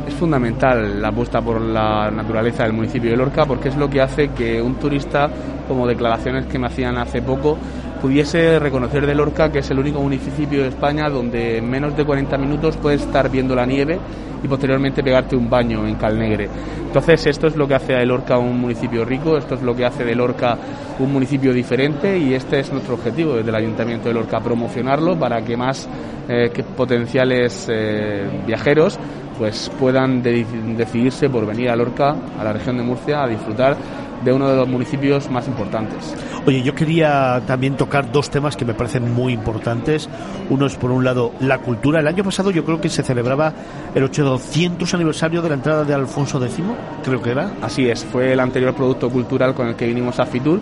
Es 0.07 0.14
fundamental 0.14 1.03
la 1.03 1.09
apuesta 1.09 1.41
por 1.41 1.61
la 1.61 2.11
naturaleza 2.11 2.62
del 2.62 2.73
municipio 2.73 3.11
de 3.11 3.17
Lorca 3.17 3.45
porque 3.45 3.69
es 3.69 3.77
lo 3.77 3.91
que 3.91 4.01
hace 4.01 4.29
que 4.29 4.62
un 4.62 4.77
turista, 4.77 5.29
como 5.67 5.87
declaraciones 5.87 6.47
que 6.47 6.59
me 6.59 6.69
hacían 6.69 6.97
hace 6.97 7.23
poco, 7.23 7.59
pudiese 8.01 8.59
reconocer 8.59 9.07
de 9.07 9.14
Lorca 9.14 9.51
que 9.51 9.61
es 9.61 9.70
el 9.70 9.78
único 9.78 10.01
municipio 10.01 10.62
de 10.62 10.68
España 10.68 11.09
donde 11.09 11.59
en 11.59 11.68
menos 11.68 11.97
de 11.97 12.05
40 12.05 12.36
minutos 12.38 12.76
puedes 12.76 13.03
estar 13.03 13.30
viendo 13.30 13.55
la 13.55 13.66
nieve 13.66 13.99
y 14.42 14.49
posteriormente 14.49 15.03
pegarte 15.03 15.36
un 15.36 15.49
baño 15.49 15.86
en 15.86 15.97
Calnegre. 15.97 16.49
Entonces 16.86 17.26
esto 17.26 17.47
es 17.47 17.57
lo 17.57 17.66
que 17.66 17.74
hace 17.74 17.94
de 17.94 18.07
Lorca 18.07 18.38
un 18.38 18.61
municipio 18.61 19.05
rico, 19.05 19.36
esto 19.36 19.55
es 19.55 19.62
lo 19.62 19.74
que 19.74 19.84
hace 19.84 20.05
de 20.05 20.14
Lorca 20.14 20.57
un 20.99 21.12
municipio 21.12 21.53
diferente 21.53 22.16
y 22.18 22.34
este 22.34 22.61
es 22.61 22.72
nuestro 22.72 22.94
objetivo 22.94 23.34
desde 23.34 23.51
el 23.51 23.57
Ayuntamiento 23.57 24.09
de 24.09 24.14
Lorca, 24.14 24.40
promocionarlo 24.40 25.18
para 25.18 25.42
que 25.42 25.57
más 25.57 25.88
eh, 26.28 26.51
potenciales 26.76 27.66
eh, 27.70 28.28
viajeros 28.47 28.99
pues 29.38 29.70
puedan 29.78 30.22
decidirse 30.22 31.28
por 31.28 31.47
venir 31.47 31.68
a 31.68 31.76
Lorca, 31.76 32.16
a 32.38 32.44
la 32.44 32.53
región 32.55 32.78
de 32.78 32.84
Murcia, 32.84 33.22
a 33.22 33.28
disfrutar 33.28 33.76
de 34.25 34.33
uno 34.33 34.49
de 34.49 34.57
los 34.57 34.69
municipios 34.69 35.31
más 35.31 35.47
importantes. 35.47 36.14
Oye, 36.47 36.62
yo 36.62 36.75
quería 36.75 37.43
también 37.47 37.77
tocar 37.77 38.12
dos 38.12 38.31
temas 38.31 38.57
que 38.57 38.64
me 38.64 38.75
parecen 38.75 39.12
muy 39.12 39.33
importantes. 39.33 40.09
Uno 40.49 40.67
es, 40.67 40.77
por 40.77 40.91
un 40.91 41.05
lado, 41.05 41.33
la 41.41 41.59
cultura. 41.59 42.01
El 42.01 42.07
año 42.07 42.25
pasado 42.25 42.51
yo 42.51 42.64
creo 42.64 42.81
que 42.81 42.89
se 42.89 43.03
celebraba 43.03 43.53
el 43.95 44.05
800 44.05 44.95
aniversario 44.95 45.43
de 45.43 45.49
la 45.49 45.55
entrada 45.55 45.85
de 45.85 45.95
Alfonso 45.95 46.43
X, 46.45 46.57
creo 47.05 47.21
que 47.21 47.31
era. 47.31 47.53
Así 47.62 47.89
es, 47.89 48.05
fue 48.05 48.33
el 48.33 48.41
anterior 48.41 48.75
producto 48.75 49.11
cultural 49.11 49.55
con 49.55 49.69
el 49.69 49.75
que 49.75 49.87
vinimos 49.87 50.21
a 50.21 50.27
Fitur. 50.27 50.61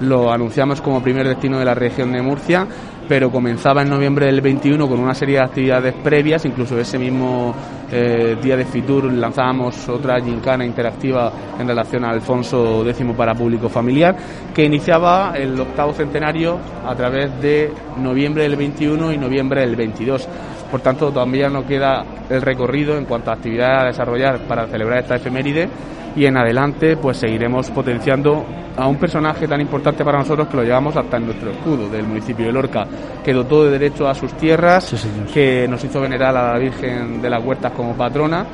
Lo 0.00 0.32
anunciamos 0.32 0.80
como 0.80 1.02
primer 1.02 1.26
destino 1.28 1.58
de 1.58 1.64
la 1.64 1.74
región 1.74 2.12
de 2.12 2.22
Murcia 2.22 2.66
pero 3.08 3.30
comenzaba 3.30 3.82
en 3.82 3.90
noviembre 3.90 4.26
del 4.26 4.40
21 4.40 4.88
con 4.88 5.00
una 5.00 5.14
serie 5.14 5.36
de 5.36 5.44
actividades 5.44 5.94
previas, 5.94 6.44
incluso 6.44 6.78
ese 6.78 6.98
mismo 6.98 7.54
eh, 7.90 8.36
día 8.42 8.56
de 8.56 8.64
Fitur 8.64 9.12
lanzábamos 9.12 9.88
otra 9.88 10.20
gincana 10.20 10.64
interactiva 10.64 11.32
en 11.58 11.68
relación 11.68 12.04
a 12.04 12.10
Alfonso 12.10 12.84
X 12.88 13.06
para 13.16 13.34
público 13.34 13.68
familiar, 13.68 14.16
que 14.54 14.64
iniciaba 14.64 15.34
el 15.36 15.58
octavo 15.58 15.92
centenario 15.92 16.58
a 16.84 16.94
través 16.94 17.40
de 17.40 17.72
noviembre 17.98 18.42
del 18.42 18.56
21 18.56 19.12
y 19.12 19.18
noviembre 19.18 19.60
del 19.60 19.76
22. 19.76 20.28
Por 20.70 20.80
tanto, 20.80 21.10
todavía 21.12 21.48
no 21.48 21.64
queda 21.64 22.04
el 22.28 22.42
recorrido 22.42 22.98
en 22.98 23.04
cuanto 23.04 23.30
a 23.30 23.34
actividades 23.34 23.82
a 23.82 23.86
desarrollar 23.86 24.40
para 24.48 24.66
celebrar 24.66 24.98
esta 24.98 25.16
efeméride 25.16 25.68
y 26.16 26.24
en 26.24 26.36
adelante 26.36 26.96
pues 26.96 27.18
seguiremos 27.18 27.70
potenciando 27.70 28.44
a 28.76 28.86
un 28.86 28.96
personaje 28.96 29.46
tan 29.46 29.60
importante 29.60 30.04
para 30.04 30.18
nosotros 30.18 30.48
que 30.48 30.56
lo 30.56 30.62
llevamos 30.64 30.96
hasta 30.96 31.18
en 31.18 31.26
nuestro 31.26 31.50
escudo 31.50 31.88
del 31.88 32.04
municipio 32.04 32.46
de 32.46 32.52
Lorca, 32.52 32.86
que 33.24 33.32
dotó 33.32 33.64
de 33.64 33.70
derecho 33.70 34.08
a 34.08 34.14
sus 34.14 34.32
tierras, 34.34 34.94
que 35.32 35.66
nos 35.68 35.82
hizo 35.84 36.00
venerar 36.00 36.36
a 36.36 36.52
la 36.52 36.58
Virgen 36.58 37.22
de 37.22 37.30
las 37.30 37.44
Huertas 37.44 37.72
como 37.72 37.94
patrona 37.94 38.44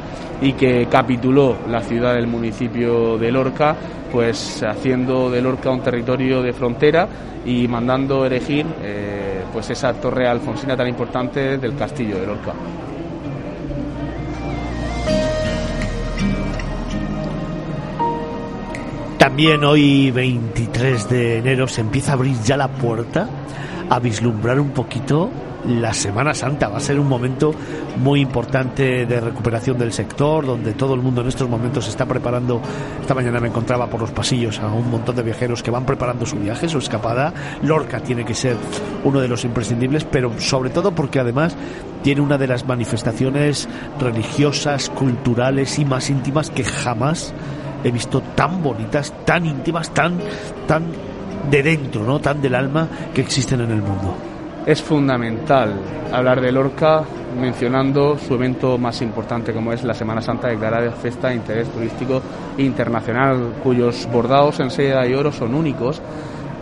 y 0.41 0.53
que 0.53 0.87
capituló 0.87 1.57
la 1.69 1.81
ciudad 1.81 2.15
del 2.15 2.27
municipio 2.27 3.17
de 3.17 3.31
Lorca, 3.31 3.77
pues 4.11 4.63
haciendo 4.63 5.31
de 5.31 5.41
Lorca 5.41 5.71
un 5.71 5.81
territorio 5.81 6.43
de 6.43 6.53
frontera 6.53 7.09
y 7.45 7.67
mandando 7.67 8.25
erigir 8.27 8.67
eh, 8.83 9.43
pues 9.53 9.71
esa 9.71 9.93
torre 9.95 10.29
alfonsina 10.29 10.77
tan 10.77 10.89
importante 10.89 11.59
del 11.59 11.77
castillo 11.77 12.19
de 12.19 12.27
Lorca. 12.27 12.53
También 19.23 19.63
hoy, 19.63 20.11
23 20.11 21.09
de 21.09 21.39
enero, 21.39 21.69
se 21.69 21.81
empieza 21.81 22.11
a 22.11 22.15
abrir 22.15 22.37
ya 22.43 22.57
la 22.57 22.67
puerta 22.67 23.29
a 23.89 24.01
vislumbrar 24.01 24.59
un 24.59 24.71
poquito 24.71 25.31
la 25.65 25.95
Semana 25.95 26.35
Santa. 26.35 26.69
Va 26.69 26.79
a 26.79 26.81
ser 26.81 26.99
un 26.99 27.07
momento 27.07 27.55
muy 27.99 28.21
importante 28.21 29.07
de 29.07 29.21
recuperación 29.21 29.79
del 29.79 29.93
sector, 29.93 30.45
donde 30.45 30.73
todo 30.73 30.95
el 30.95 31.03
mundo 31.03 31.21
en 31.21 31.29
estos 31.29 31.49
momentos 31.49 31.85
se 31.85 31.91
está 31.91 32.05
preparando. 32.05 32.61
Esta 33.01 33.15
mañana 33.15 33.39
me 33.39 33.47
encontraba 33.47 33.87
por 33.87 34.01
los 34.01 34.11
pasillos 34.11 34.59
a 34.59 34.67
un 34.73 34.91
montón 34.91 35.15
de 35.15 35.23
viajeros 35.23 35.63
que 35.63 35.71
van 35.71 35.87
preparando 35.87 36.27
su 36.27 36.41
viaje, 36.41 36.69
su 36.69 36.79
escapada. 36.79 37.33
Lorca 37.63 38.01
tiene 38.01 38.25
que 38.25 38.35
ser 38.35 38.57
uno 39.05 39.21
de 39.21 39.29
los 39.29 39.45
imprescindibles, 39.45 40.05
pero 40.05 40.33
sobre 40.41 40.71
todo 40.71 40.97
porque 40.97 41.21
además 41.21 41.57
tiene 42.03 42.23
una 42.23 42.39
de 42.39 42.49
las 42.49 42.67
manifestaciones 42.67 43.69
religiosas, 44.01 44.91
culturales 44.91 45.79
y 45.79 45.85
más 45.85 46.11
íntimas 46.11 46.51
que 46.51 46.65
jamás 46.65 47.33
he 47.85 47.91
visto 47.91 48.21
tan 48.35 48.63
bonitas, 48.63 49.13
tan 49.25 49.47
íntimas, 49.47 49.91
tan, 49.91 50.19
tan 50.67 50.85
de 51.51 51.63
dentro, 51.63 52.05
¿no? 52.05 52.21
tan 52.21 52.41
del 52.41 52.55
alma 52.55 52.89
que 53.15 53.21
existen 53.21 53.61
en 53.61 53.71
el 53.71 53.83
mundo. 53.83 54.15
Es 54.65 54.81
fundamental 54.81 55.75
hablar 56.13 56.41
de 56.41 56.53
Lorca 56.53 57.03
mencionando 57.41 58.17
su 58.19 58.35
evento 58.35 58.79
más 58.79 59.03
importante 59.03 59.53
como 59.53 59.73
es 59.73 59.83
la 59.83 59.95
Semana 59.95 60.21
Santa 60.21 60.49
declarada 60.49 60.85
de 60.85 60.91
Festa 60.93 61.29
de 61.29 61.37
Interés 61.37 61.69
Turístico 61.69 62.23
Internacional, 62.59 63.55
cuyos 63.63 64.09
bordados 64.13 64.61
en 64.61 64.71
seda 64.71 65.07
y 65.07 65.15
oro 65.15 65.33
son 65.33 65.55
únicos, 65.55 66.01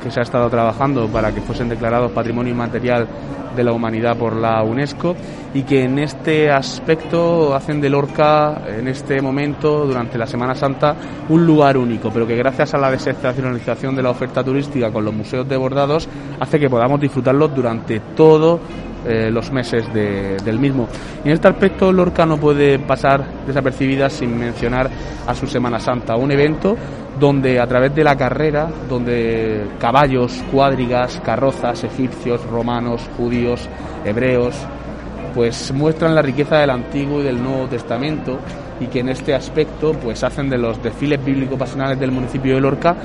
que 0.03 0.11
se 0.11 0.21
ha 0.21 0.23
estado 0.23 0.49
trabajando 0.49 1.07
para 1.09 1.33
que 1.33 1.41
fuesen 1.41 1.69
declarados 1.69 2.13
Patrimonio 2.13 2.53
Inmaterial 2.53 3.07
de 3.55 3.65
la 3.65 3.73
Humanidad 3.73 4.17
por 4.17 4.37
la 4.37 4.63
UNESCO 4.63 5.17
y 5.55 5.63
que 5.63 5.85
en 5.85 5.99
este 5.99 6.51
aspecto 6.51 7.55
hacen 7.55 7.81
de 7.81 7.91
Lorca, 7.91 8.63
en 8.67 8.89
este 8.89 9.21
momento, 9.21 9.87
durante 9.87 10.19
la 10.19 10.27
Semana 10.27 10.55
Santa, 10.55 10.95
un 11.29 11.45
lugar 11.45 11.77
único, 11.77 12.11
pero 12.11 12.27
que 12.27 12.37
gracias 12.37 12.75
a 12.75 12.79
la 12.79 12.91
desestacionalización 12.91 13.97
de 13.97 14.03
la 14.03 14.11
oferta 14.11 14.45
turística 14.45 14.91
con 14.91 15.05
los 15.05 15.15
museos 15.15 15.49
de 15.49 15.57
bordados 15.57 16.09
hace 16.39 16.59
que 16.59 16.71
podamos 16.71 17.01
disfrutarlo 17.01 17.49
durante 17.49 18.01
todo 18.15 18.61
eh, 19.07 19.31
los 19.31 19.51
meses 19.51 19.85
del 19.93 20.59
mismo. 20.59 20.89
Y 21.25 21.29
en 21.29 21.35
este 21.35 21.49
aspecto 21.49 21.93
Lorca 21.93 22.27
no 22.27 22.37
puede 22.39 22.79
pasar 22.79 23.25
desapercibida 23.47 24.11
sin 24.11 24.39
mencionar 24.39 24.91
a 25.27 25.35
su 25.35 25.47
Semana 25.47 25.79
Santa, 25.79 26.17
un 26.17 26.31
evento 26.31 26.77
donde 27.19 27.61
a 27.61 27.67
través 27.67 27.95
de 27.95 28.05
la 28.05 28.17
carrera, 28.17 28.69
donde 28.89 29.67
caballos, 29.79 30.43
cuadrigas, 30.51 31.21
carrozas, 31.25 31.85
egipcios, 31.85 32.45
romanos, 32.47 33.03
judíos, 33.17 33.69
hebreos, 34.05 34.55
pues 35.35 35.73
muestran 35.73 36.15
la 36.15 36.23
riqueza 36.23 36.57
del 36.59 36.71
Antiguo 36.71 37.21
y 37.21 37.25
del 37.25 37.43
Nuevo 37.43 37.67
Testamento 37.67 38.39
y 38.81 38.87
que 38.87 39.01
en 39.01 39.11
este 39.11 39.35
aspecto 39.35 39.93
pues 39.93 40.25
hacen 40.25 40.49
de 40.49 40.59
los 40.59 40.83
desfiles 40.83 41.25
bíblico 41.25 41.57
pasionales 41.57 42.01
del 42.01 42.11
municipio 42.11 42.55
de 42.55 42.61
Lorca 42.61 42.97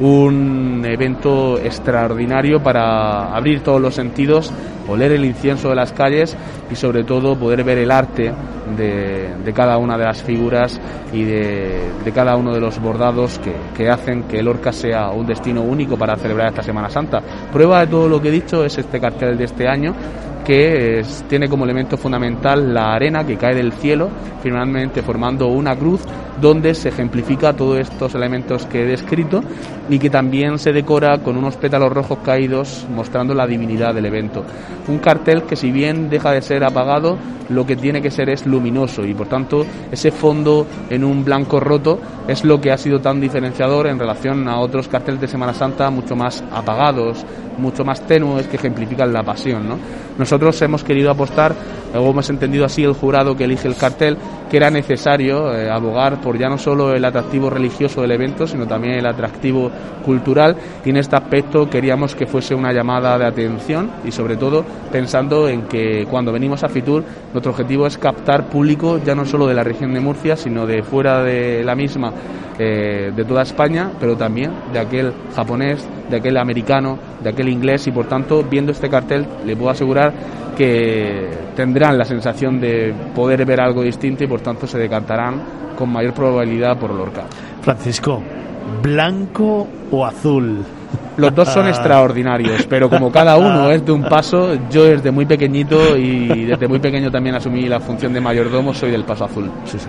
un 0.00 0.84
evento 0.84 1.58
extraordinario 1.58 2.62
para 2.62 3.34
abrir 3.34 3.60
todos 3.60 3.80
los 3.80 3.94
sentidos, 3.94 4.52
oler 4.88 5.12
el 5.12 5.24
incienso 5.24 5.68
de 5.68 5.76
las 5.76 5.92
calles 5.92 6.36
y 6.70 6.74
sobre 6.74 7.04
todo 7.04 7.36
poder 7.36 7.62
ver 7.62 7.78
el 7.78 7.90
arte 7.90 8.32
de, 8.76 9.52
cada 9.54 9.78
una 9.78 9.96
de 9.96 10.04
las 10.04 10.22
figuras 10.22 10.80
y 11.12 11.24
de, 11.24 12.12
cada 12.14 12.36
uno 12.36 12.52
de 12.52 12.60
los 12.60 12.80
bordados 12.80 13.38
que, 13.38 13.54
que, 13.76 13.90
hacen 13.90 14.24
que 14.24 14.42
Lorca 14.42 14.72
sea 14.72 15.10
un 15.10 15.26
destino 15.26 15.62
único 15.62 15.96
para 15.96 16.16
celebrar 16.16 16.48
esta 16.48 16.62
Semana 16.62 16.90
Santa. 16.90 17.20
Prueba 17.52 17.80
de 17.80 17.86
todo 17.86 18.08
lo 18.08 18.20
que 18.20 18.28
he 18.28 18.32
dicho 18.32 18.64
es 18.64 18.76
este 18.78 18.98
cartel 18.98 19.36
de 19.36 19.44
este 19.44 19.68
año 19.68 19.94
que 20.44 21.02
tiene 21.28 21.48
como 21.48 21.64
elemento 21.64 21.96
fundamental 21.96 22.72
la 22.72 22.94
arena 22.94 23.24
que 23.24 23.36
cae 23.36 23.54
del 23.54 23.72
cielo, 23.72 24.10
finalmente 24.42 25.02
formando 25.02 25.48
una 25.48 25.76
cruz 25.76 26.02
donde 26.40 26.74
se 26.74 26.88
ejemplifica 26.88 27.52
todos 27.52 27.78
estos 27.78 28.14
elementos 28.14 28.66
que 28.66 28.82
he 28.82 28.86
descrito 28.86 29.42
y 29.88 29.98
que 29.98 30.10
también 30.10 30.58
se 30.58 30.72
decora 30.72 31.18
con 31.18 31.36
unos 31.36 31.56
pétalos 31.56 31.92
rojos 31.92 32.18
caídos 32.24 32.86
mostrando 32.94 33.34
la 33.34 33.46
divinidad 33.46 33.94
del 33.94 34.06
evento. 34.06 34.44
Un 34.88 34.98
cartel 34.98 35.44
que 35.44 35.56
si 35.56 35.70
bien 35.70 36.08
deja 36.08 36.32
de 36.32 36.42
ser 36.42 36.64
apagado, 36.64 37.16
lo 37.48 37.66
que 37.66 37.76
tiene 37.76 38.00
que 38.00 38.10
ser 38.10 38.30
es 38.30 38.46
luminoso 38.46 39.04
y 39.04 39.14
por 39.14 39.28
tanto 39.28 39.64
ese 39.90 40.10
fondo 40.10 40.66
en 40.90 41.04
un 41.04 41.24
blanco 41.24 41.60
roto 41.60 42.00
es 42.26 42.44
lo 42.44 42.60
que 42.60 42.72
ha 42.72 42.78
sido 42.78 43.00
tan 43.00 43.20
diferenciador 43.20 43.86
en 43.86 43.98
relación 43.98 44.48
a 44.48 44.58
otros 44.58 44.88
carteles 44.88 45.20
de 45.20 45.28
Semana 45.28 45.52
Santa 45.52 45.90
mucho 45.90 46.16
más 46.16 46.42
apagados, 46.50 47.24
mucho 47.58 47.84
más 47.84 48.00
tenues 48.06 48.46
que 48.46 48.56
ejemplifican 48.56 49.12
la 49.12 49.22
pasión. 49.22 49.68
¿no? 49.68 49.76
Nosotros 50.32 50.62
hemos 50.62 50.82
querido 50.82 51.10
apostar, 51.10 51.54
o 51.94 52.08
hemos 52.08 52.30
entendido 52.30 52.64
así 52.64 52.82
el 52.82 52.94
jurado 52.94 53.36
que 53.36 53.44
elige 53.44 53.68
el 53.68 53.76
cartel, 53.76 54.16
que 54.50 54.56
era 54.56 54.70
necesario 54.70 55.54
eh, 55.54 55.70
abogar 55.70 56.22
por 56.22 56.38
ya 56.38 56.48
no 56.48 56.56
solo 56.56 56.94
el 56.94 57.04
atractivo 57.04 57.50
religioso 57.50 58.00
del 58.00 58.12
evento, 58.12 58.46
sino 58.46 58.66
también 58.66 58.94
el 58.94 59.06
atractivo 59.06 59.70
cultural. 60.04 60.56
Y 60.84 60.90
en 60.90 60.96
este 60.96 61.16
aspecto 61.16 61.68
queríamos 61.68 62.14
que 62.14 62.26
fuese 62.26 62.54
una 62.54 62.72
llamada 62.72 63.18
de 63.18 63.26
atención 63.26 63.90
y 64.04 64.10
sobre 64.10 64.36
todo 64.36 64.64
pensando 64.90 65.48
en 65.48 65.62
que 65.62 66.06
cuando 66.10 66.32
venimos 66.32 66.64
a 66.64 66.68
Fitur 66.68 67.04
nuestro 67.32 67.52
objetivo 67.52 67.86
es 67.86 67.98
captar 67.98 68.46
público 68.46 69.00
ya 69.04 69.14
no 69.14 69.24
solo 69.24 69.46
de 69.46 69.54
la 69.54 69.64
región 69.64 69.92
de 69.94 70.00
Murcia, 70.00 70.36
sino 70.36 70.66
de 70.66 70.82
fuera 70.82 71.22
de 71.22 71.62
la 71.64 71.74
misma, 71.74 72.12
eh, 72.58 73.10
de 73.14 73.24
toda 73.24 73.42
España, 73.42 73.90
pero 73.98 74.16
también 74.16 74.52
de 74.72 74.78
aquel 74.78 75.12
japonés, 75.34 75.88
de 76.10 76.16
aquel 76.16 76.36
americano, 76.36 76.98
de 77.22 77.30
aquel 77.30 77.48
inglés. 77.48 77.86
Y 77.86 77.90
por 77.90 78.06
tanto 78.06 78.42
viendo 78.42 78.72
este 78.72 78.90
cartel 78.90 79.26
le 79.46 79.56
puedo 79.56 79.70
asegurar 79.70 80.12
que 80.56 81.28
tendrán 81.56 81.98
la 81.98 82.04
sensación 82.04 82.60
de 82.60 82.94
poder 83.14 83.44
ver 83.44 83.60
algo 83.60 83.82
distinto 83.82 84.24
y 84.24 84.26
por 84.26 84.40
tanto 84.40 84.66
se 84.66 84.78
decantarán 84.78 85.42
con 85.76 85.90
mayor 85.90 86.12
probabilidad 86.12 86.78
por 86.78 86.90
Lorca. 86.90 87.24
Francisco, 87.60 88.22
¿blanco 88.82 89.66
o 89.90 90.04
azul? 90.04 90.64
Los 91.16 91.34
dos 91.34 91.48
son 91.48 91.68
extraordinarios, 91.68 92.66
pero 92.68 92.88
como 92.88 93.10
cada 93.10 93.36
uno 93.36 93.70
es 93.72 93.84
de 93.84 93.92
un 93.92 94.02
paso, 94.04 94.54
yo 94.70 94.84
desde 94.84 95.10
muy 95.10 95.26
pequeñito 95.26 95.96
y 95.96 96.44
desde 96.44 96.68
muy 96.68 96.78
pequeño 96.78 97.10
también 97.10 97.36
asumí 97.36 97.62
la 97.68 97.80
función 97.80 98.12
de 98.12 98.20
mayordomo, 98.20 98.74
soy 98.74 98.90
del 98.90 99.04
paso 99.04 99.24
azul. 99.24 99.50
Sí, 99.64 99.78
sí. 99.78 99.88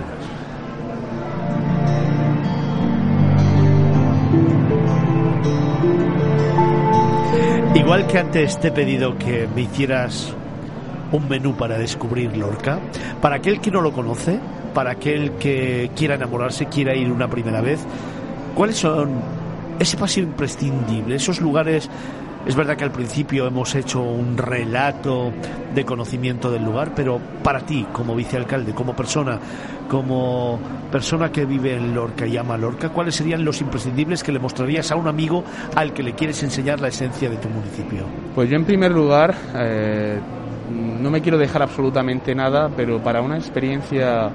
Igual 7.94 8.10
que 8.10 8.18
antes 8.18 8.58
te 8.58 8.68
he 8.68 8.72
pedido 8.72 9.16
que 9.16 9.46
me 9.54 9.62
hicieras 9.62 10.34
un 11.12 11.28
menú 11.28 11.54
para 11.54 11.78
descubrir 11.78 12.36
Lorca, 12.36 12.80
para 13.20 13.36
aquel 13.36 13.60
que 13.60 13.70
no 13.70 13.80
lo 13.80 13.92
conoce, 13.92 14.40
para 14.74 14.90
aquel 14.90 15.30
que 15.34 15.92
quiera 15.94 16.16
enamorarse, 16.16 16.66
quiera 16.66 16.96
ir 16.96 17.12
una 17.12 17.30
primera 17.30 17.60
vez, 17.60 17.86
¿cuáles 18.56 18.78
son 18.78 19.12
ese 19.78 19.96
paseo 19.96 20.24
imprescindible, 20.24 21.14
esos 21.14 21.40
lugares 21.40 21.88
es 22.46 22.54
verdad 22.54 22.76
que 22.76 22.84
al 22.84 22.90
principio 22.90 23.46
hemos 23.46 23.74
hecho 23.74 24.02
un 24.02 24.36
relato 24.36 25.32
de 25.74 25.84
conocimiento 25.84 26.50
del 26.50 26.64
lugar, 26.64 26.92
pero 26.94 27.18
para 27.42 27.60
ti, 27.60 27.86
como 27.92 28.14
vicealcalde, 28.14 28.72
como 28.72 28.94
persona, 28.94 29.38
como 29.88 30.58
persona 30.92 31.32
que 31.32 31.44
vive 31.46 31.74
en 31.74 31.94
Lorca 31.94 32.26
y 32.26 32.36
ama 32.36 32.56
Lorca, 32.56 32.90
¿cuáles 32.90 33.14
serían 33.14 33.44
los 33.44 33.60
imprescindibles 33.60 34.22
que 34.22 34.32
le 34.32 34.38
mostrarías 34.38 34.90
a 34.92 34.96
un 34.96 35.08
amigo 35.08 35.42
al 35.74 35.92
que 35.92 36.02
le 36.02 36.12
quieres 36.12 36.42
enseñar 36.42 36.80
la 36.80 36.88
esencia 36.88 37.30
de 37.30 37.36
tu 37.36 37.48
municipio? 37.48 38.04
Pues 38.34 38.50
yo 38.50 38.56
en 38.56 38.64
primer 38.64 38.92
lugar, 38.92 39.34
eh, 39.54 40.20
no 41.00 41.10
me 41.10 41.20
quiero 41.20 41.38
dejar 41.38 41.62
absolutamente 41.62 42.34
nada, 42.34 42.70
pero 42.76 43.02
para 43.02 43.20
una 43.20 43.36
experiencia 43.36 44.30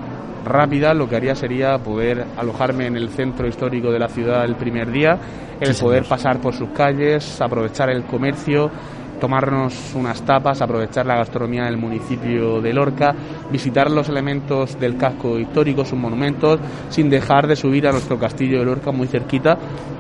rápida 0.50 0.94
lo 0.94 1.08
que 1.08 1.16
haría 1.16 1.36
sería 1.36 1.78
poder 1.78 2.26
alojarme 2.38 2.88
en 2.88 2.98
el 2.98 3.10
centro 3.10 3.48
histórico 3.48 3.92
de 3.92 4.00
la 4.00 4.10
ciudad 4.10 4.44
el 4.44 4.56
primer 4.56 4.92
día, 4.92 5.18
el 5.60 5.76
poder 5.76 6.04
pasar 6.04 6.40
por 6.40 6.54
sus 6.54 6.70
calles, 6.70 7.40
aprovechar 7.42 7.90
el 7.90 8.04
comercio, 8.04 8.70
tomarnos 9.20 9.94
unas 9.96 10.22
tapas, 10.24 10.62
aprovechar 10.62 11.06
la 11.06 11.18
gastronomía 11.18 11.66
del 11.66 11.78
municipio 11.78 12.62
de 12.62 12.74
Lorca, 12.74 13.14
visitar 13.52 13.92
los 13.92 14.10
elementos 14.10 14.80
del 14.80 14.98
casco 14.98 15.38
histórico, 15.38 15.86
sus 15.86 16.00
monumentos, 16.00 16.60
sin 16.90 17.10
dejar 17.10 17.48
de 17.48 17.56
subir 17.56 17.88
a 17.88 17.92
nuestro 17.92 18.18
castillo 18.18 18.60
de 18.60 18.66
Lorca 18.66 18.92
muy 18.92 19.08
cerquita, 19.08 19.58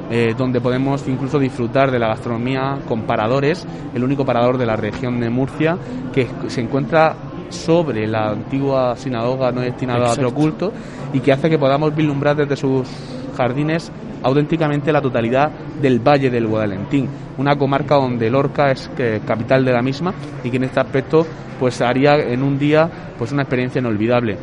eh, 0.09 0.33
donde 0.35 0.59
podemos 0.59 1.07
incluso 1.07 1.37
disfrutar 1.37 1.91
de 1.91 1.99
la 1.99 2.07
gastronomía 2.07 2.79
con 2.87 3.03
paradores, 3.03 3.67
el 3.93 4.03
único 4.03 4.25
parador 4.25 4.57
de 4.57 4.65
la 4.65 4.75
región 4.75 5.19
de 5.19 5.29
Murcia 5.29 5.77
que 6.11 6.27
se 6.47 6.61
encuentra 6.61 7.15
sobre 7.49 8.07
la 8.07 8.29
antigua 8.29 8.95
sinagoga 8.95 9.51
no 9.51 9.61
destinada 9.61 10.07
a 10.07 10.13
otro 10.13 10.33
culto 10.33 10.71
y 11.13 11.19
que 11.19 11.31
hace 11.31 11.49
que 11.49 11.57
podamos 11.57 11.95
vislumbrar 11.95 12.35
desde 12.35 12.55
sus 12.55 12.87
jardines 13.35 13.91
auténticamente 14.21 14.91
la 14.91 15.01
totalidad 15.01 15.49
del 15.81 15.99
Valle 15.99 16.29
del 16.29 16.47
Guadalentín, 16.47 17.07
una 17.37 17.55
comarca 17.57 17.95
donde 17.95 18.29
Lorca 18.29 18.71
es 18.71 18.89
capital 19.25 19.63
de 19.63 19.71
la 19.71 19.81
misma 19.81 20.13
y 20.43 20.49
que 20.49 20.57
en 20.57 20.65
este 20.65 20.79
aspecto 20.79 21.25
pues 21.59 21.81
haría 21.81 22.17
en 22.17 22.43
un 22.43 22.59
día 22.59 22.89
pues 23.17 23.31
una 23.31 23.43
experiencia 23.43 23.79
inolvidable 23.79 24.37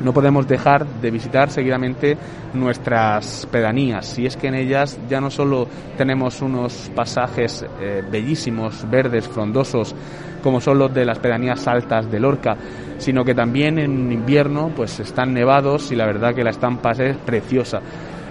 no 0.00 0.12
podemos 0.12 0.48
dejar 0.48 0.86
de 0.86 1.10
visitar 1.10 1.50
seguidamente 1.50 2.16
nuestras 2.54 3.46
pedanías. 3.50 4.18
Y 4.18 4.26
es 4.26 4.36
que 4.36 4.48
en 4.48 4.54
ellas 4.54 4.98
ya 5.08 5.20
no 5.20 5.30
solo 5.30 5.68
tenemos 5.96 6.40
unos 6.42 6.90
pasajes 6.94 7.64
eh, 7.80 8.02
bellísimos, 8.10 8.88
verdes, 8.90 9.28
frondosos, 9.28 9.94
como 10.42 10.60
son 10.60 10.78
los 10.78 10.92
de 10.92 11.04
las 11.04 11.18
pedanías 11.18 11.66
altas 11.66 12.10
de 12.10 12.20
Lorca, 12.20 12.56
sino 12.98 13.24
que 13.24 13.34
también 13.34 13.78
en 13.78 14.12
invierno 14.12 14.70
pues 14.74 15.00
están 15.00 15.32
nevados 15.32 15.90
y 15.92 15.96
la 15.96 16.06
verdad 16.06 16.34
que 16.34 16.44
la 16.44 16.50
estampa 16.50 16.92
es 16.92 17.16
preciosa. 17.18 17.80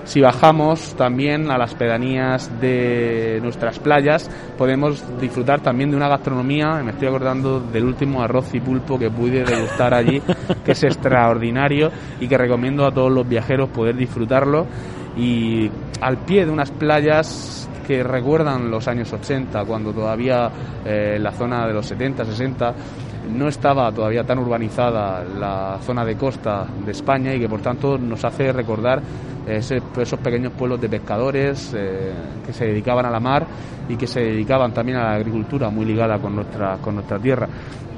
Si 0.10 0.22
bajamos 0.22 0.96
también 0.96 1.52
a 1.52 1.58
las 1.60 1.76
pedanías 1.76 2.50
de 2.60 3.38
nuestras 3.44 3.78
playas, 3.78 4.28
podemos 4.58 5.04
disfrutar 5.22 5.60
también 5.62 5.92
de 5.92 5.98
una 5.98 6.08
gastronomía, 6.08 6.82
me 6.84 6.90
estoy 6.90 7.10
acordando 7.10 7.60
del 7.60 7.84
último 7.84 8.24
arroz 8.24 8.56
y 8.56 8.60
pulpo 8.60 8.98
que 8.98 9.12
pude 9.12 9.44
degustar 9.44 9.94
allí, 9.94 10.20
que 10.66 10.72
es 10.72 10.84
extraordinario 10.84 11.92
y 12.20 12.28
que 12.28 12.40
recomiendo 12.40 12.88
a 12.88 12.92
todos 12.92 13.12
los 13.12 13.30
viajeros 13.30 13.70
poder 13.70 13.96
disfrutarlo. 13.96 14.66
Y 15.16 15.70
al 16.02 16.18
pie 16.18 16.44
de 16.44 16.52
unas 16.52 16.72
playas 16.72 17.69
que 17.90 18.04
recuerdan 18.04 18.70
los 18.70 18.88
años 18.88 19.12
80, 19.12 19.66
cuando 19.66 19.92
todavía 19.92 20.52
eh, 20.86 21.18
la 21.20 21.32
zona 21.32 21.66
de 21.66 21.74
los 21.74 21.88
70, 21.88 22.24
60 22.24 22.76
no 23.32 23.48
estaba 23.48 23.92
todavía 23.92 24.24
tan 24.24 24.38
urbanizada 24.38 25.24
la 25.24 25.80
zona 25.82 26.06
de 26.06 26.16
costa 26.16 26.68
de 26.86 26.92
España 26.92 27.34
y 27.34 27.40
que 27.40 27.50
por 27.50 27.62
tanto 27.62 27.98
nos 27.98 28.24
hace 28.24 28.54
recordar 28.54 29.02
esos 29.48 30.20
pequeños 30.20 30.54
pueblos 30.54 30.80
de 30.80 30.88
pescadores 30.88 31.74
eh, 31.76 32.14
que 32.46 32.54
se 32.54 32.66
dedicaban 32.66 33.08
a 33.08 33.10
la 33.10 33.20
mar 33.20 33.48
y 33.90 33.96
que 33.96 34.06
se 34.06 34.20
dedicaban 34.20 34.72
también 34.72 35.00
a 35.00 35.06
la 35.06 35.14
agricultura 35.16 35.72
muy 35.72 35.86
ligada 35.86 36.20
con 36.20 36.36
nuestra, 36.36 36.78
con 36.78 36.94
nuestra 36.94 37.18
tierra. 37.18 37.50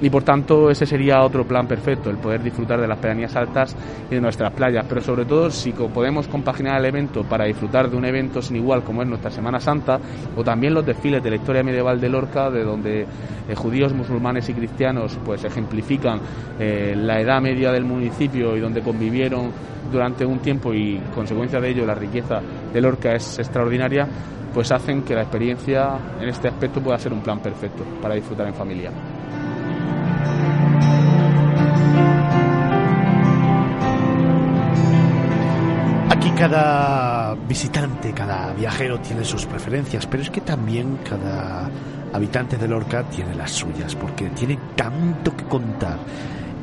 Y 0.01 0.09
por 0.09 0.23
tanto 0.23 0.69
ese 0.69 0.85
sería 0.85 1.23
otro 1.23 1.45
plan 1.45 1.67
perfecto, 1.67 2.09
el 2.09 2.17
poder 2.17 2.41
disfrutar 2.41 2.81
de 2.81 2.87
las 2.87 2.97
pedanías 2.97 3.35
altas 3.35 3.75
y 4.09 4.15
de 4.15 4.21
nuestras 4.21 4.51
playas. 4.53 4.85
Pero 4.89 5.01
sobre 5.01 5.25
todo 5.25 5.51
si 5.51 5.71
podemos 5.71 6.27
compaginar 6.27 6.79
el 6.79 6.85
evento 6.85 7.23
para 7.23 7.45
disfrutar 7.45 7.89
de 7.89 7.97
un 7.97 8.05
evento 8.05 8.41
sin 8.41 8.57
igual 8.57 8.83
como 8.83 9.03
es 9.03 9.07
nuestra 9.07 9.29
Semana 9.29 9.59
Santa 9.59 9.99
o 10.35 10.43
también 10.43 10.73
los 10.73 10.85
desfiles 10.85 11.23
de 11.23 11.29
la 11.29 11.35
historia 11.35 11.63
medieval 11.63 12.01
de 12.01 12.09
Lorca, 12.09 12.49
de 12.49 12.63
donde 12.63 13.01
eh, 13.01 13.55
judíos, 13.55 13.93
musulmanes 13.93 14.49
y 14.49 14.53
cristianos 14.53 15.17
pues 15.23 15.43
ejemplifican 15.43 16.19
eh, 16.59 16.95
la 16.97 17.19
edad 17.19 17.41
media 17.41 17.71
del 17.71 17.85
municipio 17.85 18.57
y 18.57 18.59
donde 18.59 18.81
convivieron 18.81 19.51
durante 19.91 20.25
un 20.25 20.39
tiempo 20.39 20.73
y 20.73 20.99
consecuencia 21.13 21.59
de 21.59 21.69
ello 21.69 21.85
la 21.85 21.95
riqueza 21.95 22.41
de 22.73 22.81
Lorca 22.81 23.13
es 23.13 23.39
extraordinaria, 23.39 24.07
pues 24.53 24.71
hacen 24.71 25.03
que 25.03 25.15
la 25.15 25.21
experiencia 25.21 25.97
en 26.19 26.29
este 26.29 26.47
aspecto 26.47 26.81
pueda 26.81 26.97
ser 26.97 27.13
un 27.13 27.21
plan 27.21 27.39
perfecto 27.39 27.83
para 28.01 28.15
disfrutar 28.15 28.47
en 28.47 28.53
familia. 28.53 28.91
Cada 36.41 37.35
visitante, 37.35 38.13
cada 38.13 38.51
viajero 38.53 38.99
tiene 38.99 39.23
sus 39.23 39.45
preferencias, 39.45 40.07
pero 40.07 40.23
es 40.23 40.31
que 40.31 40.41
también 40.41 40.97
cada 41.07 41.69
habitante 42.11 42.57
de 42.57 42.67
Lorca 42.67 43.03
tiene 43.03 43.35
las 43.35 43.51
suyas, 43.51 43.93
porque 43.93 44.29
tiene 44.31 44.57
tanto 44.75 45.37
que 45.37 45.43
contar 45.45 45.99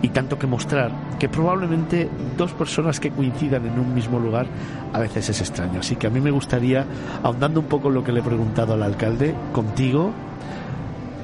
y 0.03 0.09
tanto 0.09 0.37
que 0.37 0.49
mostrar 0.49 0.91
que 1.21 1.29
probablemente 1.29 2.09
dos 2.37 2.53
personas 2.55 2.99
que 2.99 3.13
coincidan 3.13 3.67
en 3.67 3.79
un 3.79 3.95
mismo 3.95 4.19
lugar 4.19 4.47
a 4.93 4.99
veces 4.99 5.29
es 5.29 5.41
extraño. 5.43 5.79
Así 5.79 5.95
que 5.95 6.09
a 6.09 6.11
mí 6.11 6.21
me 6.21 6.33
gustaría, 6.33 6.85
ahondando 7.23 7.61
un 7.61 7.67
poco 7.67 7.87
en 7.87 7.95
lo 7.95 8.03
que 8.03 8.11
le 8.11 8.19
he 8.19 8.25
preguntado 8.25 8.75
al 8.75 8.83
alcalde, 8.83 9.33
contigo, 9.53 10.11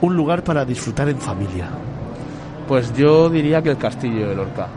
un 0.00 0.16
lugar 0.16 0.44
para 0.44 0.64
disfrutar 0.64 1.08
en 1.08 1.18
familia. 1.18 1.66
Pues 2.68 2.96
yo 2.96 3.28
diría 3.28 3.60
que 3.62 3.70
el 3.70 3.78
castillo 3.78 4.28
de 4.28 4.36
Lorca. 4.36 4.68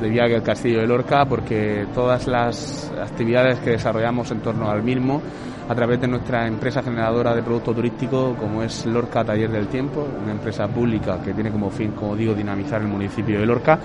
De 0.00 0.08
Viague 0.08 0.36
el 0.36 0.42
Castillo 0.42 0.80
de 0.80 0.86
Lorca 0.86 1.24
porque 1.26 1.86
todas 1.94 2.26
las 2.26 2.90
actividades 3.00 3.60
que 3.60 3.70
desarrollamos 3.70 4.30
en 4.30 4.40
torno 4.40 4.70
al 4.70 4.82
mismo 4.82 5.22
a 5.68 5.74
través 5.74 6.00
de 6.00 6.08
nuestra 6.08 6.46
empresa 6.46 6.82
generadora 6.82 7.34
de 7.34 7.42
producto 7.42 7.72
turístico 7.72 8.34
como 8.38 8.62
es 8.62 8.84
Lorca 8.86 9.24
Taller 9.24 9.50
del 9.50 9.68
Tiempo, 9.68 10.06
una 10.22 10.32
empresa 10.32 10.66
pública 10.68 11.20
que 11.22 11.32
tiene 11.32 11.50
como 11.50 11.70
fin, 11.70 11.92
como 11.92 12.16
digo, 12.16 12.34
dinamizar 12.34 12.80
el 12.82 12.88
municipio 12.88 13.38
de 13.38 13.46
Lorca, 13.46 13.78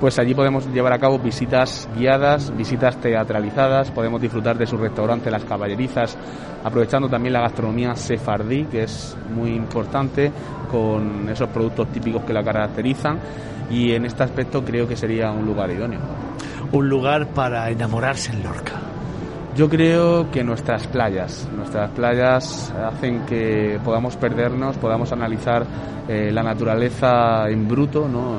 pues 0.00 0.18
allí 0.18 0.34
podemos 0.34 0.66
llevar 0.72 0.94
a 0.94 0.98
cabo 0.98 1.18
visitas 1.18 1.86
guiadas, 1.94 2.56
visitas 2.56 2.96
teatralizadas, 2.96 3.90
podemos 3.90 4.20
disfrutar 4.20 4.56
de 4.56 4.66
su 4.66 4.78
restaurante 4.78 5.30
Las 5.30 5.44
Caballerizas, 5.44 6.16
aprovechando 6.64 7.08
también 7.08 7.34
la 7.34 7.42
gastronomía 7.42 7.94
sefardí, 7.94 8.64
que 8.64 8.84
es 8.84 9.14
muy 9.34 9.50
importante, 9.50 10.32
con 10.70 11.28
esos 11.28 11.50
productos 11.50 11.88
típicos 11.88 12.24
que 12.24 12.32
la 12.32 12.42
caracterizan, 12.42 13.18
y 13.70 13.92
en 13.92 14.06
este 14.06 14.22
aspecto 14.22 14.64
creo 14.64 14.88
que 14.88 14.96
sería 14.96 15.30
un 15.30 15.44
lugar 15.44 15.70
idóneo. 15.70 16.00
Un 16.72 16.88
lugar 16.88 17.28
para 17.28 17.68
enamorarse 17.68 18.32
en 18.32 18.42
Lorca. 18.42 18.72
Yo 19.54 19.68
creo 19.68 20.30
que 20.30 20.42
nuestras 20.42 20.86
playas, 20.86 21.46
nuestras 21.54 21.90
playas 21.90 22.72
hacen 22.72 23.26
que 23.26 23.78
podamos 23.84 24.16
perdernos, 24.16 24.78
podamos 24.78 25.12
analizar 25.12 25.66
eh, 26.08 26.30
la 26.32 26.42
naturaleza 26.42 27.48
en 27.50 27.68
bruto, 27.68 28.08
¿no? 28.08 28.38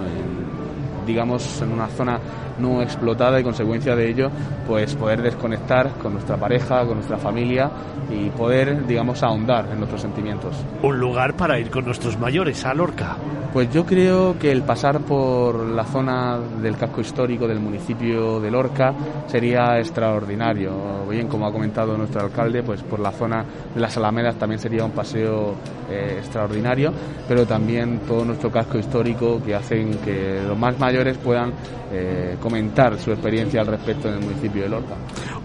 Digamos, 1.05 1.61
en 1.61 1.71
una 1.71 1.87
zona 1.87 2.19
no 2.61 2.81
explotada 2.81 3.39
y 3.39 3.43
consecuencia 3.43 3.95
de 3.95 4.09
ello, 4.09 4.29
pues 4.67 4.95
poder 4.95 5.21
desconectar 5.21 5.91
con 6.01 6.13
nuestra 6.13 6.37
pareja, 6.37 6.85
con 6.85 6.95
nuestra 6.95 7.17
familia 7.17 7.69
y 8.09 8.29
poder, 8.29 8.85
digamos, 8.85 9.23
ahondar 9.23 9.69
en 9.71 9.77
nuestros 9.77 10.01
sentimientos. 10.01 10.55
Un 10.83 10.99
lugar 10.99 11.35
para 11.35 11.59
ir 11.59 11.69
con 11.69 11.85
nuestros 11.85 12.19
mayores 12.19 12.65
a 12.65 12.73
Lorca. 12.73 13.17
Pues 13.53 13.69
yo 13.73 13.85
creo 13.85 14.39
que 14.39 14.49
el 14.49 14.63
pasar 14.63 15.01
por 15.01 15.59
la 15.59 15.83
zona 15.83 16.39
del 16.61 16.77
casco 16.77 17.01
histórico 17.01 17.49
del 17.49 17.59
municipio 17.59 18.39
de 18.39 18.49
Lorca 18.49 18.93
sería 19.27 19.77
extraordinario. 19.77 20.71
Bien, 21.09 21.27
como 21.27 21.45
ha 21.45 21.51
comentado 21.51 21.97
nuestro 21.97 22.21
alcalde, 22.21 22.63
pues 22.63 22.81
por 22.81 23.01
la 23.01 23.11
zona 23.11 23.43
de 23.75 23.81
las 23.81 23.97
Alamedas 23.97 24.35
también 24.35 24.57
sería 24.57 24.85
un 24.85 24.91
paseo 24.91 25.55
eh, 25.89 26.15
extraordinario, 26.19 26.93
pero 27.27 27.45
también 27.45 27.99
todo 28.07 28.23
nuestro 28.23 28.49
casco 28.49 28.77
histórico 28.77 29.41
que 29.43 29.53
hacen 29.53 29.97
que 29.97 30.41
los 30.47 30.57
más 30.57 30.79
mayores 30.79 31.17
puedan 31.17 31.51
eh, 31.91 32.37
comentar 32.51 32.99
su 32.99 33.11
experiencia 33.11 33.61
al 33.61 33.67
respecto 33.67 34.09
en 34.09 34.15
el 34.15 34.19
municipio 34.19 34.63
de 34.63 34.67
Lorca. 34.67 34.95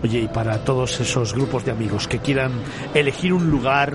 Oye, 0.02 0.18
y 0.22 0.26
para 0.26 0.59
todos 0.64 0.98
esos 0.98 1.34
grupos 1.34 1.64
de 1.64 1.70
amigos 1.70 2.09
que 2.09 2.18
quieran 2.18 2.50
elegir 2.94 3.32
un 3.32 3.48
lugar 3.48 3.94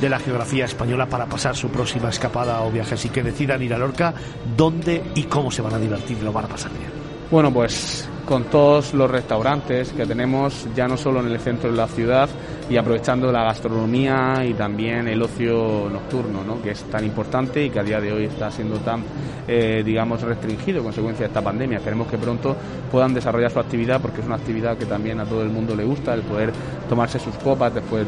de 0.00 0.08
la 0.08 0.18
geografía 0.18 0.64
española 0.64 1.06
para 1.06 1.26
pasar 1.26 1.54
su 1.54 1.68
próxima 1.68 2.08
escapada 2.08 2.60
o 2.62 2.70
viaje. 2.72 2.94
Así 2.94 3.10
que 3.10 3.22
decidan 3.22 3.62
ir 3.62 3.72
a 3.74 3.78
Lorca, 3.78 4.12
dónde 4.56 5.04
y 5.14 5.22
cómo 5.24 5.52
se 5.52 5.62
van 5.62 5.74
a 5.74 5.78
divertir, 5.78 6.20
lo 6.20 6.32
van 6.32 6.46
a 6.46 6.48
pasar 6.48 6.72
bien. 6.72 6.90
Bueno, 7.30 7.52
pues 7.52 8.08
con 8.26 8.44
todos 8.44 8.92
los 8.92 9.08
restaurantes 9.08 9.92
que 9.92 10.04
tenemos, 10.04 10.66
ya 10.74 10.88
no 10.88 10.96
solo 10.96 11.20
en 11.20 11.28
el 11.28 11.38
centro 11.38 11.70
de 11.70 11.76
la 11.76 11.86
ciudad, 11.86 12.28
y 12.70 12.76
aprovechando 12.76 13.32
la 13.32 13.44
gastronomía 13.44 14.44
y 14.44 14.52
también 14.52 15.08
el 15.08 15.22
ocio 15.22 15.88
nocturno, 15.90 16.44
¿no? 16.44 16.60
que 16.60 16.72
es 16.72 16.84
tan 16.84 17.04
importante 17.04 17.64
y 17.64 17.70
que 17.70 17.80
a 17.80 17.82
día 17.82 18.00
de 18.00 18.12
hoy 18.12 18.24
está 18.24 18.50
siendo 18.50 18.76
tan, 18.78 19.02
eh, 19.46 19.82
digamos, 19.84 20.20
restringido 20.20 20.82
consecuencia 20.82 21.24
de 21.24 21.28
esta 21.28 21.40
pandemia. 21.40 21.78
Queremos 21.78 22.08
que 22.08 22.18
pronto 22.18 22.54
puedan 22.90 23.14
desarrollar 23.14 23.50
su 23.50 23.58
actividad 23.58 24.00
porque 24.00 24.20
es 24.20 24.26
una 24.26 24.36
actividad 24.36 24.76
que 24.76 24.84
también 24.84 25.18
a 25.20 25.24
todo 25.24 25.42
el 25.42 25.48
mundo 25.48 25.74
le 25.74 25.84
gusta, 25.84 26.12
el 26.12 26.22
poder 26.22 26.52
tomarse 26.88 27.18
sus 27.18 27.34
copas 27.36 27.74
después 27.74 28.06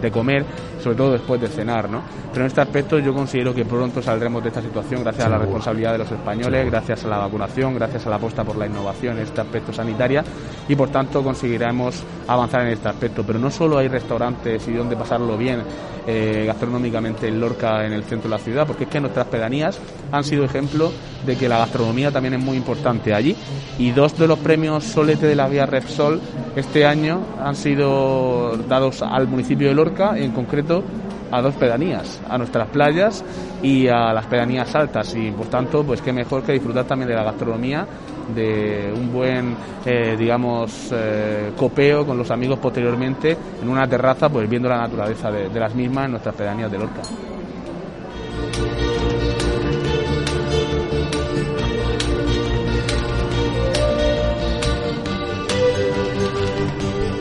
de, 0.00 0.10
comer, 0.10 0.44
sobre 0.82 0.96
todo 0.96 1.12
después 1.12 1.40
de 1.40 1.48
cenar. 1.48 1.90
¿no? 1.90 2.02
Pero 2.32 2.44
en 2.44 2.46
este 2.46 2.62
aspecto 2.62 2.98
yo 2.98 3.12
considero 3.12 3.54
que 3.54 3.66
pronto 3.66 4.00
saldremos 4.00 4.42
de 4.42 4.48
esta 4.48 4.62
situación 4.62 5.02
gracias 5.02 5.26
a 5.26 5.28
la 5.28 5.38
responsabilidad 5.38 5.92
de 5.92 5.98
los 5.98 6.10
españoles, 6.10 6.66
gracias 6.66 7.04
a 7.04 7.08
la 7.08 7.18
vacunación, 7.18 7.74
gracias 7.74 8.06
a 8.06 8.10
la 8.10 8.16
apuesta 8.16 8.42
por 8.42 8.56
la 8.56 8.66
innovación 8.66 9.18
en 9.18 9.24
este 9.24 9.40
aspecto 9.40 9.72
sanitario 9.72 10.22
y 10.66 10.74
por 10.74 10.88
tanto 10.88 11.22
conseguiremos 11.22 12.02
avanzar 12.26 12.62
en 12.62 12.68
este 12.68 12.88
aspecto. 12.88 13.22
Pero 13.26 13.38
no 13.38 13.50
solo 13.50 13.78
hay 13.78 13.88
restaurantes 13.98 14.66
y 14.68 14.72
donde 14.72 14.96
pasarlo 14.96 15.36
bien 15.36 15.62
eh, 16.06 16.44
gastronómicamente 16.46 17.28
en 17.28 17.40
Lorca, 17.40 17.84
en 17.84 17.92
el 17.92 18.02
centro 18.04 18.30
de 18.30 18.36
la 18.36 18.42
ciudad, 18.42 18.66
porque 18.66 18.84
es 18.84 18.90
que 18.90 19.00
nuestras 19.00 19.26
pedanías 19.26 19.78
han 20.10 20.24
sido 20.24 20.44
ejemplo 20.44 20.90
de 21.26 21.36
que 21.36 21.48
la 21.48 21.58
gastronomía 21.58 22.10
también 22.10 22.34
es 22.34 22.40
muy 22.40 22.56
importante 22.56 23.12
allí. 23.12 23.36
Y 23.78 23.90
dos 23.90 24.16
de 24.18 24.26
los 24.26 24.38
premios 24.38 24.84
Solete 24.84 25.26
de 25.26 25.36
la 25.36 25.48
Vía 25.48 25.66
Repsol 25.66 26.20
este 26.56 26.86
año 26.86 27.20
han 27.42 27.54
sido 27.54 28.56
dados 28.68 29.02
al 29.02 29.28
municipio 29.28 29.68
de 29.68 29.74
Lorca, 29.74 30.16
en 30.16 30.32
concreto 30.32 30.82
a 31.30 31.42
dos 31.42 31.54
pedanías, 31.56 32.20
a 32.28 32.38
nuestras 32.38 32.68
playas 32.68 33.24
y 33.62 33.88
a 33.88 34.12
las 34.12 34.26
pedanías 34.26 34.74
altas 34.74 35.14
y 35.14 35.30
por 35.30 35.46
tanto 35.46 35.84
pues 35.84 36.00
qué 36.00 36.12
mejor 36.12 36.42
que 36.42 36.52
disfrutar 36.52 36.86
también 36.86 37.08
de 37.08 37.14
la 37.14 37.24
gastronomía 37.24 37.86
de 38.34 38.92
un 38.94 39.12
buen, 39.12 39.56
eh, 39.84 40.16
digamos, 40.18 40.90
eh, 40.92 41.52
copeo 41.56 42.06
con 42.06 42.18
los 42.18 42.30
amigos 42.30 42.58
posteriormente 42.58 43.36
en 43.62 43.68
una 43.68 43.88
terraza, 43.88 44.28
pues 44.28 44.48
viendo 44.48 44.68
la 44.68 44.78
naturaleza 44.78 45.30
de, 45.30 45.58
las 45.58 45.74
mismas 45.74 46.06
en 46.06 46.10
nuestras 46.12 46.34
pedanías 46.34 46.70
de 46.70 46.78
Lorca. 46.78 47.02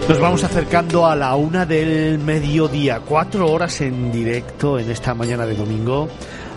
Nos 0.08 0.20
vamos 0.22 0.42
acercando 0.42 1.06
a 1.06 1.18
la 1.18 1.36
una 1.36 1.66
del 1.66 2.18
mediodía, 2.20 3.02
cuatro 3.06 3.52
horas 3.52 3.82
en 3.82 4.10
directo 4.10 4.80
en 4.80 4.90
esta 4.90 5.14
mañana 5.14 5.46
de 5.46 5.54
domingo. 5.54 6.08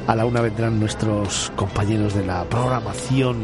A 0.07 0.15
la 0.15 0.25
una 0.25 0.41
vendrán 0.41 0.79
nuestros 0.79 1.53
compañeros 1.57 2.15
de 2.15 2.25
la 2.25 2.45
programación 2.45 3.39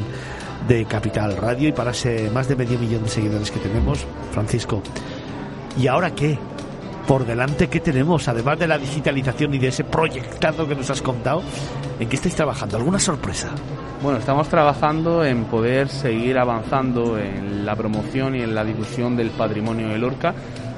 de 0.68 0.84
Capital 0.84 1.36
Radio 1.36 1.68
y 1.68 1.72
para 1.72 1.92
ese 1.92 2.30
más 2.30 2.48
de 2.48 2.56
medio 2.56 2.78
millón 2.78 3.04
de 3.04 3.08
seguidores 3.08 3.50
que 3.50 3.60
tenemos, 3.60 4.06
Francisco. 4.32 4.82
¿Y 5.78 5.86
ahora 5.86 6.14
qué? 6.14 6.38
Por 7.06 7.24
delante, 7.24 7.68
¿qué 7.68 7.78
tenemos? 7.78 8.26
Además 8.26 8.58
de 8.58 8.66
la 8.66 8.78
digitalización 8.78 9.54
y 9.54 9.58
de 9.58 9.68
ese 9.68 9.84
proyectado 9.84 10.66
que 10.66 10.74
nos 10.74 10.90
has 10.90 11.02
contado, 11.02 11.42
¿en 12.00 12.08
qué 12.08 12.16
estáis 12.16 12.34
trabajando? 12.34 12.76
¿Alguna 12.76 12.98
sorpresa? 12.98 13.50
Bueno, 14.02 14.18
estamos 14.18 14.48
trabajando 14.48 15.24
en 15.24 15.44
poder 15.44 15.88
seguir 15.88 16.38
avanzando 16.38 17.16
en 17.18 17.64
la 17.64 17.76
promoción 17.76 18.34
y 18.34 18.42
en 18.42 18.54
la 18.54 18.64
difusión 18.64 19.16
del 19.16 19.30
patrimonio 19.30 19.88
de 19.88 19.98
Lorca, 19.98 20.34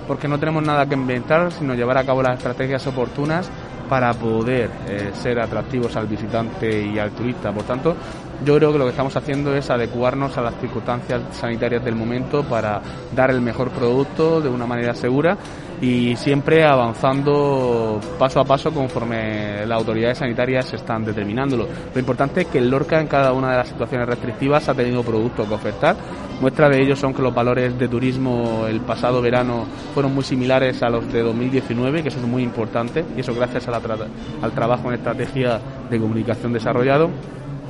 porque 0.06 0.28
no 0.28 0.38
tenemos 0.38 0.62
nada 0.62 0.86
que 0.86 0.94
inventar, 0.94 1.50
sino 1.52 1.74
llevar 1.74 1.98
a 1.98 2.04
cabo 2.04 2.22
las 2.22 2.36
estrategias 2.36 2.86
oportunas 2.86 3.50
para 3.88 4.12
poder 4.12 4.70
eh, 4.86 5.10
ser 5.14 5.40
atractivos 5.40 5.96
al 5.96 6.06
visitante 6.06 6.86
y 6.86 6.98
al 6.98 7.10
turista. 7.12 7.52
Por 7.52 7.64
tanto, 7.64 7.96
yo 8.44 8.56
creo 8.56 8.72
que 8.72 8.78
lo 8.78 8.84
que 8.84 8.90
estamos 8.90 9.16
haciendo 9.16 9.54
es 9.54 9.68
adecuarnos 9.70 10.36
a 10.38 10.42
las 10.42 10.54
circunstancias 10.60 11.22
sanitarias 11.32 11.84
del 11.84 11.96
momento 11.96 12.44
para 12.44 12.80
dar 13.14 13.30
el 13.30 13.40
mejor 13.40 13.70
producto 13.70 14.40
de 14.40 14.48
una 14.48 14.66
manera 14.66 14.94
segura 14.94 15.36
y 15.80 16.16
siempre 16.16 16.64
avanzando 16.64 18.00
paso 18.18 18.40
a 18.40 18.44
paso 18.44 18.72
conforme 18.72 19.64
las 19.66 19.78
autoridades 19.78 20.18
sanitarias 20.18 20.72
están 20.72 21.04
determinándolo. 21.04 21.68
Lo 21.92 22.00
importante 22.00 22.42
es 22.42 22.46
que 22.48 22.58
el 22.58 22.70
Lorca 22.70 23.00
en 23.00 23.06
cada 23.06 23.32
una 23.32 23.50
de 23.50 23.56
las 23.58 23.68
situaciones 23.68 24.08
restrictivas 24.08 24.68
ha 24.68 24.74
tenido 24.74 25.02
producto 25.02 25.46
que 25.46 25.54
ofertar. 25.54 25.96
Muestra 26.40 26.68
de 26.68 26.80
ello 26.80 26.94
son 26.94 27.14
que 27.14 27.22
los 27.22 27.34
valores 27.34 27.76
de 27.78 27.88
turismo 27.88 28.66
el 28.68 28.80
pasado 28.80 29.20
verano 29.20 29.66
fueron 29.94 30.14
muy 30.14 30.22
similares 30.22 30.82
a 30.82 30.88
los 30.88 31.12
de 31.12 31.22
2019, 31.22 32.02
que 32.02 32.08
eso 32.08 32.18
es 32.18 32.26
muy 32.26 32.42
importante 32.42 33.04
y 33.16 33.20
eso 33.20 33.34
gracias 33.34 33.66
al 33.68 34.52
trabajo 34.52 34.88
en 34.88 34.94
estrategia 34.94 35.60
de 35.90 35.98
comunicación 35.98 36.52
desarrollado 36.52 37.10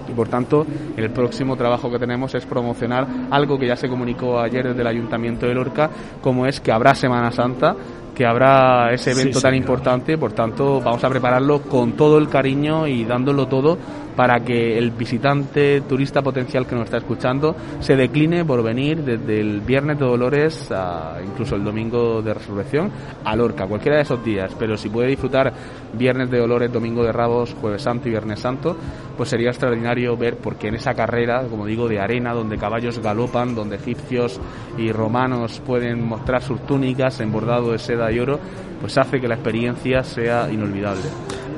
y 0.09 0.13
por 0.13 0.29
tanto 0.29 0.67
el 0.97 1.11
próximo 1.11 1.57
trabajo 1.57 1.91
que 1.91 1.99
tenemos 1.99 2.35
es 2.35 2.47
promocionar 2.47 3.07
algo 3.31 3.59
que 3.59 3.67
ya 3.67 3.77
se 3.77 3.89
comunicó 3.89 4.41
ayer 4.41 4.69
desde 4.69 4.81
el 4.81 4.87
Ayuntamiento 4.87 5.47
de 5.47 5.55
Lorca, 5.55 5.91
como 6.21 6.47
es 6.47 6.61
que 6.61 6.73
habrá 6.73 6.95
Semana 6.95 7.31
Santa 7.31 7.77
que 8.19 8.27
habrá 8.27 8.93
ese 8.93 9.13
evento 9.13 9.41
tan 9.41 9.55
importante, 9.55 10.19
por 10.19 10.33
tanto 10.33 10.81
vamos 10.81 11.05
a 11.05 11.09
prepararlo 11.09 11.63
con 11.63 11.93
todo 11.93 12.19
el 12.19 12.29
cariño 12.29 12.89
y 12.89 13.05
dándolo 13.05 13.47
todo 13.47 13.79
para 14.19 14.41
que 14.41 14.77
el 14.77 14.91
visitante 14.91 15.81
turista 15.83 16.23
potencial 16.23 16.67
que 16.67 16.75
nos 16.75 16.87
está 16.87 16.97
escuchando 16.97 17.55
se 17.79 17.95
decline 17.95 18.45
por 18.45 18.65
venir 18.65 19.05
desde 19.05 19.41
el 19.41 19.61
viernes 19.61 19.97
de 19.97 20.05
Dolores 20.05 20.73
a 20.73 21.19
incluso 21.25 21.55
el 21.55 21.63
domingo 21.63 22.21
de 22.21 22.35
Resurrección 22.35 22.91
a 23.25 23.37
Lorca, 23.37 23.69
cualquiera 23.69 23.99
de 23.99 24.03
esos 24.03 24.25
días, 24.25 24.57
pero 24.59 24.77
si 24.77 24.89
puede 24.89 25.11
disfrutar 25.11 25.53
viernes 25.93 26.33
de 26.33 26.39
Dolores, 26.41 26.73
domingo 26.73 27.05
de 27.05 27.13
Rabos, 27.13 27.55
jueves 27.61 27.83
santo 27.83 28.09
y 28.09 28.11
viernes 28.11 28.41
santo, 28.41 28.77
pues 29.17 29.29
sería 29.29 29.51
extraordinario 29.51 30.17
ver 30.17 30.37
porque 30.39 30.67
en 30.67 30.75
esa 30.75 30.95
carrera, 30.95 31.45
como 31.49 31.65
digo, 31.65 31.87
de 31.87 32.01
arena, 32.01 32.35
donde 32.35 32.59
caballos 32.59 32.99
galopan, 32.99 33.55
donde 33.55 33.77
egipcios 33.77 34.41
y 34.77 34.91
romanos 34.91 35.63
pueden 35.65 36.05
mostrar 36.05 36.43
sus 36.43 36.67
túnicas 36.67 37.21
en 37.21 37.31
bordado 37.31 37.71
de 37.71 37.79
seda 37.79 38.11
y 38.11 38.19
oro, 38.19 38.41
pues 38.81 38.99
hace 38.99 39.21
que 39.21 39.29
la 39.29 39.37
experiencia 39.37 40.03
sea 40.03 40.51
inolvidable. 40.51 41.05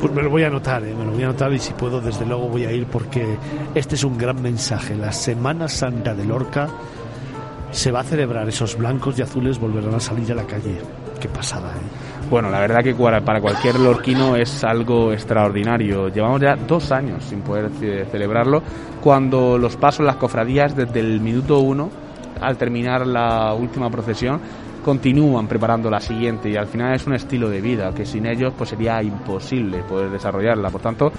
Pues 0.01 0.15
me 0.15 0.23
lo 0.23 0.31
voy 0.31 0.45
a 0.45 0.47
anotar, 0.47 0.83
¿eh? 0.83 0.95
me 0.95 1.05
lo 1.05 1.13
voy 1.13 1.23
a 1.23 1.27
anotar 1.27 1.53
y 1.53 1.59
si 1.59 1.75
puedo, 1.75 2.01
desde 2.01 2.25
luego 2.25 2.49
voy 2.49 2.65
a 2.65 2.73
ir 2.73 2.87
porque 2.87 3.37
este 3.75 3.97
es 3.97 4.05
un 4.05 4.17
gran 4.17 4.41
mensaje. 4.41 4.95
La 4.95 5.13
Semana 5.13 5.69
Santa 5.69 6.15
de 6.15 6.25
Lorca 6.25 6.69
se 7.71 7.91
va 7.91 8.01
a 8.01 8.05
celebrar, 8.05 8.49
esos 8.49 8.79
blancos 8.79 9.19
y 9.19 9.23
azules 9.23 9.59
volverán 9.59 9.95
a 9.95 10.01
salir 10.01 10.33
a 10.33 10.37
la 10.37 10.45
calle. 10.45 10.79
qué 11.21 11.29
pasada. 11.29 11.69
¿eh? 11.69 12.29
Bueno, 12.31 12.49
la 12.49 12.61
verdad 12.61 12.83
que 12.83 12.95
para 12.95 13.41
cualquier 13.41 13.79
lorquino 13.79 14.37
es 14.37 14.65
algo 14.65 15.13
extraordinario. 15.13 16.09
Llevamos 16.09 16.41
ya 16.41 16.57
dos 16.57 16.93
años 16.93 17.25
sin 17.25 17.43
poder 17.43 17.71
celebrarlo, 18.11 18.63
cuando 19.03 19.59
los 19.59 19.77
pasos, 19.77 20.07
las 20.07 20.17
cofradías, 20.17 20.75
desde 20.75 21.01
el 21.01 21.21
minuto 21.21 21.59
uno, 21.59 21.91
al 22.41 22.57
terminar 22.57 23.07
la 23.07 23.53
última 23.53 23.91
procesión, 23.91 24.41
continúan 24.81 25.47
preparando 25.47 25.91
la 25.91 26.01
siguiente 26.01 26.49
y 26.49 26.57
al 26.57 26.67
final 26.67 26.95
es 26.95 27.07
un 27.07 27.15
estilo 27.15 27.49
de 27.49 27.61
vida 27.61 27.93
que 27.95 28.05
sin 28.05 28.27
ellos 28.27 28.53
pues 28.57 28.71
sería 28.71 29.03
imposible 29.03 29.83
poder 29.83 30.11
desarrollarla. 30.11 30.71
Por 30.71 30.81
tanto, 30.81 31.13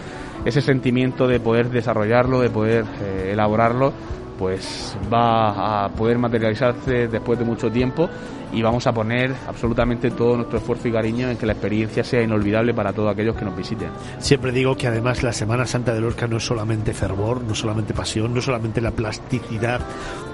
ese 0.43 0.62
sentimiento 0.62 1.28
de 1.28 1.39
poder 1.39 1.70
desarrollarlo, 1.70 2.41
de 2.41 2.49
poder 2.49 2.86
eh, 3.01 3.30
elaborarlo, 3.34 3.93
pues 4.38 4.97
va 5.12 5.86
a 5.86 5.89
poder 5.89 6.18
materializarse 6.18 7.07
después 7.07 7.38
de 7.38 7.45
mucho 7.45 7.72
tiempo 7.72 8.09
y 8.54 8.62
vamos 8.62 8.88
a 8.88 8.93
poner 8.93 9.34
absolutamente 9.47 10.12
todo 10.12 10.36
nuestro 10.36 10.60
esfuerzo 10.60 10.88
y 10.88 10.91
cariño 10.91 11.30
en 11.30 11.38
que 11.38 11.45
la 11.45 11.54
experiencia 11.54 12.04
sea 12.04 12.22
inolvidable 12.22 12.74
para 12.74 12.93
todos 12.93 13.12
aquellos 13.12 13.36
que 13.36 13.45
nos 13.45 13.56
visiten. 13.56 13.89
Siempre 14.20 14.52
digo 14.52 14.76
que 14.76 14.88
además 14.88 15.24
la 15.24 15.34
Semana 15.34 15.66
Santa 15.66 15.93
de 15.93 16.02
Lorca 16.02 16.28
no 16.28 16.38
es 16.38 16.45
solamente 16.45 16.93
fervor, 16.93 17.43
no 17.43 17.56
solamente 17.56 17.93
pasión, 17.93 18.34
no 18.34 18.41
solamente 18.41 18.82
la 18.82 18.91
plasticidad 18.91 19.82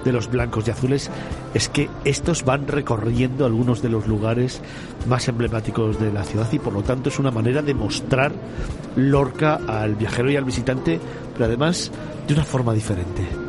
de 0.04 0.12
los 0.12 0.30
blancos 0.30 0.66
y 0.66 0.70
azules, 0.70 1.10
es 1.54 1.68
que 1.68 1.88
estos 2.04 2.44
van 2.44 2.66
recorriendo 2.66 3.46
algunos 3.46 3.82
de 3.82 3.88
los 3.88 4.06
lugares 4.06 4.60
más 5.06 5.28
emblemáticos 5.28 6.00
de 6.00 6.12
la 6.12 6.24
ciudad 6.24 6.48
y 6.52 6.58
por 6.58 6.72
lo 6.72 6.82
tanto 6.82 7.08
es 7.08 7.18
una 7.18 7.30
manera 7.30 7.62
de 7.62 7.74
mostrar 7.74 8.32
Lorca 8.96 9.60
al 9.66 9.94
viajero 9.94 10.30
y 10.30 10.36
al 10.36 10.44
visitante, 10.44 11.00
pero 11.34 11.44
además 11.44 11.92
de 12.26 12.34
una 12.34 12.44
forma 12.44 12.74
diferente. 12.74 13.47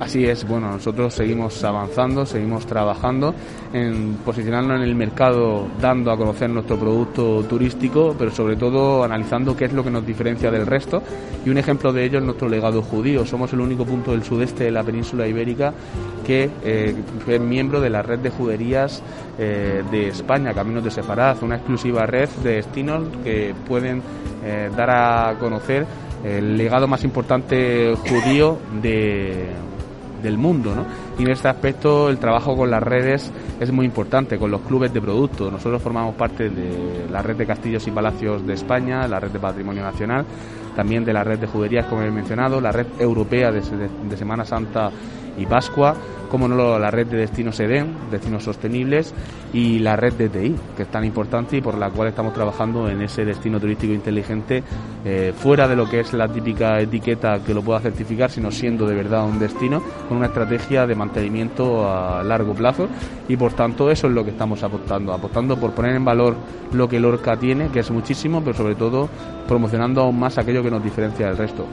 Así 0.00 0.24
es, 0.24 0.48
bueno, 0.48 0.70
nosotros 0.70 1.12
seguimos 1.12 1.62
avanzando, 1.62 2.24
seguimos 2.24 2.64
trabajando 2.64 3.34
en 3.70 4.14
posicionarnos 4.24 4.78
en 4.78 4.82
el 4.82 4.94
mercado, 4.94 5.68
dando 5.78 6.10
a 6.10 6.16
conocer 6.16 6.48
nuestro 6.48 6.78
producto 6.78 7.44
turístico, 7.44 8.16
pero 8.18 8.30
sobre 8.30 8.56
todo 8.56 9.04
analizando 9.04 9.54
qué 9.54 9.66
es 9.66 9.74
lo 9.74 9.84
que 9.84 9.90
nos 9.90 10.06
diferencia 10.06 10.50
del 10.50 10.66
resto. 10.66 11.02
Y 11.44 11.50
un 11.50 11.58
ejemplo 11.58 11.92
de 11.92 12.06
ello 12.06 12.18
es 12.18 12.24
nuestro 12.24 12.48
legado 12.48 12.80
judío. 12.80 13.26
Somos 13.26 13.52
el 13.52 13.60
único 13.60 13.84
punto 13.84 14.12
del 14.12 14.24
sudeste 14.24 14.64
de 14.64 14.70
la 14.70 14.82
península 14.82 15.26
ibérica 15.26 15.74
que 16.26 16.48
eh, 16.64 16.94
es 17.26 17.40
miembro 17.40 17.78
de 17.78 17.90
la 17.90 18.00
red 18.00 18.20
de 18.20 18.30
juderías 18.30 19.02
eh, 19.38 19.82
de 19.90 20.08
España, 20.08 20.54
Caminos 20.54 20.82
de 20.82 20.90
Sefarad, 20.90 21.42
una 21.42 21.56
exclusiva 21.56 22.06
red 22.06 22.30
de 22.42 22.54
destinos 22.54 23.04
que 23.22 23.54
pueden 23.68 24.02
eh, 24.46 24.70
dar 24.74 24.90
a 24.90 25.38
conocer 25.38 25.86
el 26.24 26.56
legado 26.56 26.88
más 26.88 27.04
importante 27.04 27.94
judío 27.96 28.58
de 28.80 29.46
del 30.22 30.38
mundo, 30.38 30.74
¿no? 30.74 30.84
Y 31.18 31.22
en 31.22 31.30
este 31.30 31.48
aspecto 31.48 32.08
el 32.08 32.18
trabajo 32.18 32.56
con 32.56 32.70
las 32.70 32.82
redes 32.82 33.30
es 33.58 33.72
muy 33.72 33.86
importante, 33.86 34.38
con 34.38 34.50
los 34.50 34.60
clubes 34.62 34.92
de 34.92 35.00
producto. 35.00 35.50
Nosotros 35.50 35.82
formamos 35.82 36.14
parte 36.14 36.50
de 36.50 37.06
la 37.10 37.22
red 37.22 37.36
de 37.36 37.46
castillos 37.46 37.86
y 37.86 37.90
palacios 37.90 38.46
de 38.46 38.54
España, 38.54 39.06
la 39.08 39.20
red 39.20 39.30
de 39.30 39.38
patrimonio 39.38 39.82
nacional, 39.82 40.24
también 40.76 41.04
de 41.04 41.12
la 41.12 41.24
red 41.24 41.38
de 41.38 41.46
juderías, 41.46 41.86
como 41.86 42.02
he 42.02 42.10
mencionado, 42.10 42.60
la 42.60 42.72
red 42.72 42.86
europea 42.98 43.50
de, 43.50 43.60
de 43.60 44.16
Semana 44.16 44.44
Santa 44.44 44.90
y 45.40 45.46
Pascua, 45.46 45.94
como 46.30 46.46
no 46.46 46.78
la 46.78 46.90
red 46.90 47.08
de 47.08 47.16
destinos 47.16 47.58
EDEN, 47.58 47.88
destinos 48.10 48.44
sostenibles, 48.44 49.12
y 49.52 49.80
la 49.80 49.96
red 49.96 50.12
de 50.12 50.28
TI, 50.28 50.54
que 50.76 50.84
es 50.84 50.88
tan 50.88 51.04
importante 51.04 51.56
y 51.56 51.60
por 51.60 51.76
la 51.76 51.90
cual 51.90 52.08
estamos 52.08 52.32
trabajando 52.32 52.88
en 52.88 53.02
ese 53.02 53.24
destino 53.24 53.58
turístico 53.58 53.92
inteligente, 53.92 54.62
eh, 55.04 55.32
fuera 55.36 55.66
de 55.66 55.74
lo 55.74 55.88
que 55.88 56.00
es 56.00 56.12
la 56.12 56.28
típica 56.28 56.80
etiqueta 56.80 57.40
que 57.44 57.52
lo 57.52 57.62
pueda 57.62 57.80
certificar, 57.80 58.30
sino 58.30 58.52
siendo 58.52 58.86
de 58.86 58.94
verdad 58.94 59.24
un 59.24 59.40
destino, 59.40 59.82
con 60.08 60.18
una 60.18 60.26
estrategia 60.26 60.86
de 60.86 60.94
mantenimiento 60.94 61.90
a 61.90 62.22
largo 62.22 62.54
plazo, 62.54 62.88
y 63.28 63.36
por 63.36 63.52
tanto 63.52 63.90
eso 63.90 64.06
es 64.06 64.12
lo 64.12 64.24
que 64.24 64.30
estamos 64.30 64.62
apostando, 64.62 65.12
apostando 65.12 65.58
por 65.58 65.72
poner 65.72 65.96
en 65.96 66.04
valor 66.04 66.36
lo 66.72 66.88
que 66.88 67.00
Lorca 67.00 67.36
tiene, 67.36 67.68
que 67.68 67.80
es 67.80 67.90
muchísimo, 67.90 68.40
pero 68.40 68.56
sobre 68.56 68.76
todo 68.76 69.08
promocionando 69.48 70.02
aún 70.02 70.20
más 70.20 70.38
aquello 70.38 70.62
que 70.62 70.70
nos 70.70 70.84
diferencia 70.84 71.26
del 71.26 71.36
resto. 71.36 71.66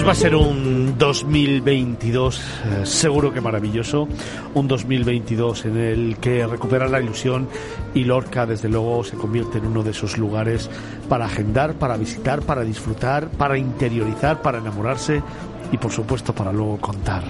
Pues 0.00 0.08
va 0.08 0.12
a 0.12 0.14
ser 0.14 0.34
un 0.34 0.96
2022 0.96 2.40
eh, 2.40 2.86
seguro 2.86 3.34
que 3.34 3.42
maravilloso, 3.42 4.08
un 4.54 4.66
2022 4.66 5.66
en 5.66 5.76
el 5.76 6.16
que 6.16 6.46
recupera 6.46 6.88
la 6.88 7.02
ilusión 7.02 7.46
y 7.92 8.04
Lorca 8.04 8.46
desde 8.46 8.70
luego 8.70 9.04
se 9.04 9.18
convierte 9.18 9.58
en 9.58 9.66
uno 9.66 9.82
de 9.82 9.90
esos 9.90 10.16
lugares 10.16 10.70
para 11.06 11.26
agendar, 11.26 11.74
para 11.74 11.98
visitar, 11.98 12.40
para 12.40 12.62
disfrutar, 12.62 13.28
para 13.28 13.58
interiorizar, 13.58 14.40
para 14.40 14.56
enamorarse 14.56 15.22
y 15.70 15.76
por 15.76 15.92
supuesto 15.92 16.34
para 16.34 16.50
luego 16.50 16.78
contar. 16.78 17.22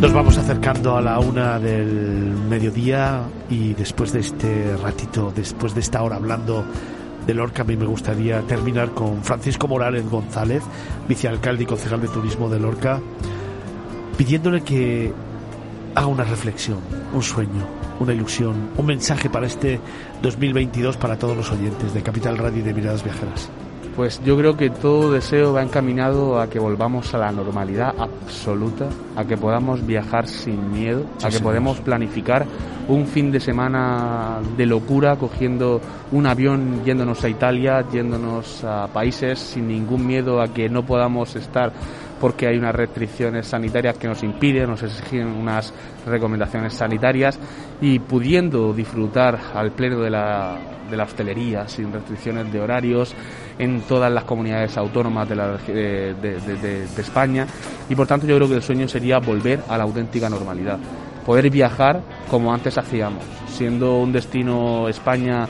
Nos 0.00 0.12
vamos 0.12 0.38
acercando 0.38 0.96
a 0.96 1.02
la 1.02 1.18
una 1.18 1.58
del 1.58 2.32
mediodía 2.48 3.22
y 3.50 3.74
después 3.74 4.12
de 4.12 4.20
este 4.20 4.76
ratito, 4.76 5.32
después 5.34 5.74
de 5.74 5.80
esta 5.80 6.00
hora 6.04 6.14
hablando 6.14 6.64
de 7.26 7.34
Lorca, 7.34 7.62
a 7.62 7.64
mí 7.64 7.76
me 7.76 7.84
gustaría 7.84 8.40
terminar 8.42 8.90
con 8.92 9.24
Francisco 9.24 9.66
Morales 9.66 10.08
González, 10.08 10.62
vicealcalde 11.08 11.64
y 11.64 11.66
concejal 11.66 12.00
de 12.00 12.06
turismo 12.06 12.48
de 12.48 12.60
Lorca, 12.60 13.00
pidiéndole 14.16 14.60
que 14.60 15.12
haga 15.96 16.06
una 16.06 16.22
reflexión, 16.22 16.78
un 17.12 17.22
sueño, 17.24 17.66
una 17.98 18.14
ilusión, 18.14 18.70
un 18.76 18.86
mensaje 18.86 19.28
para 19.28 19.48
este 19.48 19.80
2022 20.22 20.96
para 20.96 21.18
todos 21.18 21.36
los 21.36 21.50
oyentes 21.50 21.92
de 21.92 22.04
Capital 22.04 22.38
Radio 22.38 22.60
y 22.60 22.62
de 22.62 22.72
Miradas 22.72 23.02
Viajeras. 23.02 23.50
Pues 23.98 24.22
yo 24.24 24.36
creo 24.36 24.56
que 24.56 24.70
todo 24.70 25.10
deseo 25.10 25.52
va 25.52 25.60
encaminado 25.60 26.40
a 26.40 26.48
que 26.48 26.60
volvamos 26.60 27.12
a 27.14 27.18
la 27.18 27.32
normalidad 27.32 27.92
absoluta, 27.98 28.88
a 29.16 29.24
que 29.24 29.36
podamos 29.36 29.84
viajar 29.84 30.28
sin 30.28 30.70
miedo, 30.70 31.04
a 31.20 31.30
que 31.30 31.40
podamos 31.40 31.80
planificar 31.80 32.46
un 32.86 33.08
fin 33.08 33.32
de 33.32 33.40
semana 33.40 34.38
de 34.56 34.66
locura 34.66 35.16
cogiendo 35.16 35.80
un 36.12 36.26
avión 36.28 36.84
yéndonos 36.84 37.24
a 37.24 37.28
Italia, 37.28 37.84
yéndonos 37.92 38.62
a 38.62 38.86
países 38.86 39.40
sin 39.40 39.66
ningún 39.66 40.06
miedo 40.06 40.40
a 40.40 40.46
que 40.46 40.68
no 40.68 40.86
podamos 40.86 41.34
estar 41.34 41.72
porque 42.20 42.46
hay 42.46 42.56
unas 42.56 42.74
restricciones 42.74 43.46
sanitarias 43.46 43.96
que 43.96 44.08
nos 44.08 44.22
impiden, 44.22 44.70
nos 44.70 44.82
exigen 44.82 45.28
unas 45.28 45.72
recomendaciones 46.06 46.74
sanitarias 46.74 47.38
y 47.80 47.98
pudiendo 47.98 48.72
disfrutar 48.72 49.38
al 49.54 49.72
pleno 49.72 50.00
de 50.00 50.10
la, 50.10 50.58
de 50.90 50.96
la 50.96 51.04
hostelería 51.04 51.68
sin 51.68 51.92
restricciones 51.92 52.52
de 52.52 52.60
horarios, 52.60 53.14
en 53.58 53.80
todas 53.82 54.12
las 54.12 54.24
comunidades 54.24 54.76
autónomas 54.76 55.28
de, 55.28 55.36
la, 55.36 55.56
de, 55.56 56.14
de, 56.14 56.84
España. 56.84 57.46
Y 57.88 57.94
por 57.94 58.06
tanto 58.06 58.26
yo 58.26 58.36
creo 58.36 58.48
que 58.48 58.54
el 58.54 58.62
sueño 58.62 58.88
sería 58.88 59.18
volver 59.18 59.60
a 59.68 59.76
la 59.76 59.84
auténtica 59.84 60.28
normalidad, 60.28 60.78
poder 61.26 61.50
viajar 61.50 62.00
como 62.30 62.52
antes 62.52 62.78
hacíamos, 62.78 63.24
siendo 63.48 63.98
un 63.98 64.12
destino 64.12 64.88
España 64.88 65.46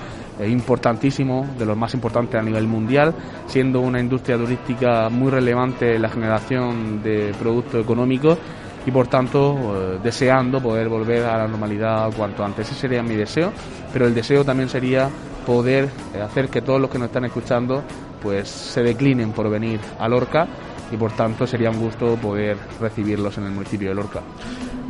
importantísimo, 0.46 1.46
de 1.58 1.66
los 1.66 1.76
más 1.76 1.94
importantes 1.94 2.40
a 2.40 2.42
nivel 2.42 2.66
mundial, 2.66 3.14
siendo 3.46 3.80
una 3.80 4.00
industria 4.00 4.36
turística 4.36 5.08
muy 5.08 5.30
relevante 5.30 5.96
en 5.96 6.02
la 6.02 6.08
generación 6.08 7.02
de 7.02 7.34
productos 7.38 7.82
económicos 7.82 8.38
y 8.86 8.90
por 8.90 9.08
tanto 9.08 9.56
eh, 9.56 9.98
deseando 10.02 10.62
poder 10.62 10.88
volver 10.88 11.24
a 11.24 11.38
la 11.38 11.48
normalidad 11.48 12.10
cuanto 12.16 12.44
antes. 12.44 12.70
Ese 12.70 12.80
sería 12.80 13.02
mi 13.02 13.16
deseo, 13.16 13.52
pero 13.92 14.06
el 14.06 14.14
deseo 14.14 14.44
también 14.44 14.68
sería 14.68 15.10
poder 15.46 15.88
eh, 16.14 16.20
hacer 16.20 16.48
que 16.48 16.62
todos 16.62 16.80
los 16.80 16.90
que 16.90 16.98
nos 16.98 17.06
están 17.06 17.24
escuchando 17.24 17.82
pues 18.22 18.48
se 18.48 18.82
declinen 18.82 19.32
por 19.32 19.48
venir 19.50 19.80
a 19.98 20.08
Lorca 20.08 20.46
y 20.90 20.96
por 20.96 21.12
tanto 21.12 21.46
sería 21.46 21.70
un 21.70 21.78
gusto 21.78 22.16
poder 22.16 22.56
recibirlos 22.80 23.36
en 23.38 23.44
el 23.44 23.50
municipio 23.52 23.90
de 23.90 23.94
Lorca. 23.94 24.20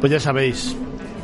Pues 0.01 0.13
ya 0.13 0.21
sabéis, 0.21 0.77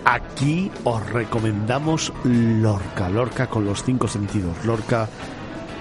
aquí 0.04 0.70
os 0.84 1.04
recomendamos 1.10 2.12
Lorca, 2.24 3.08
Lorca 3.08 3.46
con 3.46 3.64
los 3.64 3.82
cinco 3.82 4.08
sentidos, 4.08 4.64
Lorca 4.64 5.08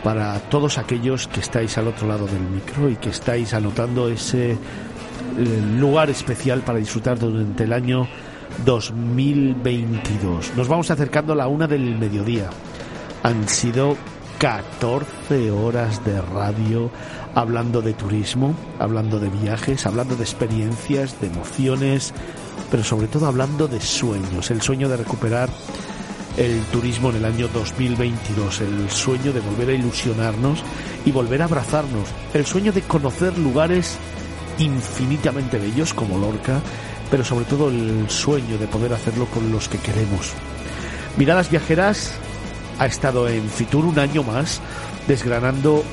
para 0.03 0.39
todos 0.49 0.77
aquellos 0.77 1.27
que 1.27 1.39
estáis 1.39 1.77
al 1.77 1.87
otro 1.87 2.07
lado 2.07 2.25
del 2.25 2.41
micro 2.41 2.89
y 2.89 2.97
que 2.97 3.09
estáis 3.09 3.53
anotando 3.53 4.09
ese 4.09 4.51
eh, 4.51 4.57
lugar 5.79 6.09
especial 6.09 6.61
para 6.61 6.79
disfrutar 6.79 7.17
durante 7.17 7.63
el 7.63 7.73
año 7.73 8.07
2022. 8.65 10.53
Nos 10.55 10.67
vamos 10.67 10.91
acercando 10.91 11.33
a 11.33 11.35
la 11.37 11.47
una 11.47 11.67
del 11.67 11.97
mediodía. 11.97 12.49
Han 13.23 13.47
sido 13.47 13.95
14 14.39 15.51
horas 15.51 16.03
de 16.03 16.21
radio 16.21 16.91
hablando 17.33 17.81
de 17.81 17.93
turismo, 17.93 18.53
hablando 18.79 19.19
de 19.19 19.29
viajes, 19.29 19.85
hablando 19.85 20.15
de 20.15 20.23
experiencias, 20.23 21.19
de 21.21 21.27
emociones, 21.27 22.13
pero 22.71 22.83
sobre 22.83 23.07
todo 23.07 23.27
hablando 23.27 23.67
de 23.67 23.79
sueños, 23.79 24.49
el 24.51 24.61
sueño 24.61 24.89
de 24.89 24.97
recuperar 24.97 25.49
el 26.37 26.61
turismo 26.71 27.11
en 27.11 27.17
el 27.17 27.25
año 27.25 27.47
2022, 27.47 28.61
el 28.61 28.89
sueño 28.89 29.31
de 29.31 29.39
volver 29.39 29.69
a 29.69 29.73
ilusionarnos 29.73 30.63
y 31.05 31.11
volver 31.11 31.41
a 31.41 31.45
abrazarnos, 31.45 32.09
el 32.33 32.45
sueño 32.45 32.71
de 32.71 32.81
conocer 32.81 33.37
lugares 33.37 33.97
infinitamente 34.57 35.59
bellos 35.59 35.93
como 35.93 36.17
Lorca, 36.17 36.61
pero 37.11 37.23
sobre 37.23 37.45
todo 37.45 37.69
el 37.69 38.09
sueño 38.09 38.57
de 38.57 38.67
poder 38.67 38.93
hacerlo 38.93 39.25
con 39.27 39.51
los 39.51 39.69
que 39.69 39.77
queremos. 39.77 40.31
Miradas 41.17 41.49
Viajeras 41.49 42.13
ha 42.79 42.85
estado 42.87 43.29
en 43.29 43.47
Fitur 43.47 43.85
un 43.85 43.99
año 43.99 44.23
más 44.23 44.61
desgranando 45.07 45.83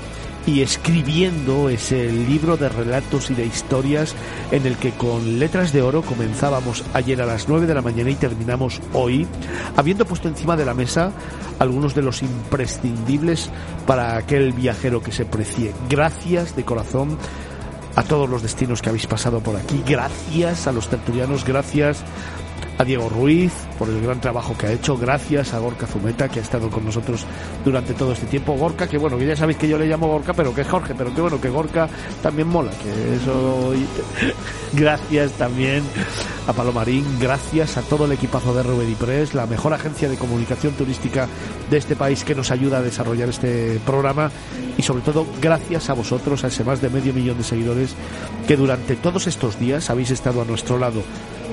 y 0.47 0.62
escribiendo 0.62 1.68
ese 1.68 2.11
libro 2.11 2.57
de 2.57 2.68
relatos 2.68 3.30
y 3.30 3.34
de 3.34 3.47
historias 3.47 4.14
en 4.51 4.66
el 4.66 4.76
que 4.76 4.93
con 4.93 5.38
letras 5.38 5.72
de 5.72 5.82
oro 5.82 6.03
comenzábamos 6.03 6.84
ayer 6.95 7.20
a 7.22 7.26
las 7.26 7.49
9 7.49 7.66
de 7.66 7.74
la 7.74 7.82
mañana 7.82 8.11
y 8.11 8.14
terminamos 8.14 8.80
hoy, 8.93 9.26
habiendo 9.76 10.05
puesto 10.05 10.28
encima 10.28 10.57
de 10.57 10.64
la 10.64 10.74
mesa 10.74 11.12
algunos 11.59 11.95
de 11.95 12.03
los 12.03 12.22
imprescindibles 12.22 13.51
para 13.86 14.16
aquel 14.16 14.53
viajero 14.53 15.03
que 15.03 15.12
se 15.12 15.24
precie. 15.24 15.72
Gracias 15.88 16.57
de 16.57 16.64
corazón 16.64 17.18
a 17.97 18.03
todos 18.03 18.28
los 18.28 18.43
destinos 18.43 18.82
que 18.82 18.88
habéis 18.88 19.07
pasado 19.07 19.41
por 19.41 19.57
aquí, 19.57 19.82
gracias 19.86 20.66
a 20.66 20.72
los 20.72 20.88
tertulianos, 20.88 21.45
gracias 21.45 22.03
a 22.79 22.85
Diego 22.85 23.09
Ruiz 23.09 23.53
por 23.79 23.89
el 23.89 24.01
gran 24.01 24.21
trabajo 24.21 24.57
que 24.57 24.67
ha 24.67 24.73
hecho, 24.73 24.97
gracias 24.97 25.55
a 25.55 25.59
Gorka 25.59 25.87
Zumeta 25.87 26.29
que 26.29 26.41
ha 26.41 26.43
estado 26.43 26.71
con 26.71 26.85
nosotros 26.85 27.27
durante 27.65 27.95
todo 27.95 28.13
este 28.13 28.27
tiempo. 28.27 28.55
Gorka, 28.55 28.89
que 28.89 28.99
bueno, 28.99 29.19
que 29.19 29.27
ya 29.27 29.37
sabéis 29.37 29.59
que 29.59 29.69
yo 29.69 29.79
le 29.79 29.87
llamo 29.87 30.09
Gorka, 30.09 30.33
pero 30.33 30.55
que 30.55 30.63
es 30.63 30.69
Jorge, 30.69 30.95
pero 30.97 31.15
que 31.15 31.21
bueno, 31.21 31.41
que 31.41 31.49
Gorka 31.49 31.89
también 32.23 32.49
mola, 32.49 32.71
que 32.71 33.17
eso... 33.17 33.73
gracias 34.73 35.33
también 35.33 35.83
a 36.47 36.53
Palomarín, 36.53 37.05
gracias 37.21 37.77
a 37.77 37.83
todo 37.83 38.05
el 38.05 38.13
equipazo 38.13 38.55
de 38.55 38.63
Rubén 38.63 38.91
y 38.91 38.95
Press, 38.95 39.35
la 39.35 39.47
mejor 39.47 39.75
agencia 39.75 40.09
de 40.09 40.17
comunicación 40.17 40.73
turística 40.75 41.29
de 41.71 41.77
este 41.77 41.97
país 41.97 42.25
que 42.25 42.35
nos 42.35 42.51
ayuda 42.51 42.79
a 42.79 42.83
desarrollar 42.83 43.29
este 43.29 43.81
programa 43.85 44.31
y 44.77 44.83
sobre 44.83 45.03
todo 45.03 45.27
gracias 45.41 45.91
a 45.91 45.95
vosotros, 45.95 46.45
a 46.45 46.49
ese 46.49 46.65
más 46.65 46.81
de 46.81 46.89
medio 46.89 47.13
millón 47.13 47.39
de 47.39 47.45
seguidores 47.45 47.95
que 48.47 48.57
durante 48.57 48.97
todos 48.97 49.27
estos 49.27 49.59
días 49.59 49.91
habéis 49.91 50.11
estado 50.11 50.43
a 50.43 50.45
nuestro 50.45 50.79
lado 50.79 51.03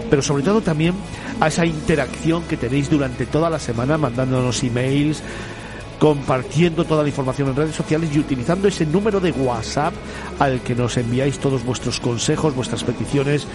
pero 0.09 0.21
sobre 0.21 0.43
todo 0.43 0.61
también 0.61 0.93
a 1.39 1.47
esa 1.47 1.65
interacción 1.65 2.43
que 2.43 2.57
tenéis 2.57 2.89
durante 2.89 3.25
toda 3.25 3.49
la 3.49 3.59
semana 3.59 3.97
mandándonos 3.97 4.63
emails, 4.63 5.21
compartiendo 5.99 6.85
toda 6.85 7.03
la 7.03 7.09
información 7.09 7.49
en 7.49 7.55
redes 7.55 7.75
sociales 7.75 8.09
y 8.13 8.19
utilizando 8.19 8.67
ese 8.67 8.85
número 8.85 9.19
de 9.19 9.31
WhatsApp 9.31 9.93
al 10.39 10.61
que 10.61 10.75
nos 10.75 10.97
enviáis 10.97 11.39
todos 11.39 11.63
vuestros 11.65 11.99
consejos, 11.99 12.55
vuestras 12.55 12.83
peticiones 12.83 13.47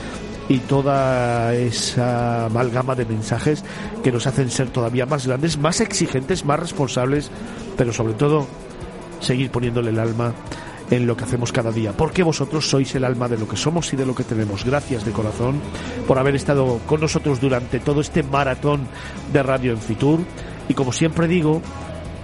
y 0.48 0.58
toda 0.58 1.54
esa 1.54 2.46
amalgama 2.46 2.94
de 2.94 3.04
mensajes 3.04 3.64
que 4.02 4.10
nos 4.10 4.26
hacen 4.26 4.50
ser 4.50 4.68
todavía 4.70 5.06
más 5.06 5.26
grandes, 5.26 5.56
más 5.56 5.80
exigentes, 5.80 6.44
más 6.44 6.58
responsables, 6.58 7.30
pero 7.76 7.92
sobre 7.92 8.14
todo 8.14 8.46
seguir 9.20 9.50
poniéndole 9.50 9.90
el 9.90 10.00
alma 10.00 10.34
en 10.92 11.06
lo 11.06 11.16
que 11.16 11.24
hacemos 11.24 11.52
cada 11.52 11.72
día, 11.72 11.92
porque 11.96 12.22
vosotros 12.22 12.68
sois 12.68 12.94
el 12.94 13.04
alma 13.04 13.26
de 13.26 13.38
lo 13.38 13.48
que 13.48 13.56
somos 13.56 13.90
y 13.94 13.96
de 13.96 14.04
lo 14.04 14.14
que 14.14 14.24
tenemos. 14.24 14.62
Gracias 14.62 15.06
de 15.06 15.12
corazón 15.12 15.58
por 16.06 16.18
haber 16.18 16.36
estado 16.36 16.80
con 16.86 17.00
nosotros 17.00 17.40
durante 17.40 17.80
todo 17.80 18.02
este 18.02 18.22
maratón 18.22 18.82
de 19.32 19.42
Radio 19.42 19.72
en 19.72 19.78
Fitur. 19.78 20.20
Y 20.68 20.74
como 20.74 20.92
siempre 20.92 21.28
digo, 21.28 21.62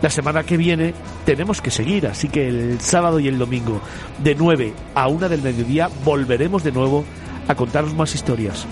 la 0.03 0.11
semana 0.11 0.45
que 0.45 0.59
viene 0.59 0.93
tenemos 1.25 1.63
que 1.63 1.71
seguir, 1.71 2.07
así 2.07 2.29
que 2.29 2.47
el 2.47 2.79
sábado 2.81 3.19
y 3.21 3.29
el 3.29 3.39
domingo, 3.39 3.81
de 4.23 4.35
9 4.35 4.75
a 4.95 5.09
1 5.09 5.29
del 5.31 5.41
mediodía, 5.41 5.89
volveremos 6.05 6.63
de 6.63 6.73
nuevo 6.73 7.07
a 7.49 7.55
contaros 7.55 7.95
más 7.95 8.15
historias, 8.15 8.67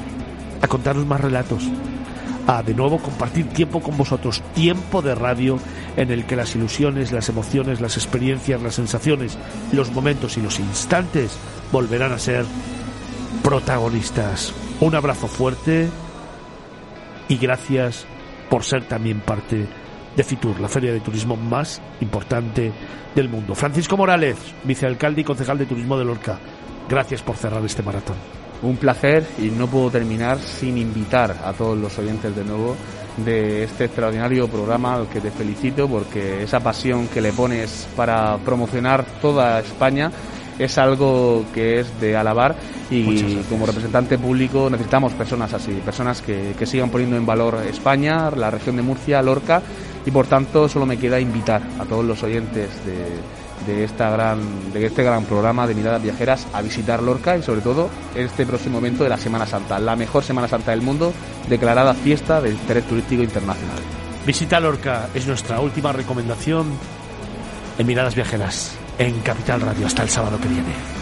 a 0.60 0.68
contaros 0.68 1.06
más 1.06 1.22
relatos, 1.22 1.64
a 2.46 2.62
de 2.62 2.74
nuevo 2.74 2.98
compartir 2.98 3.48
tiempo 3.48 3.80
con 3.80 3.96
vosotros, 3.96 4.42
tiempo 4.54 5.00
de 5.00 5.14
radio 5.14 5.58
en 5.96 6.10
el 6.10 6.26
que 6.26 6.36
las 6.36 6.54
ilusiones, 6.54 7.12
las 7.12 7.28
emociones, 7.28 7.80
las 7.80 7.96
experiencias, 7.96 8.62
las 8.62 8.74
sensaciones, 8.74 9.38
los 9.72 9.90
momentos 9.92 10.36
y 10.36 10.42
los 10.42 10.60
instantes 10.60 11.36
volverán 11.72 12.12
a 12.12 12.18
ser 12.18 12.44
protagonistas. 13.42 14.52
Un 14.80 14.94
abrazo 14.94 15.26
fuerte 15.26 15.88
y 17.28 17.36
gracias 17.36 18.06
por 18.50 18.62
ser 18.62 18.84
también 18.84 19.20
parte 19.20 19.66
de 20.16 20.24
Fitur, 20.24 20.60
la 20.60 20.68
feria 20.68 20.92
de 20.92 21.00
turismo 21.00 21.36
más 21.36 21.80
importante 22.00 22.72
del 23.14 23.28
mundo. 23.28 23.54
Francisco 23.54 23.96
Morales, 23.96 24.36
vicealcalde 24.64 25.22
y 25.22 25.24
concejal 25.24 25.58
de 25.58 25.66
turismo 25.66 25.98
de 25.98 26.04
Lorca, 26.04 26.38
gracias 26.88 27.22
por 27.22 27.36
cerrar 27.36 27.64
este 27.64 27.82
maratón. 27.82 28.16
Un 28.62 28.76
placer 28.76 29.26
y 29.38 29.50
no 29.50 29.66
puedo 29.66 29.90
terminar 29.90 30.38
sin 30.38 30.78
invitar 30.78 31.36
a 31.44 31.52
todos 31.52 31.76
los 31.76 31.98
oyentes 31.98 32.34
de 32.34 32.44
nuevo 32.44 32.76
de 33.16 33.64
este 33.64 33.84
extraordinario 33.86 34.48
programa 34.48 34.94
al 34.94 35.08
que 35.08 35.20
te 35.20 35.30
felicito 35.30 35.88
porque 35.88 36.42
esa 36.42 36.60
pasión 36.60 37.08
que 37.08 37.20
le 37.20 37.32
pones 37.32 37.88
para 37.96 38.36
promocionar 38.38 39.04
toda 39.22 39.60
España 39.60 40.10
es 40.58 40.78
algo 40.78 41.44
que 41.54 41.80
es 41.80 42.00
de 42.00 42.16
alabar 42.16 42.56
y 42.90 43.36
como 43.48 43.66
representante 43.66 44.16
público 44.16 44.70
necesitamos 44.70 45.12
personas 45.12 45.52
así, 45.52 45.72
personas 45.84 46.22
que, 46.22 46.54
que 46.58 46.66
sigan 46.66 46.90
poniendo 46.90 47.16
en 47.16 47.26
valor 47.26 47.58
España, 47.68 48.30
la 48.30 48.50
región 48.50 48.76
de 48.76 48.82
Murcia, 48.82 49.22
Lorca 49.22 49.62
y 50.04 50.10
por 50.10 50.26
tanto 50.26 50.68
solo 50.68 50.86
me 50.86 50.98
queda 50.98 51.20
invitar 51.20 51.62
a 51.78 51.84
todos 51.84 52.04
los 52.04 52.22
oyentes 52.22 52.70
de 52.86 53.45
de, 53.66 53.84
esta 53.84 54.10
gran, 54.10 54.72
de 54.72 54.86
este 54.86 55.02
gran 55.02 55.24
programa 55.24 55.66
de 55.66 55.74
miradas 55.74 56.02
viajeras 56.02 56.46
a 56.52 56.62
visitar 56.62 57.02
Lorca 57.02 57.36
y 57.36 57.42
sobre 57.42 57.60
todo 57.60 57.90
este 58.14 58.46
próximo 58.46 58.74
momento 58.74 59.04
de 59.04 59.10
la 59.10 59.18
Semana 59.18 59.46
Santa, 59.46 59.78
la 59.78 59.96
mejor 59.96 60.24
Semana 60.24 60.48
Santa 60.48 60.70
del 60.70 60.82
mundo, 60.82 61.12
declarada 61.48 61.94
fiesta 61.94 62.40
de 62.40 62.50
interés 62.50 62.84
turístico 62.84 63.22
internacional. 63.22 63.78
Visita 64.26 64.58
Lorca 64.60 65.08
es 65.14 65.26
nuestra 65.26 65.60
última 65.60 65.92
recomendación 65.92 66.66
en 67.78 67.86
Miradas 67.86 68.14
Viajeras 68.14 68.76
en 68.98 69.20
Capital 69.20 69.60
Radio 69.60 69.86
hasta 69.86 70.02
el 70.02 70.08
sábado 70.08 70.38
que 70.40 70.48
viene. 70.48 70.95